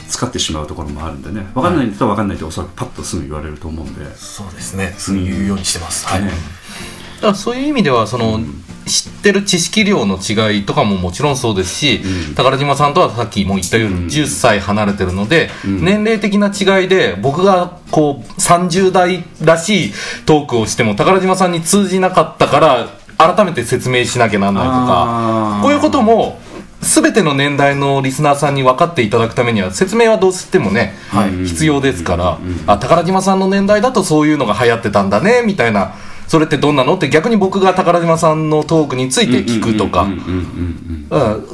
[0.07, 1.47] 使ってしまうところもあるんでね。
[1.53, 4.93] 分かんない人は分かんないっておそらくパッとすぐ言われると思うんで、そうですね。
[4.97, 6.31] すぐ言うようにしてます、はい、ね
[7.15, 8.39] だからそういう意味ではその、
[8.87, 12.35] 知ってる知識量の違いとかももちろんそうですし、うん。
[12.35, 14.05] 宝島さんとはさっきも言ったようにうん。
[14.07, 15.85] 10歳離れてるので、うん。
[15.85, 19.93] 年齢的な違いで僕がこう30代らしい
[20.25, 26.39] トークをしても宝島さんに通じなかったから改めて説明しなきゃなんないとかこういうことも
[26.81, 31.45] 全ての年代のリスナーさんに分かっていただくためには説明はどうしてもね、はい。
[31.45, 32.63] 必要ですから、うん。
[32.67, 35.95] あ宝島さんの年代だとそういうのが流行ってたんだねみたいな
[36.27, 36.95] それってどんなの？
[36.95, 40.07] って逆に僕が宝島さんのトークについて聞くとか。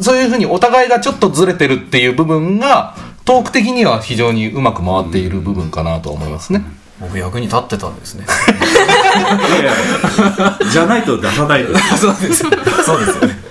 [0.02, 2.96] そういうふうにお互いがちょっとずれてるっていう部分が
[3.26, 6.64] トーク的には非常にうまく回っている部分かなと思いますね。
[7.00, 8.26] 僕役に立ってたんですね。
[8.26, 9.74] いやいや。
[10.72, 11.72] じゃないと出さないと。
[11.72, 12.44] や そうです。
[12.84, 13.44] そうですよね。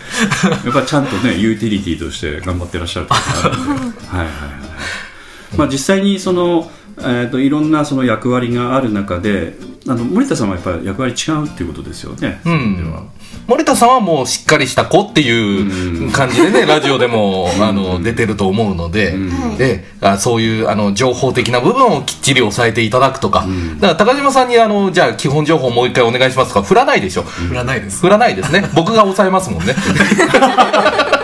[0.71, 9.55] っぱちゃんとねユーティリティとして頑張ってらっしゃるところがあるんではいはいはいまあ実際にそのえー、といろんなその役割がある中で
[9.89, 12.41] あの森田さんはやっぱり役割違うっていうことですよね。
[12.45, 13.11] うん、
[13.49, 19.57] 森田さんはもうしっかりした子っていう感じでね、ラジオでもあの出てると思うので、ん。
[19.59, 23.45] であそういうあの情報的な部分をきっちり押さえていただくとか、
[23.81, 28.01] だから高島さんにあのじゃあ基本情報もう一回お願いしますとか振らないでしょ、振らないです。
[28.01, 28.71] 振らないですね。
[28.77, 29.75] 僕が抑えますもんね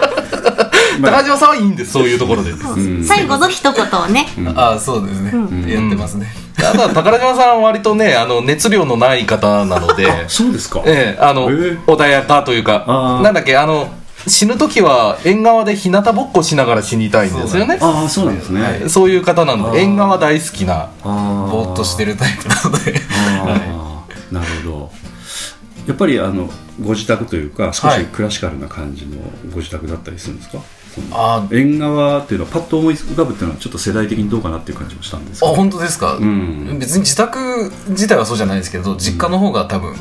[1.01, 3.05] 高島さんはいいんですそういうところでん。
[3.05, 5.32] 最後の一言をね、ああそうですね、
[5.72, 6.26] やってますね、
[6.57, 10.07] ただ宝島さんは割とねあの熱量のない方なので。
[10.28, 10.82] そうですか。
[10.84, 11.90] ええあの、ええ。
[11.90, 13.20] 穏やかというか。
[13.22, 13.88] なんだっけあの
[14.26, 17.78] 死ぬ時は縁側で日向ぼっこしながら死にたいんですよね。
[17.80, 18.82] ああそうなんですね。
[18.88, 20.88] そういう方なので縁側大好きな。
[21.03, 23.01] ぼーっとしてるタイプなので。
[24.32, 24.90] なるほど。
[25.86, 26.51] やっぱりあの
[26.82, 29.16] ご自宅というか少しクラシカルな感じの
[29.51, 30.53] ご自宅だったりするんですか？
[30.53, 30.64] その
[31.12, 35.57] あ縁側っていうのはパッと思い浮かぶっていうのはちょっと世代的にどうかなっていう感じもしたんですあけど。
[35.57, 36.78] 本当ですか、ん。
[36.78, 39.94] 別に自宅自体はそうじゃないですけど実家の方が多分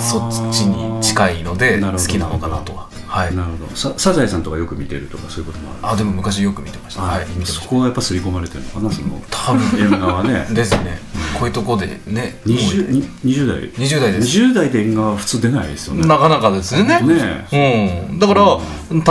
[0.00, 3.36] そっちに近いので好きなのかなとははい。
[3.36, 3.76] なるほど。
[3.76, 5.94] さサザエさんとかよく見てるとかそういうこともある。
[5.94, 7.02] あでも昔よく見てました。
[7.02, 7.26] はい。
[7.44, 9.80] そこはやっぱ刷り込まれてるのかなその多分。
[9.80, 10.46] 縁側ね。
[10.50, 10.98] ですよね
[11.38, 13.70] こういうとこでね 20, に20代。
[13.70, 14.38] 20代です。
[14.40, 16.08] 20代で縁側は普通出ないですよね。
[16.08, 17.00] なかなかですよね。
[17.02, 18.08] ね。
[18.10, 18.58] うん、だから、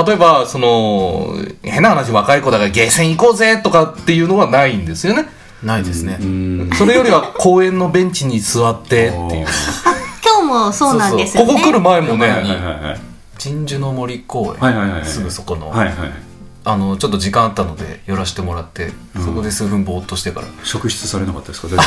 [0.06, 5.28] 例えばその変な話若い子だからゲーセン行こうぜとかっていうのはないんですよね。
[5.64, 6.70] ないですね、うん。
[6.74, 9.48] それよりは公園のベンチに座ってっていう。
[10.26, 11.54] 今日もそうなんですよね。
[11.54, 13.13] ここ来る前もね、はいはいはいはい
[13.44, 15.06] 鎮守の森公園、はいはいはいはい。
[15.06, 16.12] すぐそこの、はいはい
[16.66, 20.48] あのちょっと時間あったので寄らせてもらって、そこで数分ぼーっとしてから。
[20.64, 21.68] 職質されなかったですか？
[21.68, 21.84] 大丈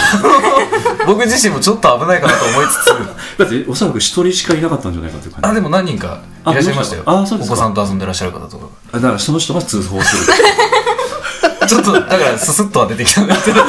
[1.04, 2.86] 夫 僕自身もちょっと危ないかなと思いつつ。
[3.40, 5.48] だっておそらく一人しかいなかったんじゃないかという感じ。
[5.48, 7.04] あでも何人かいらっしゃいましたよ。
[7.06, 7.54] あそうですか。
[7.54, 8.66] お子さんと遊んでらっしゃる方とか。
[8.92, 10.24] あだからその人が通報する。
[11.66, 13.62] ちょっとだからススッとは出てきたんですけど。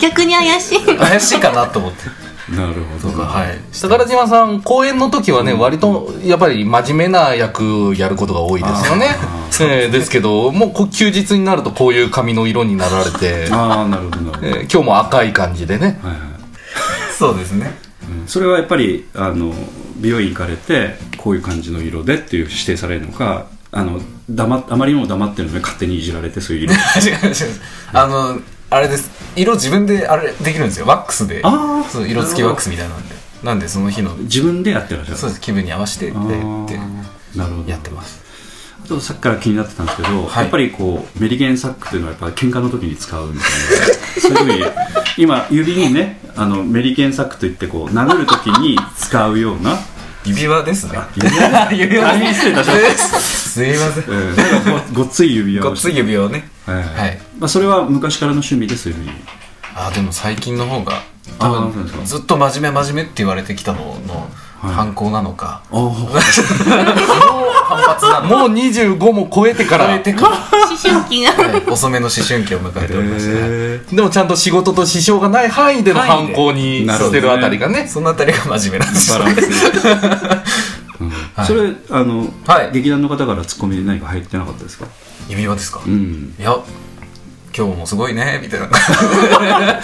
[0.00, 0.96] 逆に怪しい。
[0.96, 2.04] 怪しいかなと思って
[2.56, 3.22] なるほど。
[3.22, 3.58] はい。
[3.80, 9.08] 宝島さん公演の時はね、割とやっぱり真面目な役やることが多いですよね。
[9.18, 15.98] あえーですけどもうこ休日になるとこういう髪の色になられて、ああなるほどなるほど、えー今日も赤い感じでね。
[16.02, 16.20] はいはい。
[17.18, 17.72] そうですね。
[18.02, 18.28] うん。
[18.28, 19.54] それはやっぱりあの
[19.96, 26.74] 美容院行かれてこういう感じの色でっていう指定されるのかあの黙っあまりにも黙ってるので勝手にいじられてそういう色。
[27.00, 27.32] 違う違う。
[27.92, 28.40] あの
[28.72, 29.10] あれです。
[29.36, 30.86] 色自分であれできるんですよ。
[30.86, 31.40] ワックスで。
[31.44, 31.84] あー。
[31.84, 33.14] そう色付きワックスみたいなんで。
[33.42, 34.14] なんでその日の。
[34.16, 35.40] 自分でやってらっしゃるそうです。
[35.40, 36.08] 気分に合わせて。
[36.08, 37.70] ってなるほど。
[37.70, 38.22] やってます。
[38.84, 40.44] あとさっきから気になってたんですけど、はい。
[40.44, 44.72] やっぱりこうメリケンサックっていうのはやっぱ喧嘩の時に使うみたいなそういうふうに
[45.18, 49.78] 今指にねあのメリケンサックとい ってこう殴る時に使うような
[50.24, 50.98] 指輪ですね。
[51.16, 51.72] 指輪。
[51.72, 52.04] 指輪。
[52.04, 54.04] 大変失礼いたしましすいません。
[54.94, 55.66] ごごっつい指輪。
[55.66, 56.48] をごっつい指輪をね。
[56.66, 59.10] はいまあ、それは昔からの趣味でそういうふうに
[59.74, 61.02] あでも最近の方が
[61.40, 64.30] 多分ずっと真面目真面目って言われてきたのの
[64.62, 64.74] はい。
[64.74, 68.36] 反抗なのか、ああ 反発なのか。
[68.38, 69.88] もう25も超えてから。
[69.88, 70.38] 超えてから、思
[70.76, 71.62] 春期がはい。
[71.70, 77.86] 遅めの思春期を迎えておりまして、でもちゃんと仕事と支障がない範囲での犯行にしてるあたりがね。
[77.86, 79.40] そのあたりが真面目なんですよバランス、
[81.00, 81.10] うん。
[81.10, 81.46] はい。
[81.46, 82.72] それあの、はい。
[82.72, 84.86] 劇団の方からツッコミで何か入ってなかったですか？
[85.28, 86.34] 指輪ですか、いうん。
[86.38, 86.56] や
[87.56, 88.68] 今日もすごいねみたいな。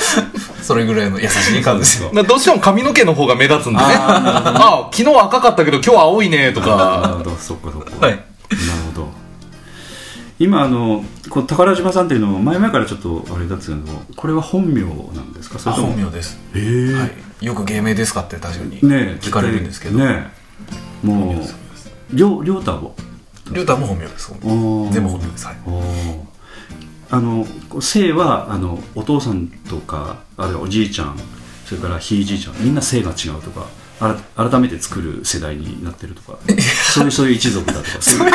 [0.62, 2.10] それぐらいの優しい感じですよ。
[2.12, 3.84] まあどうしても髪の毛の方が目立つんでね。
[3.84, 8.12] ああ昨日は赤かったけど今日は青いねとなるかほどそっかそっか、はい。
[8.12, 8.22] なる
[8.94, 9.17] ほど
[10.38, 13.78] 今あのこう宝島さんっていうのも前々からちょっとあれだったけど
[14.16, 14.82] これは本名
[15.14, 15.58] なんですか？
[15.58, 15.94] そあれとも？
[15.94, 17.08] 本名です、へえ、は
[17.42, 19.18] い、よく芸名ですかって確かにねえ。
[19.20, 20.30] 聞かれるんですけど、ね
[21.02, 21.06] え。
[21.06, 21.42] もう
[22.12, 22.94] りょうりょうたも？
[23.50, 24.32] りょうたも本名です。
[24.32, 24.40] 全
[25.02, 25.46] 部本名です。
[25.46, 25.56] はい。
[27.10, 31.18] あの姓はあのお父さんとかあるいはおじいちゃん
[31.64, 33.66] それからひいじいちゃんみんな姓が違うとか
[33.98, 36.38] 改めて作る世代になってるとか。
[36.94, 37.88] そういうそういう一族だとか。
[38.00, 38.34] そういう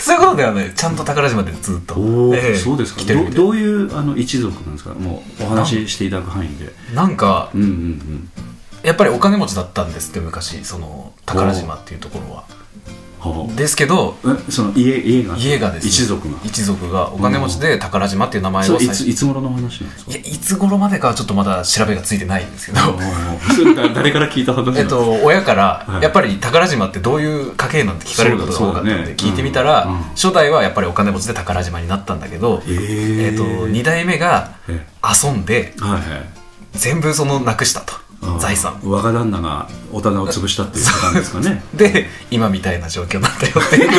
[0.00, 0.72] そういうことではない。
[0.74, 1.94] ちゃんと宝島でずっと。
[2.34, 3.02] ええそうですか。
[3.04, 4.90] どどういうあの一族なんですか？
[4.94, 6.72] もうお話ししていただく範囲で。
[6.94, 8.30] なんかうんうんうん。
[8.82, 12.44] やっぱりお金持ちだったんですって昔その宝島っていうところはは
[13.56, 14.16] ですけど
[14.48, 15.36] その家家が？
[15.36, 15.88] 家がですね。
[15.88, 16.38] 一族が？
[16.44, 17.12] 一族が。
[17.12, 19.04] お金持ちで宝島っていう名前を最初。
[19.04, 20.10] ついつ頃の話なんですか？
[20.12, 22.78] いやいつ頃までかはちょっとまだ調べがついてないんですけど。
[23.94, 26.02] 誰から聞いた話えっと、親からはい。
[26.02, 29.94] やっぱり宝島ってどういう家系なんて聞かれることが多かったので聞いてみたら、うん。
[29.94, 33.32] うん初代はやっぱりお金持ちで宝島になったんだけど、へー。
[33.32, 34.86] えっと、2代目がえ。
[35.04, 36.02] 遊んではいはい。
[36.72, 37.94] 全部そのなくしたと
[38.38, 38.78] 財産。
[38.84, 41.64] 若旦那がお棚を潰したっていうことなんですかね。
[41.74, 43.90] で今みたいな状況なんだよっていう。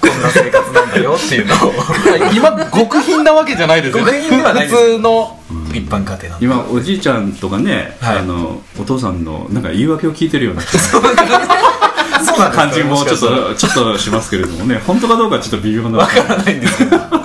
[0.00, 1.72] こんな生活なんだよっていうのを。
[2.34, 5.38] 今極貧なわけじゃないですよ極貧ではないです普通の。
[5.72, 6.28] 一般家庭なんで。
[6.40, 8.18] 今おじいちゃんとかね、はい。
[8.18, 14.80] あのお父さんのなんか言い訳を聞いてるようなそうな感じもちょっとちょっとしますけれどもね。
[14.86, 15.98] 本当かどうかちょっと微妙な。
[15.98, 16.96] わからないんですけど。
[16.98, 17.24] まあ、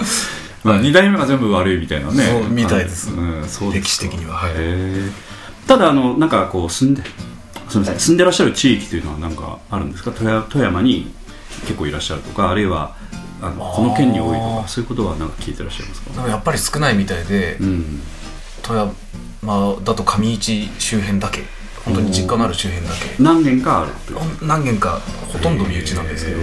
[0.75, 2.23] 2代目が全部悪いみたいなね。
[2.23, 3.11] そうみたいです。
[3.11, 4.35] うん、そう歴史的には。
[4.35, 4.53] はい。
[5.67, 7.03] ただあのなんかこう住んで
[7.69, 10.11] すみません住んでらっしゃる地域というのは何かあるんですか？
[10.11, 11.11] 富山富山に
[11.61, 12.95] 結構いらっしゃるとかあるいは
[13.41, 16.13] あのこの県に多いとかそういうことはなんか聞いてらっしゃいますか？
[16.13, 18.01] でもやっぱり少ないみたいで、うん。
[18.63, 18.93] 富山
[19.83, 21.43] だと上市周辺だけ。
[21.85, 23.23] 本当に実家のある周辺だけ。
[23.23, 23.91] 何軒かある
[24.45, 24.99] 何軒か
[25.31, 26.37] ほとんど身内なんですけど、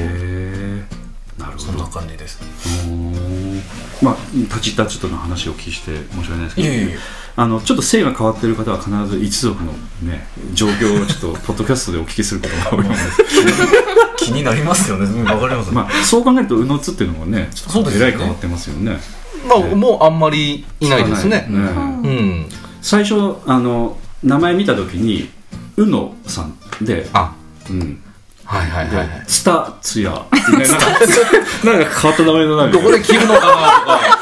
[1.45, 2.41] なるそんなほど感じです。
[2.89, 2.95] うー。
[2.95, 3.63] ん
[4.03, 6.69] まあ立ち立ちとの話をお聞きして申し訳ないですけど。
[6.69, 6.99] いえいえいえ。
[7.37, 9.73] あのちょっと姓が変わってる方は必ず一族の
[10.03, 12.99] ね状況をちょっとポッドキャストでお聞きすることが多いので。
[14.17, 15.07] 気になりますよね。
[15.07, 18.99] うんわかります、まあそう考えると宇野津っていうのもねちょっとえらい変わってますよね。
[19.47, 21.47] まあもうあんまりいないですね。
[21.51, 21.59] ね。
[21.59, 22.47] うん。
[22.81, 25.29] 最初あの名前見た時に
[25.77, 27.35] 宇野さんであ。
[27.69, 28.01] うん
[28.45, 29.07] はいはいはいはい。
[29.09, 30.11] でツタツヤ。
[30.13, 30.19] ね
[30.51, 30.87] なんか
[31.65, 32.79] なんか変わった名前のなんか。
[32.79, 34.19] どこで切るのかなとか。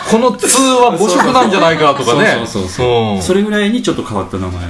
[0.10, 2.42] この通は誤色なんじゃないかとかね。
[2.44, 4.62] そうそうそうそれぐらいにちょっと変わった名前。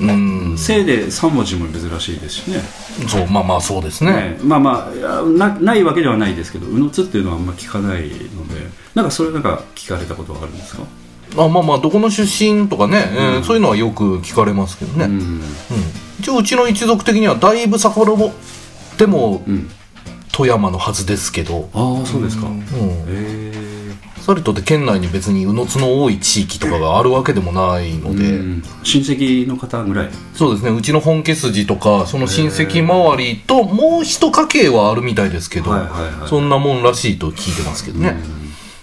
[0.00, 0.56] うん。
[0.58, 2.62] 姓で3文字も珍しいですしね。
[3.06, 4.12] そうまあまあそうですね。
[4.12, 4.38] ね。
[4.42, 8.02] まあまあなないわけではないですけど「うのつ」っていうのはあんま聞かない
[8.34, 8.66] ので。
[8.94, 10.82] なんかそれなんか聞かれたことはあるんですか？
[11.36, 15.16] あまあまあどこの出身とかね、えーそういうのはよく聞かれますけどね、ううん。
[15.38, 15.42] ん
[16.20, 19.70] 一応うちの一族的にはだいぶ遡ってもうん。
[20.32, 22.46] 富山のはずですけど、ああそうですか。
[22.46, 22.60] うん。
[23.08, 23.52] へ
[24.20, 30.10] さりとて県内に別にうのつの多い地域とかがあるわけでもないのえで、親戚の方ぐらい。
[30.34, 30.76] そうですね。
[30.76, 36.28] うちの本家筋とかその親戚周りともう一家系はあるみたいですけど、はいはいはい。
[36.28, 38.16] そんなもんらしいと聞いてますけどね、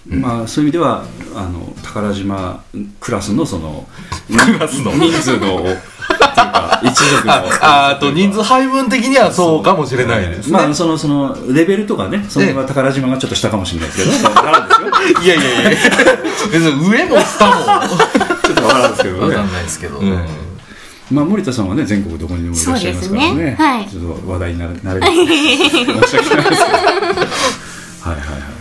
[0.06, 2.62] まあそういう意味ではあの宝島
[3.00, 3.86] クラスのその
[4.28, 4.92] クラスの。
[4.92, 5.76] 人数のっていう
[6.34, 7.32] か一族の。
[7.32, 14.88] ああと人数配分的にはそうかもしれないですね、まあそのそのレベルとかねその辺は宝島がちょっと下かもしれないですけどわからんですよ。
[15.24, 15.70] いやいやいや。
[16.52, 17.52] 別に上も下も。
[18.42, 19.22] ちょっとわからんですけどね。
[19.22, 20.26] わかんないですけど、うん。
[21.10, 23.44] まあ森田さんはね全国どこにでもいらっしゃいますからそうね。
[23.44, 23.88] ですねはい。
[23.88, 26.72] ちょっと話題になれなれる申し訳ないですけど。
[28.04, 28.53] はいはいはい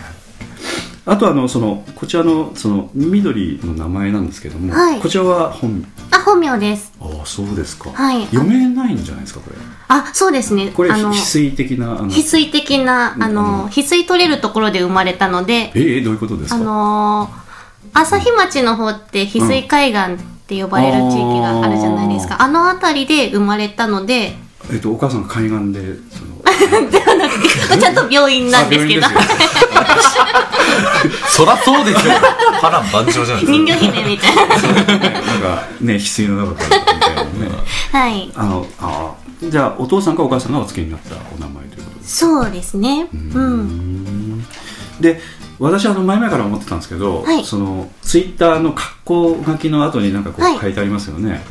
[1.06, 5.00] あとあのそのこちらのその緑の名前なんですけども、はい。
[5.02, 6.94] こちらは本あ本名です。
[7.02, 8.26] ああそうですか、はい。
[8.28, 9.56] 読めないんじゃないですかこれ。
[9.90, 10.72] あそうですね。
[10.72, 12.10] これあの翡翠的なあの。
[12.10, 16.56] 翡翠的なあの翡翠取れるところで生まれたのでええどういうことですか？
[16.56, 17.44] あのー
[17.96, 24.34] 朝日町の方って翡翠海岸って呼ばれる地域があるじゃないですか、あの辺りで生まれたので
[24.72, 26.34] えっとお母さんが海岸でその
[27.80, 29.08] ちゃんと病院なんですけど。
[31.28, 32.00] そらそうでしょ
[32.62, 34.46] 波乱万丈じゃない人魚姫みたいな。
[34.46, 37.30] ねなんかね翡翠の中からみたいなね。
[37.92, 38.32] はい。
[38.36, 42.06] あのあじゃあお父さんかお母さんがお付けになったお名前ということで。
[42.06, 43.08] すそうですね。
[43.12, 44.46] うん。
[45.00, 45.20] で
[45.60, 47.44] 私あの前々から思ってたんですけど、はい。
[47.44, 50.58] そのツイッターの格好書きの後になんかこはい。
[50.58, 51.42] う書いてありますよね、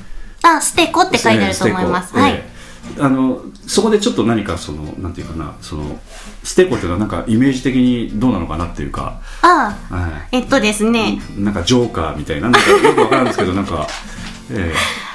[0.42, 2.51] あステコって書いてあると思います、はい、ええ
[2.99, 5.99] あのそこでちょっと何かそのなんていうかなその
[6.43, 11.20] ステコっていうのはなんかイメージ的にどうなのかなっていうか、あはえっとですね。
[11.37, 13.87] い、なんかジョーカーみたいななんかよくわからんですけどなんか、
[14.51, 14.72] え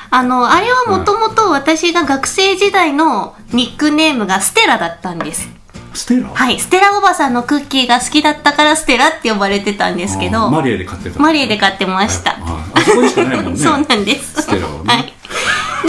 [0.10, 5.50] あのあれはもともと私が学生時代のニックネームがステラだったんです。
[5.54, 5.58] え
[5.94, 6.30] ステラ？
[6.30, 6.60] はい。
[6.60, 10.50] ステラおばさんのクッキーが好きだったからステラって呼ばれてたんですけど。
[10.50, 13.58] マリエで買ってたマリエで買ってました、ああそこにしかないもんね。
[13.60, 14.42] そうなんです。
[14.42, 14.94] ステラをね。
[14.94, 15.14] はい。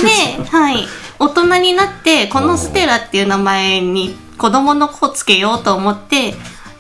[0.03, 0.89] で、はい。
[1.19, 6.35] 大人になって、このステラっていう名前に子供の子をつけようと思って、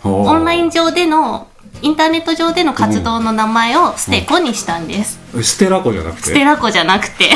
[0.04, 1.48] オオンライン上での、
[1.82, 5.18] インターネット上での活動の名前をステコにしたんです。
[5.42, 6.22] ステラコじゃなくて？
[6.22, 7.30] ステラコじゃなくて。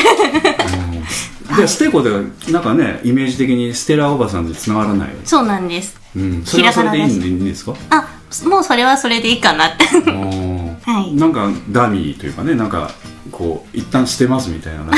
[1.56, 6.00] でステコではなんかねイメージ的にステラおばさんでつながらない、そうなんです。
[6.16, 7.74] うん、それはそれでいいんですか？
[7.90, 8.08] あ、
[8.48, 9.84] もうそれはそれでいいかなって。
[10.84, 11.14] はい。
[11.14, 12.90] なんかダミーというかねなんか
[13.30, 14.84] こう一旦捨てますみたいな。
[14.84, 14.96] なんか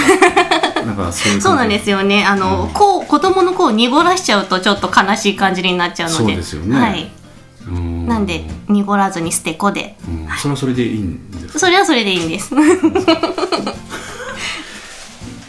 [1.41, 2.25] そうなんですよね。
[2.25, 6.25] あの、こう、子供の子を濁らしちゃうとちょっと悲しい感じになっちゃうので。
[6.25, 6.79] そうですよね。
[6.79, 7.11] はい。
[7.67, 8.07] うん。
[8.07, 9.97] なんで、濁らずにステコで。
[10.07, 10.29] うん。
[10.37, 12.55] それはそれでいいんですそれはそれでいいんです。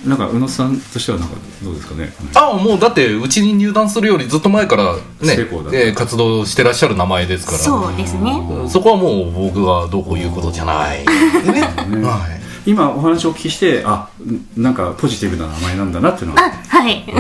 [0.06, 2.14] なんか宇野さんとしてはなんかどうですかね？
[2.36, 5.00] ああもうだってうちに入団するよりずっと前からね
[5.36, 7.58] 成功だ、えー活動してらっしゃる名前ですから。
[7.58, 8.40] そうですね。
[8.70, 11.00] そこはもう僕がどうこう言うことじゃない。
[11.00, 12.04] ねね。
[12.04, 17.06] はい今お話をお聞きしてあんなんかポジティブな名前なんだなっていうのあが、はい。
[17.08, 17.14] ええ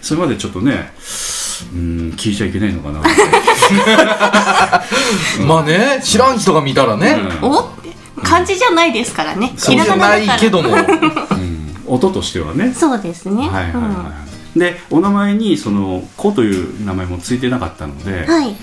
[0.00, 0.92] それまでちょっとね
[1.72, 3.00] うん聞いちゃいけないのかな。
[5.46, 7.50] まあね知らん人が見たらね、うん。
[7.50, 7.70] お？
[8.22, 9.52] 漢字じゃないですからね。
[9.56, 10.70] そうじゃないけども。
[10.70, 10.78] うん。
[11.86, 12.72] 音としてはね。
[12.74, 13.48] そうですね。
[13.48, 14.12] はいはいは
[14.56, 18.56] い、でお名前にその「子」という名前もついてなかったので、うんはい。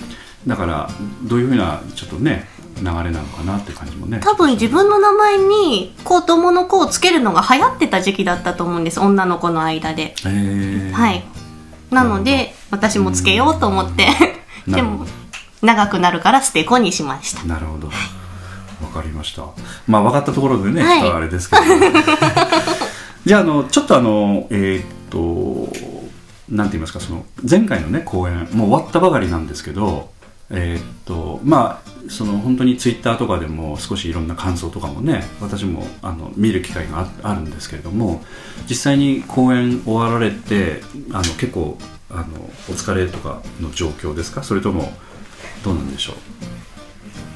[0.48, 0.90] だから
[1.24, 2.48] どういうふうなちょっとね
[2.82, 9.00] 流れなのかなって感じもね多分自分の名前に子供の子をつけるのが流行ってた時期だったと思うんです。
[9.00, 10.16] 女の子の間で。
[10.26, 11.24] えーはい。
[11.92, 14.08] なので、私もつけようと思って。
[14.68, 15.06] でも
[15.62, 17.44] 長くなるからステコにしました。
[17.44, 19.44] なるほどわかりました
[19.88, 21.62] まあ分かったところでね、はいあれですけど
[23.26, 25.72] じゃああのちょっとあのえーっと
[26.50, 30.10] なんて言いますかその前回のね公演もう終わったばかりなんですけど
[30.54, 38.22] えーっとまあその本当にツイッターとかでも少しいろんな感想とかもね私もあの見る機会がああるんですけれども
[38.68, 40.82] 実際に公演終わられて
[41.12, 41.78] あの結構
[42.10, 42.24] あの
[42.70, 44.44] お疲れとかの状況ですか？
[44.44, 44.92] それとも
[45.64, 46.14] どうなんでしょ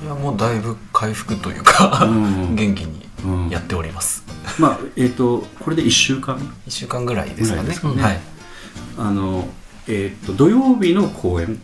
[0.01, 0.05] う？
[0.05, 2.55] いやもうだいぶ回復というか、うん。
[2.55, 4.23] 元気にやっております、
[4.59, 6.37] まあえー、とこれで1週間
[6.67, 7.69] ？1週間ぐらいですかね。
[7.69, 7.75] ね。
[7.75, 8.19] はい。
[8.97, 9.47] あの、
[9.87, 11.61] えー、と土曜日の公演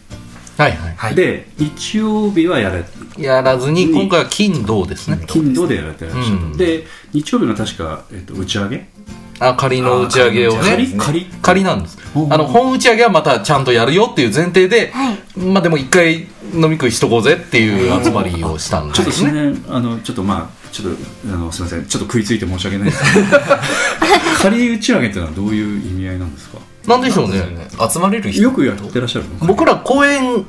[0.61, 0.95] はいはい。
[0.95, 1.15] はい。
[1.15, 2.83] で日曜日はやれ。
[3.17, 5.19] やらずに今回は金土ですね。
[5.27, 6.57] 金土でやられてらっしゃる、うん。
[6.57, 8.85] で日曜日が確か、えっと打ち上げ。
[9.39, 10.87] あ仮の打ち上げをね。
[10.93, 11.63] の仮仮。
[11.63, 11.97] なんです。
[12.29, 15.39] あの本打ち上げはまたちゃんとやるよっていう前提で、はい。
[15.39, 21.01] まあでも一回飲み食いしとこうぜっていう集まりをしたんでちょっとそのすね辺あのちょっとまあちょっと
[21.33, 21.85] あのすみません。
[21.87, 23.13] ちょっと食いついて申し訳ないです。
[23.15, 23.27] け ど
[24.41, 26.59] 仮打ち上げっていうのはどういう意味合いなんですか？
[26.87, 27.43] なんでしょうね。
[27.91, 28.41] 集まれる人。
[28.41, 29.47] よくやってらっしゃるの？
[29.47, 30.45] 僕ら公演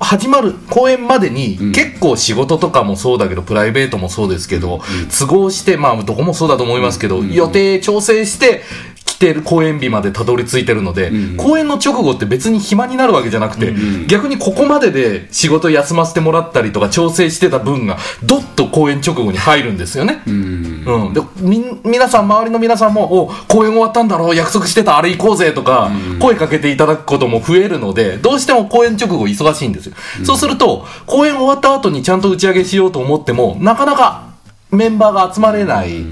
[0.00, 1.72] 始まる公演までに、うん。
[1.72, 4.80] 結構仕事とかもそうだけどプライベートもそうですけど、
[5.18, 7.32] 都合してまあどこもそうだと思いますけど、うん。
[7.32, 8.62] 予定調整して
[9.04, 20.22] 来てる公演日までたどり着いてるので、うん公演の直後って別に暇になるわけじゃなくて、うん逆にここまでで仕事休ませてもらったりとか調整してた分がどっと公演直後に入るんですよね。
[20.26, 34.34] うんうん、でみん皆さん周りの皆さんも「お公演終わったんだろう約束してたあれ行こうぜ」とか、うん声かけていただくことも増えるのでどうしても公演直後忙しいんですよ、そうすると公演終わった後にちゃんと打ち上げしようと思ってもなかなか
[34.70, 36.04] メンバーが集まれない、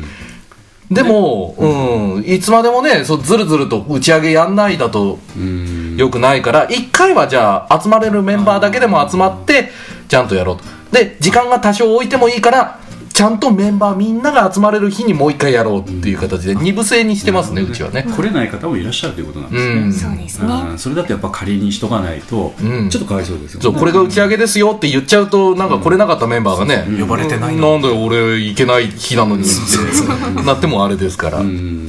[0.95, 5.97] でも、うん、いつまでもねそうずるずると打ち上げやんないだとうん。
[5.97, 9.71] よくないから一回はじゃあ集まれるメンバーだけでも集まって
[10.09, 10.65] ちゃんとやろうと。
[10.93, 12.81] で時間が多少置いてもいいから
[13.13, 18.05] ちゃんとメンバーみんなが集まれる日にもう一回やろうっていう形で二部制にしてますねうちはね。
[18.05, 19.93] 来れない方もいらっしゃるということなんですね、うん。
[19.93, 20.53] そうですね。
[20.53, 22.89] うんそれだとやっぱ仮にしとかないと、うん。
[22.91, 23.63] ちょっとかわいそうですよね。
[23.65, 27.83] そうこれが打ち上げですよって言っちゃうとなんか来れなかったメンバーがね、呼ばれてないなのん。
[27.83, 31.89] だよ俺行けない日なのにってなってもあれですから、うん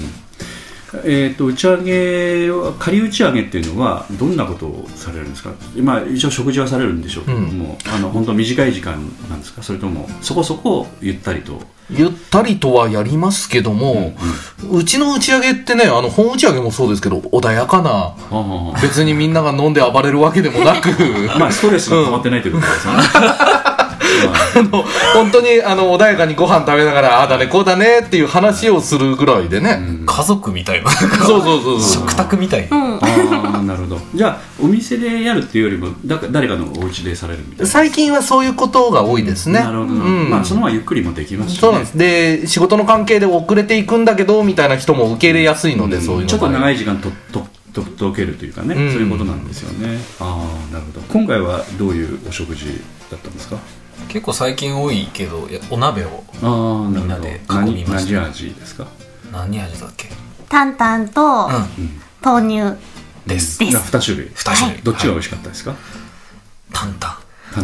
[1.05, 5.51] えー、と打ち上げは仮打ち上げっていうのはどんなことをされるんですか？
[5.75, 8.93] 今一応食事はされるんでしょうけども、あの本当短い時間
[9.29, 9.63] なんですか？
[9.63, 11.59] それともそこそこゆったりと？
[11.89, 14.15] ゆったりとはやりますけども、
[14.71, 20.89] うちの打ち上げってねあの本打ち上げもそうですけど穏やかなあ別にみんなが飲んで暴れるわけでもなく。
[21.33, 22.99] あ まあストレスが溜まってないということですよね、
[24.29, 30.91] あの本当にあの穏やかにご飯食べながらああだねこうだねっていう話をするぐらいでね、家族みたいな。
[30.91, 32.77] そうそうそうそう食卓みたいな。
[32.77, 32.95] うん。
[32.95, 33.99] ああなるほど。
[34.13, 37.67] じゃあお店でやるっていうよりもだ誰かのお家でされるみたいな。
[37.67, 40.29] 最近はそういうことが多いですね、なるほど、うん。
[40.29, 41.97] まあその方がゆっくりもできますし、ね、そうなんです。
[41.97, 48.91] で仕事の関係で遅れていくんだけどみたいな人も受け入れやすいので、そういうのちょっと長いい時間ととととけるというかね、うん。
[48.91, 49.99] そういうことなんですよね。
[50.19, 51.01] ああなるほど。
[51.11, 52.65] 今回はどういうお食事
[53.09, 53.57] だったんですか？
[54.07, 56.23] 結構最近多いけどお鍋を
[56.89, 58.13] みんなで囲みました。
[58.13, 58.87] 何何味ですか
[59.31, 60.09] 何味だっけ
[60.49, 62.79] タンタンとうん豆乳
[63.27, 65.75] ですですいや2種類2種類どっちが美味しかったですか、
[66.71, 67.19] タンタ
[67.59, 67.63] ン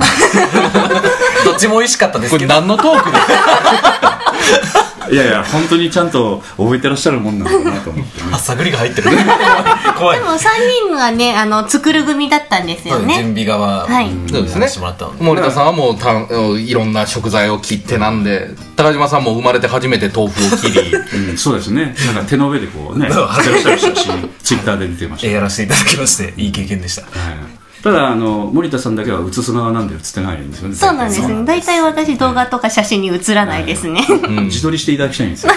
[1.45, 8.29] どっちも美味しかったですけどこれ何のトークですかいやいや本当にちゃんと覚えてらっしゃるもんなのかなと思ってね。
[8.31, 9.09] あ探りが入ってる
[9.97, 10.19] 怖い。
[10.19, 10.39] でも3
[10.87, 13.15] 人がねあの作る組だったんですよね。
[13.15, 14.09] 準備側はい。
[14.31, 15.23] そうですねやらせてもらったので。
[15.23, 16.11] 森田さんはもうた
[16.57, 20.93] いろんな食材を切ってなんで高島さんも生まれて初めて豆腐を切り。
[21.31, 21.95] うん、そうですね。
[22.05, 27.01] なんか手の上でこうね やってらっしゃる写真ツイッターで出てました、えやらせていただきましていい経験でした。
[27.01, 34.05] はいただあの森田さんだけは映す側なんで映ってないんですよねそうなんですね大体私動画とか写真に写らないですね。
[34.09, 34.45] うん。
[34.45, 35.53] 自撮りしていただきたいんですよ。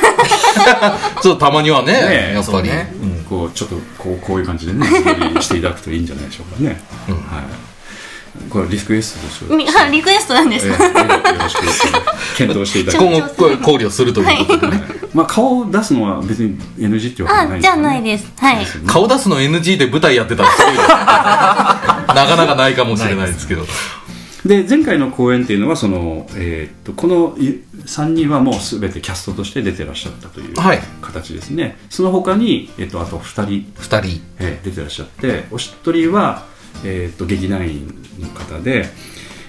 [1.22, 1.92] そうたまにはね。
[1.92, 2.92] ねやっぱり、ね。
[3.28, 7.71] こうちょっとこうこういう感じでね自撮りしていただくといいんじゃないでしょうかね、はい
[8.48, 9.90] これリクエストでしょ。
[9.90, 14.82] リクエストなんですえか、えよろしく検討していただき今後考慮するということでね、
[15.12, 20.84] まあ顔を出すのは別に NG ってわけじゃないあじゃあないでですはい顔出すの NG で舞台やってたらすごいな
[22.26, 23.66] かなかないかもしれないですけど。
[24.44, 30.80] で前回の公演っていうのはその、えーっとこの3人はもう全てキャストとして出てらっしゃったというはい。
[31.00, 34.20] 形ですね、その他に、えーっとあと2人、2人。
[34.40, 36.44] えー出てらっしゃってお一人は、
[36.84, 37.86] えーっと劇団員
[38.18, 38.86] の方で、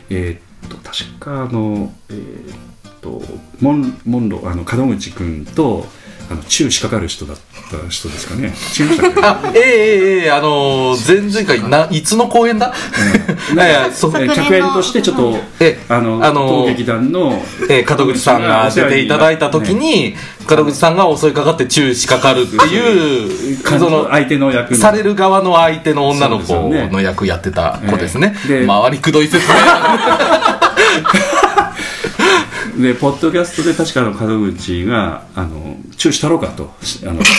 [0.10, 3.22] えーっと確かあの、えーっと
[3.60, 5.86] モンモンロあの門口君と
[6.34, 8.53] あの宙仕掛かる人だった人ですかね。
[8.77, 9.22] 違いましたっけ？
[9.23, 12.73] あええええええあのー前々回ないつの公演だ、
[13.53, 20.15] いやいやそえー客演としてちょっと、えあの、あの当劇団の、えー、門口さんが出ていただいた時に、
[20.49, 24.77] 門口さんが襲いかかって注視かかるっていう、感じの相手の役の。
[24.77, 26.53] される側の相手の女の子
[26.91, 28.35] の役やってた子ですね。
[28.49, 28.60] ええ。
[28.61, 29.53] で周りくどい説明。
[32.78, 36.74] でポッドキャストで確かあの門口があの注意したろうかと。
[37.06, 37.22] あの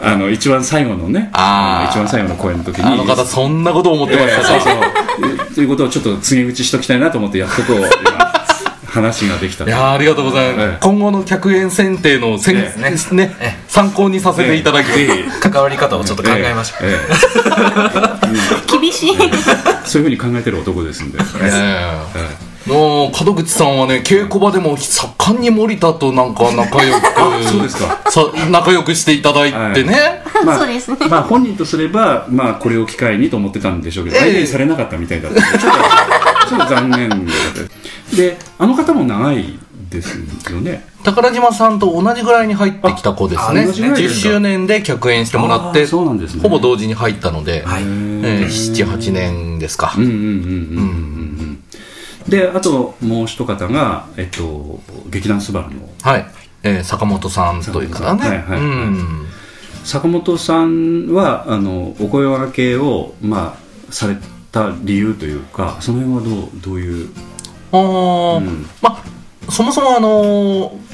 [0.00, 2.84] あの一番最後のねあ一番最後の公演の時に。
[2.84, 4.42] あの方そんなことを思ってました。
[4.44, 5.54] そうかそう。
[5.54, 8.28] ということをちょっと告げ口しときたいなと思ってやっとこう今
[8.88, 10.78] 話ができたいやーありがとうございます、ええ。
[10.80, 13.14] 今後の客演選定の選、ええ。
[13.14, 13.34] ね
[13.68, 14.88] 参考にさせていただき、
[15.40, 16.96] 関わり方をちょっと考えましょう、え
[18.80, 19.10] 厳しい。
[19.12, 19.16] え
[19.84, 22.18] そういうふうに考えてる男ですんで、ええ。
[22.22, 27.00] の門口さんはね稽古場でも盛んに森田となんか仲良く
[27.44, 28.10] そうですか。
[28.10, 28.20] さ
[28.50, 30.90] 仲良くしていただいてね、まあそうです。
[30.90, 34.22] ね まあ本人とすれば、まあ、これを機会にと思ってたんでしょうけど、ええ。
[34.22, 35.40] 相手にされなかったみたいだった。
[35.40, 35.78] んでちょっと
[36.48, 37.18] ちょっと残念だっ
[38.10, 38.16] た。
[38.16, 39.58] であの方も長い
[39.90, 40.18] です
[40.50, 40.86] よね。
[41.04, 43.62] 宝島さんと同じぐらいに入ってきた子ですね。
[43.62, 44.20] あ同じぐらい10ですか。
[44.30, 46.42] 周年で客演してもらっあてーそうなんですね。
[46.42, 47.82] ほぼ同時に入ったので、はい。
[47.82, 50.28] えー、78年ですか、うんうんうんうんうん。
[50.28, 50.34] う
[51.24, 51.27] ん
[52.28, 54.80] であともう一方が、えっと、
[55.10, 56.26] 劇団スバルのはい、
[56.62, 59.38] えー坂本さんという方ね、はいはい
[59.84, 63.56] 坂本さんはあのお声掛けを、ま
[63.88, 64.16] あ、され
[64.52, 67.08] た理由というかその辺はどうどういう、
[67.72, 68.38] あー。
[68.38, 68.66] うん。
[68.82, 70.87] まあそもそもあのー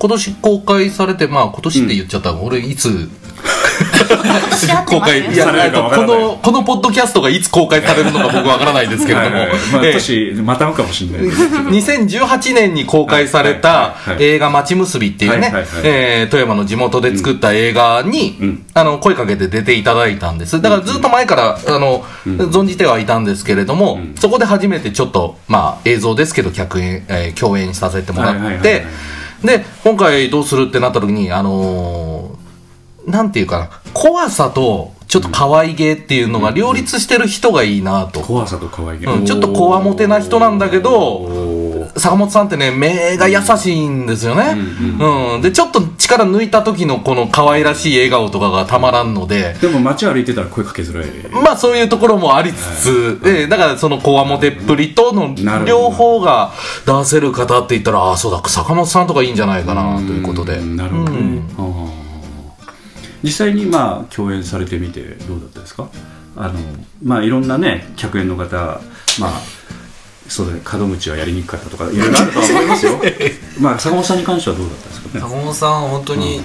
[0.00, 3.10] 今年公開されてまあ今年って言っちゃった、俺いつ
[4.86, 9.48] 公開いやこのこのポッドキャストがいつ公開されるのか僕わからないですけれども、はい。
[9.48, 15.52] はいまあ、えー年またうかもしれないですけど2018年に公開された映画「まちむすび」っていうねはい。
[15.52, 15.62] はい。
[15.62, 15.66] はい。
[15.84, 18.66] えー富山の地元で作った映画に、うん。
[18.72, 20.60] あの声かけて出ていただいたんです。
[20.62, 24.14] だからずっと前からあの、存じてはいたんですけれども、うん。
[24.18, 28.84] そこで初めてちょっと、まあ、映像ですけど客演、えー共演させてもらって、はいはいはいはい
[29.44, 32.40] で今回どうするってなった時にあのー
[33.06, 41.26] なんていうかな怖さとちょっと可愛げっていうのが両立してる人がいいなと、怖さと可愛げ、うんちょっとこわもてな人なんだけど
[41.96, 49.54] 坂本さんってね目が優しいんですよね、うんでちょっと力抜いた時のこの可愛らしい笑顔とかがたまらんので。
[49.60, 51.10] でも街歩いてたら声かけづらい。
[51.30, 55.34] まあそういうところもありつつ、でだからそのこわもてっぷりとの
[55.64, 56.52] 両方が
[56.86, 60.58] 出せる方って言ったらああそうだ坂本さんとかいいんじゃないかなということで。
[60.58, 61.90] んなるほどね、あー。
[63.22, 65.88] 実際にまあ共演されてみてどうだったですか？
[66.36, 66.54] あの
[67.02, 68.56] まあいろんなね客演の方
[69.18, 69.40] まあ
[70.30, 73.00] そうだね門口はやりにくかったとかいろいろあるとは思いますよ。
[73.60, 75.20] まあ坂本さんに関してはどうだったんですかね？
[75.20, 76.40] 坂本さんは本当に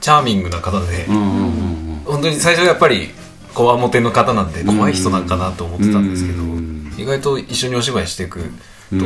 [0.00, 1.74] チャーミングな方で、うんうんうん
[2.06, 3.10] 本当に最初やっぱり
[3.54, 6.92] こわもての方なんで怖い人なんかなと思ってたんですけど、うん。
[6.98, 8.40] 意外と一緒にお芝居していく
[8.92, 9.04] とと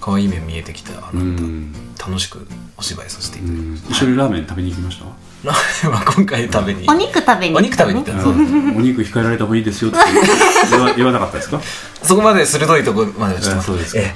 [0.00, 1.72] 可愛い面見えてきたあうのん。
[1.98, 2.46] 楽しく
[2.78, 5.04] お芝居させていうただきんました、一緒にラーメン食べに行きました？
[5.04, 6.86] ラーメンは今回食べに。
[6.88, 8.32] お肉食べにお肉食べに行ったお
[8.80, 9.98] 肉控えられた方がいいですよって。
[10.70, 11.60] 言わ言わなかったですか？
[12.02, 13.60] そこまで鋭いところまではちょっと。
[13.60, 14.00] あそうですか。
[14.00, 14.14] え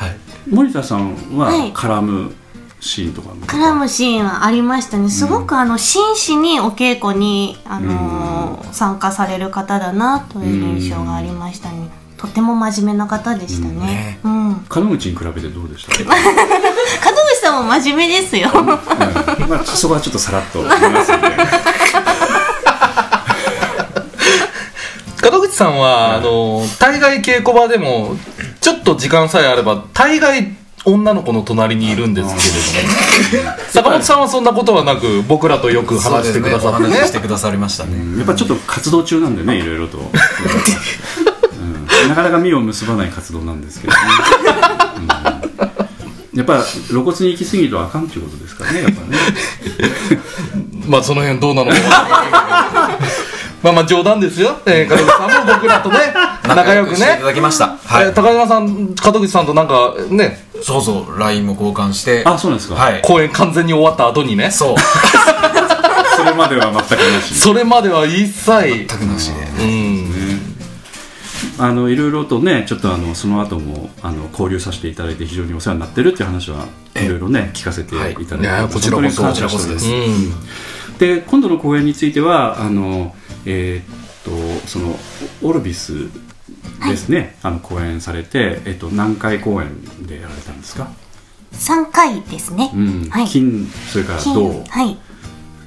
[0.00, 0.04] え。
[0.04, 0.16] はい。
[0.50, 1.72] 森田さんははい。
[1.72, 2.34] 絡む
[2.80, 3.34] シーンとかの？
[3.46, 5.10] 絡むシーンはありましたね。
[5.10, 11.90] すごくあの真摯にお稽古に、あのー参加される方だなという印象がありましたね。
[12.16, 14.18] とても真面目な方でしたね。
[14.24, 14.32] うん、
[14.74, 15.92] 門門口に比べてどうでした？
[15.92, 16.04] 口
[17.42, 18.48] さんも真面目ですよ。
[18.54, 18.80] うんま
[19.60, 20.62] あ、そこはちょっとさらっと。
[25.30, 28.16] 門口さんは、あの大概稽古場でも
[28.60, 30.52] ちょっと時間さえあれば大概
[30.84, 33.56] 女の子の隣にいるんですけれども。
[33.70, 39.98] 坂本さんはそんなことはなく僕らとよく話してくださってね話ししてくださりましたね、やっぱちょっと活動中なんでねいろいろと、
[42.02, 42.08] うん。
[42.08, 43.98] なかなか実を結ばない活動なんですけどね、
[45.26, 45.31] うん
[46.34, 49.18] やっぱ露骨に行き過ぎるとあかんっていうことですからねやっぱね。
[50.88, 51.76] まあその辺どうなのか
[53.62, 55.96] まあまあ冗談ですよ、えー、門口さんも僕らとね
[56.54, 56.96] 仲良くね。
[56.96, 57.76] いただきました。
[57.84, 60.44] はい、えー高島さん門口さんとなんかね。
[60.62, 62.22] そうそう LINE も交換して。
[62.24, 63.02] あそうなんですか、はい。
[63.02, 64.50] 公演完全に終わった後にね。
[64.50, 64.76] そう。
[66.16, 67.34] それまでは全くなし。
[67.34, 68.44] それまでは一切。
[68.44, 69.64] 全くなしで。
[69.64, 70.01] うん
[71.58, 76.66] あのいろいろとねちょっとあのその後もあの交流させていただいて非常にお世話になってるっていう話は
[76.96, 78.42] いろいろね聞かせていただいて、い。
[78.42, 79.88] やこちらこそこちらこそです。
[79.88, 80.98] うん。
[80.98, 83.14] で今度の公演についてはあの
[83.44, 84.02] えー
[84.60, 84.96] っとその
[85.42, 86.08] オオルビス
[86.88, 90.90] ですね、あの公演されて、えっと、何回公演でやられたんですか、
[91.52, 93.08] 3回ですね、うん。
[93.08, 93.26] はい。
[93.26, 94.98] 金それから金銅はい。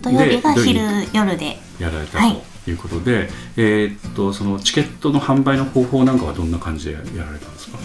[0.02, 0.82] 土曜日がで昼
[1.14, 1.58] 夜で。
[1.80, 2.34] やられたはい。
[2.34, 7.78] ということで、えーっとそのチケットの販売の方法なんかはどんな感じでやられたんですか、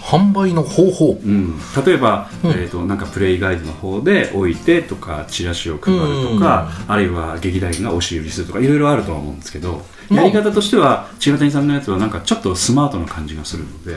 [0.00, 1.12] 販売の方法？
[1.12, 2.50] うん、例えば、うん。
[2.50, 6.00] えーっとなんかプレイガイドの方で置いてとかチラシを配る
[6.34, 10.16] とか、あるいは劇団員が押し売りするとかいろいろあるとは思うんですけど、うん。
[10.16, 13.92] やり方としては千賀谷さんのやつはなんかちょっとスマートな感じがするので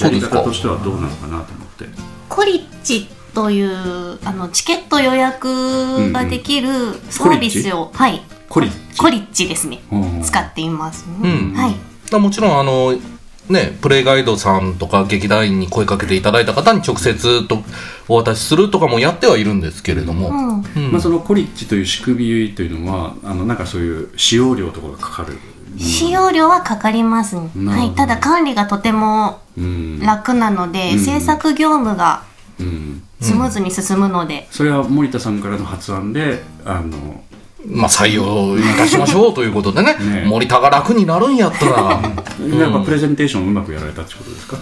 [0.00, 1.86] やり方としてはどうなのかなと思って。
[2.28, 6.68] コリッチというあのチケット予約ができる
[7.10, 8.98] サービスを、はいコリッチ。
[8.98, 10.22] コリッチですね、うん。
[10.22, 11.52] 使っています、うん。
[11.54, 11.74] はい。
[12.10, 12.92] だもちろんあの
[13.48, 17.58] ねプレイガイドさんとか劇団員に声かけていただいた方に直接と
[18.08, 20.84] お渡しするとかもやってはいるんですけれども、うん。
[20.84, 20.92] うん。
[20.92, 25.38] まあ、そのコリッジという仕組みというのはあのなんかそういう使用料とかがかかる、
[25.78, 30.00] 使用料はかかりますはい、ただ管理がとてもうん。
[30.00, 30.98] 楽なので、うん。
[30.98, 32.26] 制作業務が
[32.60, 37.22] うん、スムーズに進むので、それは森田さんからの発案であの
[37.70, 39.94] まあ、採用いたしましょうということでね。
[40.00, 40.24] ね。
[40.26, 42.00] 森田が楽になるんやったら。
[42.58, 44.56] やっぱプレゼンテーションをうまくやられたってことですか？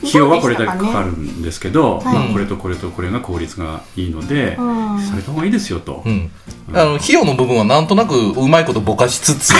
[0.00, 5.00] 費用はこれだけかかるんですけど、はいまあ、これとこれとこれが効率がいいので、うん。
[5.00, 6.30] された方がいいですよと、うん。
[6.72, 9.52] あの費用の部分はなんとなくうまいことぼかしつつ、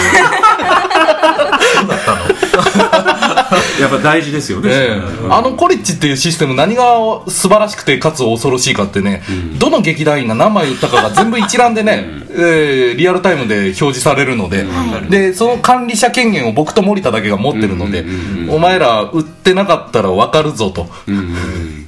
[3.81, 5.17] やっぱ大事ですよね、ええ。
[5.17, 6.85] それはあのコリッチっていうシステム何が
[7.29, 9.23] 素晴らしくてかつ恐ろしいかってね、
[9.59, 14.67] どの劇団員が何枚売ったかが全部一覧でね、えーリアルタイムで表示されるので、
[15.09, 20.89] でその管理者権限を僕と森田だけが持ってるので、うんうんうんお前ら売ってなかったら分かるぞと。
[21.07, 21.88] うんうん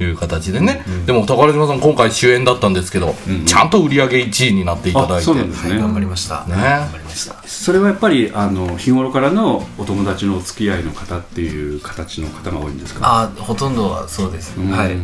[0.00, 3.14] いう形でね、でも宝島さん今回主演だったんですけど、
[3.46, 5.24] ちゃんと売り上げ1位になっていただあいて。
[5.24, 6.54] そうなんですね、頑張りました、ね。
[6.54, 7.36] 頑張りました。
[7.46, 13.00] それはやっぱりあの日頃からのお友達のお付き合いの方っていう形の方が多いんですか？
[13.04, 14.70] あほとんどはそうです、うん。
[14.70, 14.96] はい。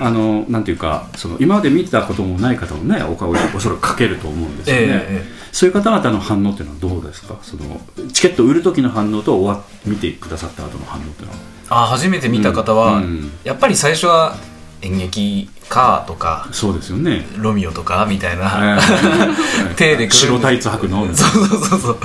[0.00, 5.24] あのなんていうかその今まで見たこともない方もねお顔をおそらくかけると思うんですよね、ええ。
[5.52, 7.36] そういう方々の反応っていうのはどうですか？
[7.42, 7.80] その
[8.12, 11.38] チケット売る時の反応と終わ見てくださった後の反応っていうのは
[11.68, 13.02] あ初めて見た方は、
[13.44, 14.36] やっぱり最初は
[14.82, 17.26] 演劇かとかそうですよね。
[17.38, 18.78] ロミオとかみたいえな、
[19.70, 21.06] え 手でくる白タイツ履くの？
[21.14, 21.98] そうそうそうそう。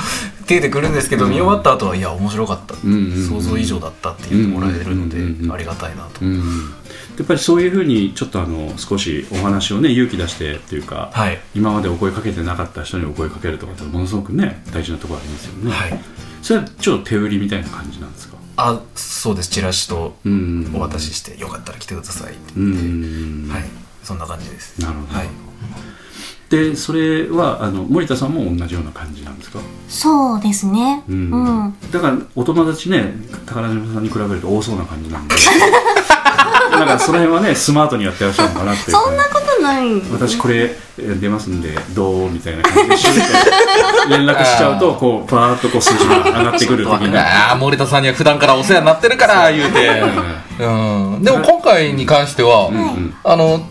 [0.48, 6.74] 手でくるんですけど、見終わった後はいや面白かった、想像以上だったって言ってもらえるので、ありがたいなと、うん。
[7.18, 11.40] やっぱりそういうふうにちょっとあの少しお話をね勇気出してっていうか、はい。
[11.56, 16.00] 今までお声かけてなかった人にお声かけるとかってものすごくね大事なところありますよね、はい。
[16.42, 18.31] それはちょっと手売りみたいな感じなんですか？
[18.70, 19.50] あそうです。
[19.50, 20.72] チラシとうん。
[20.76, 22.52] お渡しして、よかったら来てくださいって。
[22.52, 23.50] って、ん。
[23.50, 23.64] はい。
[24.04, 24.80] そんな感じです。
[24.82, 25.18] なるほど。
[25.18, 25.30] はい。
[26.52, 31.02] でそれはあの森田さんも同じような感じなんですか、そうですね。
[31.08, 33.14] ううんん、だからお友達ね
[33.46, 35.36] 宝島さんに比べると多そうな感じなんで
[36.86, 38.98] なんかその辺はねスマートにやってらっしゃるのかなっていう。
[38.98, 43.22] そんなことない私これえー出ますんでどうみたいな感じで
[44.10, 50.04] 連絡しちゃうと こうパーッとこう数字が上がってくる的なああ森田さんには普段からお世話になってるから言うて、
[50.60, 50.70] う
[51.20, 53.14] ん、でも今回に関しては、ん。
[53.24, 53.66] あの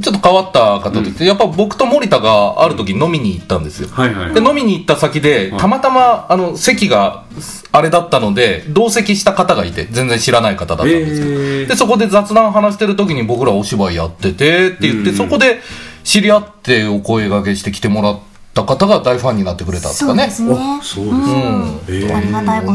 [0.00, 4.34] ちょっと変わった方として、やっぱ僕と森田がある時飲みに行ったんですよ、はいはい。
[4.34, 7.24] で飲みに行った先でたまたまあの席が
[7.72, 11.66] あれだったので同席した方がいて全然知らない方だったんですよ、えー。
[11.66, 15.16] でそこで雑談話してる時に僕らお芝居やっててって言って、うん。
[15.16, 15.60] そこで
[16.04, 18.20] 知り合ってお声掛けして来てもらっ
[18.54, 20.30] た方が大ファンになってくれたんですかね。
[20.30, 20.78] そうですね。
[20.80, 21.80] あそうですか、うん。
[21.88, 21.92] え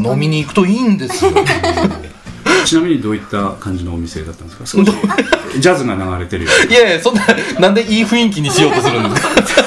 [0.01, 0.11] ー。
[0.13, 1.31] 飲みに行くといいんですよ
[2.65, 4.65] ちなみにどういった感じのお店だったんですか？
[4.65, 4.91] 少し
[5.59, 7.21] ジャズが流れてるよういやいやそんな
[7.59, 9.21] なんでいい雰囲気にしようとするんです
[9.55, 9.63] か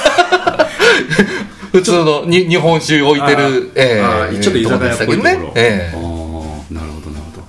[1.71, 5.53] 普通のに日本酒置いてるえあーちょっと居酒屋っぽいところ、ね。
[5.55, 7.43] えーなるほどなるほど、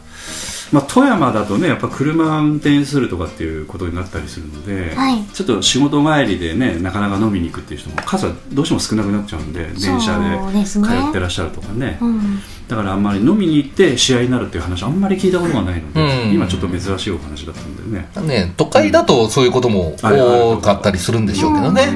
[0.72, 5.24] まあ、富山だとねやっぱ車運転するとかっていうことになったりするので、はい。
[5.26, 11.98] ちょっと仕事帰りでねなかなか飲みに行くっていう人も数はどうしても少なくなっちゃうんで電車で通ってらっしゃるとかね。
[12.00, 12.38] うん
[12.70, 16.32] だからあんまり飲みに行って試合になるっていう話あんまり聞いたことがないので、うん。
[16.32, 18.08] 今ちょっと珍しいお話だったんでね。
[18.22, 21.88] ね都会だとそういうことも多かったりするんでしょうけどね、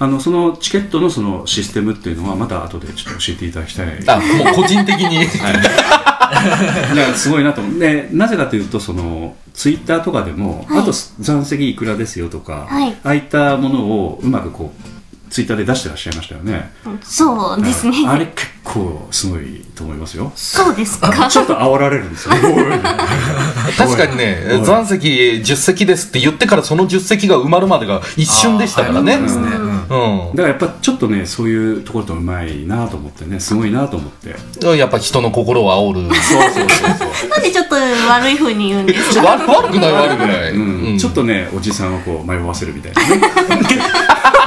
[0.00, 3.86] あのそのチケットのそのシステムっていうのはまた後でちょっと教えていただきたい。
[4.08, 5.24] あもう個人的に。
[5.24, 7.70] だからすごいなと思
[8.12, 10.80] なぜかというとそのツイッターとかでも、はい。
[10.80, 12.92] あと残席いくらですよとか、はい。
[12.92, 14.91] ああいったものをうまくこう
[15.32, 16.70] ツイッターで出してらっしゃいましたよね。
[17.02, 18.06] そうですね。
[18.06, 20.30] あれ結構すごいと思いますよ。
[20.36, 21.26] そうですか？
[21.26, 22.34] ちょっと煽られるんですよ。
[23.78, 29.16] 確かにね残席10席ですって言ってからその10席が埋まるまでが一瞬でしたからね。
[29.16, 30.36] ねうんうん。
[30.36, 34.36] だからやっぱちょっとねそういうところとうまいなと思ってねすごいなと思って。
[34.76, 36.14] やっぱ人の心を煽る。
[36.14, 36.68] そうそうそう
[37.14, 37.28] そう。
[37.30, 39.32] なんでちょっと悪い風に言うんですか？
[39.32, 40.60] 悪悪くない悪くない、うん。
[40.88, 40.98] うん。
[40.98, 43.22] ちょっとねおじさんをこう迷わせるみたいなね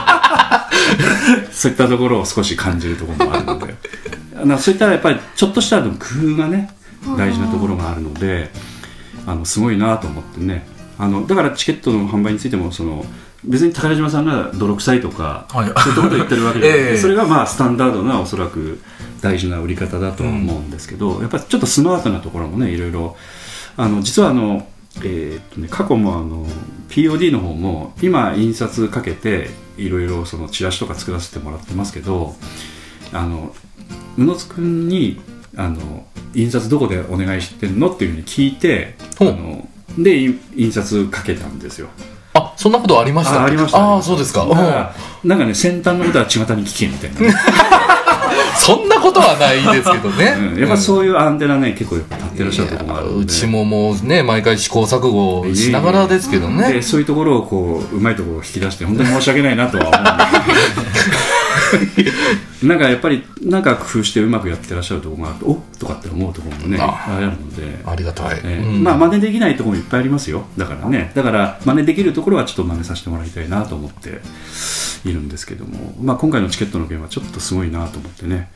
[1.52, 3.76] そういったところを少し感じるところもあるので。
[4.45, 5.89] なそういったやっぱりちょっとした工
[6.34, 6.69] 夫がね
[7.18, 8.52] 大事なところがあるので
[9.26, 10.68] あのすごいなと思ってね。
[10.97, 13.06] あのだからチケットの販売についてもその
[13.43, 15.65] 別に宝島さんが泥臭いとか、はい。
[15.65, 16.97] そういったことを言ってるわけじゃなくて、 ええ。
[16.97, 18.81] それがまあスタンダードなおそらく
[19.22, 23.15] 大事な売り方だとは思うんですけど、やっぱりちょっとスマートなところもねいろいろ。
[23.77, 24.65] あの実はあの、
[25.03, 26.45] えーっとね、過去もあの
[26.89, 32.35] POD の方も今印刷かけていろいろそのチラシとか作らせてもらってますけど
[33.11, 33.53] あの
[34.17, 35.22] 宇野津君に
[35.57, 39.67] あの印刷どこでお願いしてんのっていうふうに聞いてあの
[39.97, 41.89] でい印刷かけたんですよ。
[42.34, 44.45] あそんなことありましたあありましたああそうですか、
[45.23, 47.34] なんかね先端のことは巷に聞けみたいな
[48.57, 56.73] そんなことはないですけどね、 うん、やっぱそういうアンテナね結構やっぱ立ってらっしゃるところもあるうちももうね毎回試行錯誤しながらですけどね。
[56.73, 61.18] でそういうところをこううまいところを引き出して本当に申し訳ないなとは思うんですけど
[62.63, 67.19] なんかやっぱりなんか工夫してうまくやってらっしゃるところがあっておっとかって思うところもねああ。
[67.19, 67.79] るので。
[67.85, 68.83] ありがたい、えうん。
[68.83, 70.45] まあ真似できないところもいっぱいありますよ。
[70.57, 71.11] だからね。
[71.13, 74.21] だから真似できるところはちょっと真似させてもらいたいなと思って
[75.05, 78.49] いるんですけども、まあ、今回のチケットの件はちょっとすごいなと思ってね。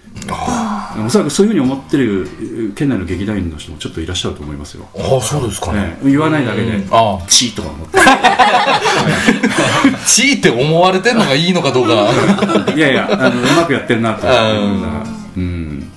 [1.06, 2.28] おそらくそういうふうに思ってる
[2.72, 6.12] え県内の劇団員の人もちょっといらっしゃると思いますよ、ああそうですかね、ええ。
[6.12, 6.88] 言わないだけでうん。
[6.92, 7.26] ああ。
[7.28, 8.00] チーとか思って。
[10.06, 12.10] 地位って思われてるのがいいのかどうか
[12.76, 14.28] いやいやあのうまくやってるなと。
[14.28, 15.92] 思ってうん。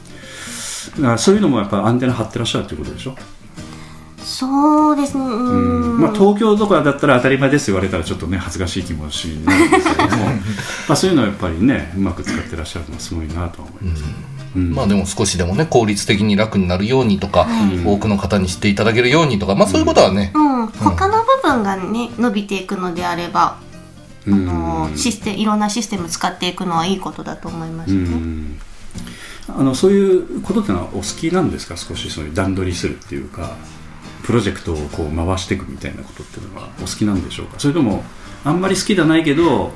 [0.97, 3.17] だからそういうのもやっぱアンテナ張ってらっしゃるっていうことでしょ、
[4.23, 10.25] そうですねうん、まあ、東京とかだったら当たり前です言われたらちょっとね恥ずかしい気持ちになるんですけども。
[10.89, 14.05] まあそういうのはやっぱりねうまく使ってらっしゃるのはすごいなとは思います、
[14.57, 14.75] うん。
[14.75, 17.47] まあでも少しでもね効率的に楽になるようにとか、
[17.85, 23.72] 多くの方に知っていただけるようにとかまあそういうことはね、うん、他の部分がね伸びていくのであれば、うん
[24.27, 28.09] あのシステいろんなシステム使っていくのはいいことだと思いますうね。
[28.09, 28.61] ん。
[29.49, 31.77] あのそういうことってのはお好きなんですか？
[31.77, 33.57] 少しそういう段取りするっていうか
[34.23, 37.59] プロジェクトをこう回していくみたいなことっていうのはお好きなんでしょうか？
[37.59, 38.05] それとも
[38.45, 39.73] あんまり好きじゃないけど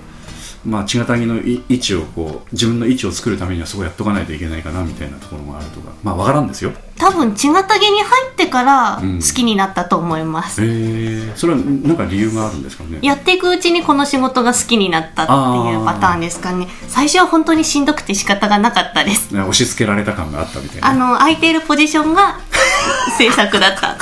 [0.67, 5.93] まあ、ちがたぎのい位置をこう自分の位置を作るためにはそこやっとかないといけないかなみたいなところもあるとか。
[6.03, 6.73] まあ分からんですよ。
[6.99, 9.21] 多分血がたぎに入ってからうん。
[9.21, 12.99] 好きになったと思います、へえそれはなんか理由があるんですかね？
[13.03, 15.33] やっていくうちにこの仕事が好きになったって
[15.71, 16.69] いうパターンですかね。
[16.89, 19.33] 最初は本当にしんどくて仕方がなかったです。
[19.33, 20.89] ね押し付けられた感があったみたいな。
[20.89, 22.41] あの空いているポジションが
[23.19, 23.97] 制作だった。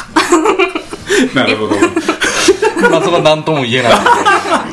[1.35, 1.77] なるほど。
[2.91, 3.93] まあそれは何とも言えない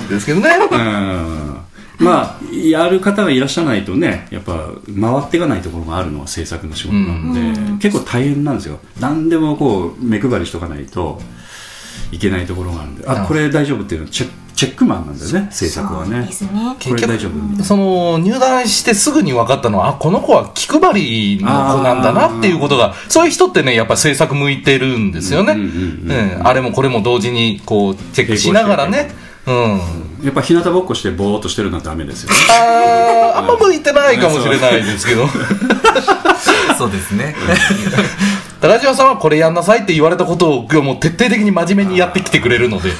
[0.10, 0.50] ですけどね。
[0.72, 1.41] うん
[2.06, 4.70] まあやる方がいらっしゃらないとねやっぱ
[5.00, 7.34] 回っていかないところがあるのは制作の仕事なん。
[7.80, 8.80] で、結構大変なんですよ。
[9.00, 11.22] 何でもこう目配りしとかないと
[12.12, 13.08] いけないところがあるんで。
[13.08, 14.30] あこれ大丈夫っていうのはチェ
[14.62, 16.20] チェックマンなんだよね制作はね。
[16.20, 16.30] ね。
[16.84, 26.48] これ大丈夫その入団してすぐに分かったのはあこの子は気配りの子なんだなっていうことがそういう人ってねやっぱり制作向いてるんですよね、うんうんうんうんうん。
[26.48, 29.10] あれもこれも同時にこうチェックしながらね
[29.48, 30.24] うん。
[30.24, 32.36] やっぱ日向ぼっこしてぼーっとしてるのはダメですよね。
[32.50, 35.28] あーあんま向いてないかもしれないですけど。
[36.78, 37.36] そうですね。
[38.60, 42.92] 高島さんはこれやんなさいって言われたことをもう徹底的に真面目にやってきてくれるので。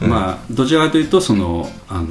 [0.00, 2.06] まあどちらかというとそのあの、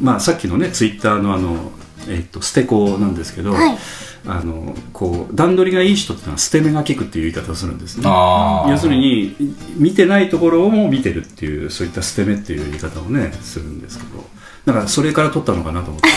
[0.00, 1.70] まあ、さっきのねツイッターのあの、
[2.08, 3.78] えっと捨て子なんですけど、はい
[4.26, 8.04] あのこう段取りがいい人っていうのは捨て目が利くっていう言い方をするんですね。
[8.06, 9.36] 要するに
[9.76, 14.24] 見てないところも見てるっていうそういった捨て目っていう言い方をねするんですけど。
[14.66, 16.08] だからそれから取ったのかなと思って。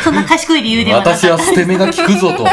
[0.00, 1.28] そそんな賢い理由ではなかった。
[1.28, 2.44] 私は捨て目が効くぞと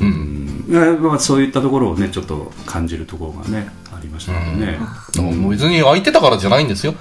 [0.00, 0.64] うん。
[1.00, 4.78] まあ、そういったところをねちょっと感じるところがねありましたね、
[5.16, 6.94] もう別に空いてたからじゃないんですよ、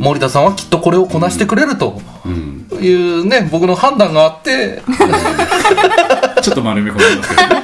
[0.00, 2.00] 森田さんはきっとこれをこなしてくれると。
[2.24, 4.82] うん、いうね僕の判断があって。
[6.42, 7.62] ちょっと丸め込んでますけどね。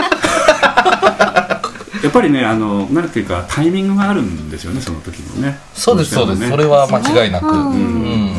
[2.03, 5.59] やっぱりねあのなんていうかタイミングがあるんですよねその時のね。
[5.75, 8.29] そうですそうです、ねそれは間違いなく、うん。
[8.29, 8.37] やっ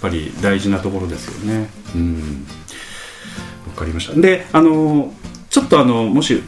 [0.00, 1.68] ぱり大事なところですよね。
[1.94, 2.46] うん。
[3.68, 4.18] わかりました。
[4.18, 5.12] で、あの
[5.50, 6.42] ちょっとあのもし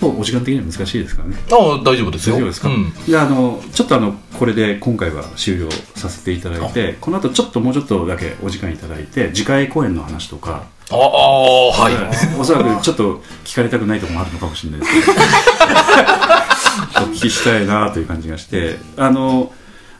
[0.00, 1.36] もうお時間的には難しいですからね。
[1.52, 2.68] ああ大丈夫ですよ大丈夫ですか？
[2.68, 10.64] うんじゃああのちょっとあのこれで今回は終了させていただいて、この後ちょっともうちょっとだけお時間いただいて次回公演の話とか。
[10.92, 11.94] ああはい、
[12.40, 15.12] おそらくちょっと聞かれたくないところもあるのかもしれないですけど
[17.06, 19.52] お聞きしたいなという感じがしてあの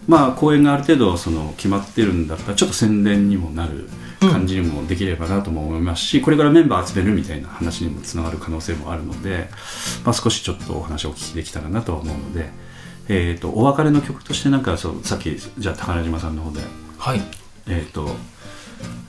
[0.09, 3.89] まあ公演がある程度その決まってるんだったらちょっと宣伝にもなる
[4.21, 9.49] 感じにもできればなとも思いますし、これからメンバー集めるみたいな話にもつながる可能性もあるので、
[10.05, 12.51] まあ、少しちょっとお話をお聞きできたらなとは思うので、
[13.09, 16.61] えー、とお別れの曲としてなんかそうさっきじゃあ宝島さんの方で、
[16.99, 17.21] はい。
[17.67, 18.09] えー、と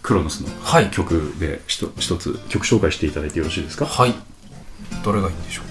[0.02, 0.90] クロノスのはい。
[0.92, 3.86] 曲でひと一つ曲紹介していただいてよろしいですか？
[3.86, 4.14] はい。
[5.04, 5.66] どれがいいんでしょう？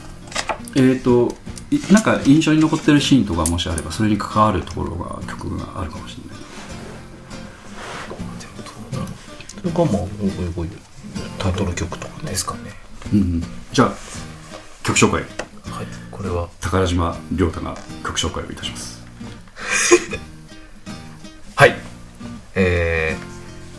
[0.77, 1.35] えー、と
[1.71, 6.39] いなんか印象に残ってるシーンとかもしあればそれに関わるところが曲があるかもしれない
[9.61, 10.09] それがまあおい
[10.57, 10.69] おい
[11.39, 12.31] タイトル曲とかね。
[12.31, 12.73] ですかね。
[13.12, 13.43] うんうん。
[13.73, 13.93] じゃあ
[14.82, 15.20] 曲紹介。
[15.20, 15.87] はい。
[16.11, 19.01] これは、宝島亮太が曲紹介をいたします。
[21.57, 21.77] はい。
[22.55, 23.16] え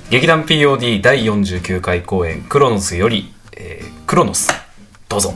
[0.09, 4.51] ー、劇団 POD 第49回公演クロノスより、えークロノス。
[5.09, 5.33] どうぞ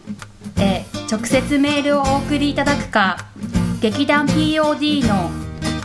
[0.57, 3.27] へ直接メールをお送りいただくか
[3.79, 5.29] 劇団 POD の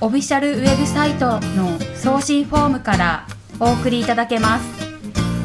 [0.01, 3.27] オフィシャルウェブサイトの送信フォームから
[3.59, 4.90] お送りいただけます。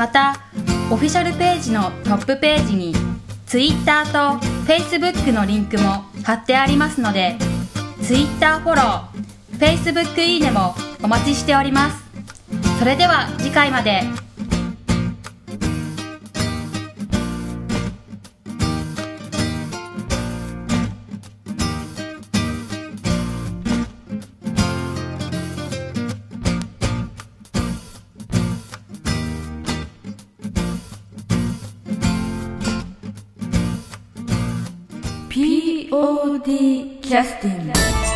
[0.00, 0.34] また
[0.90, 2.94] オフィシャルページのトップページに
[3.44, 7.36] Twitter と Facebook のリンクも貼ってありますので
[8.00, 12.02] Twitter フォロー Facebook いいねもお待ちしております。
[12.78, 14.29] それでは次回まで。
[36.40, 38.09] POD キャスティング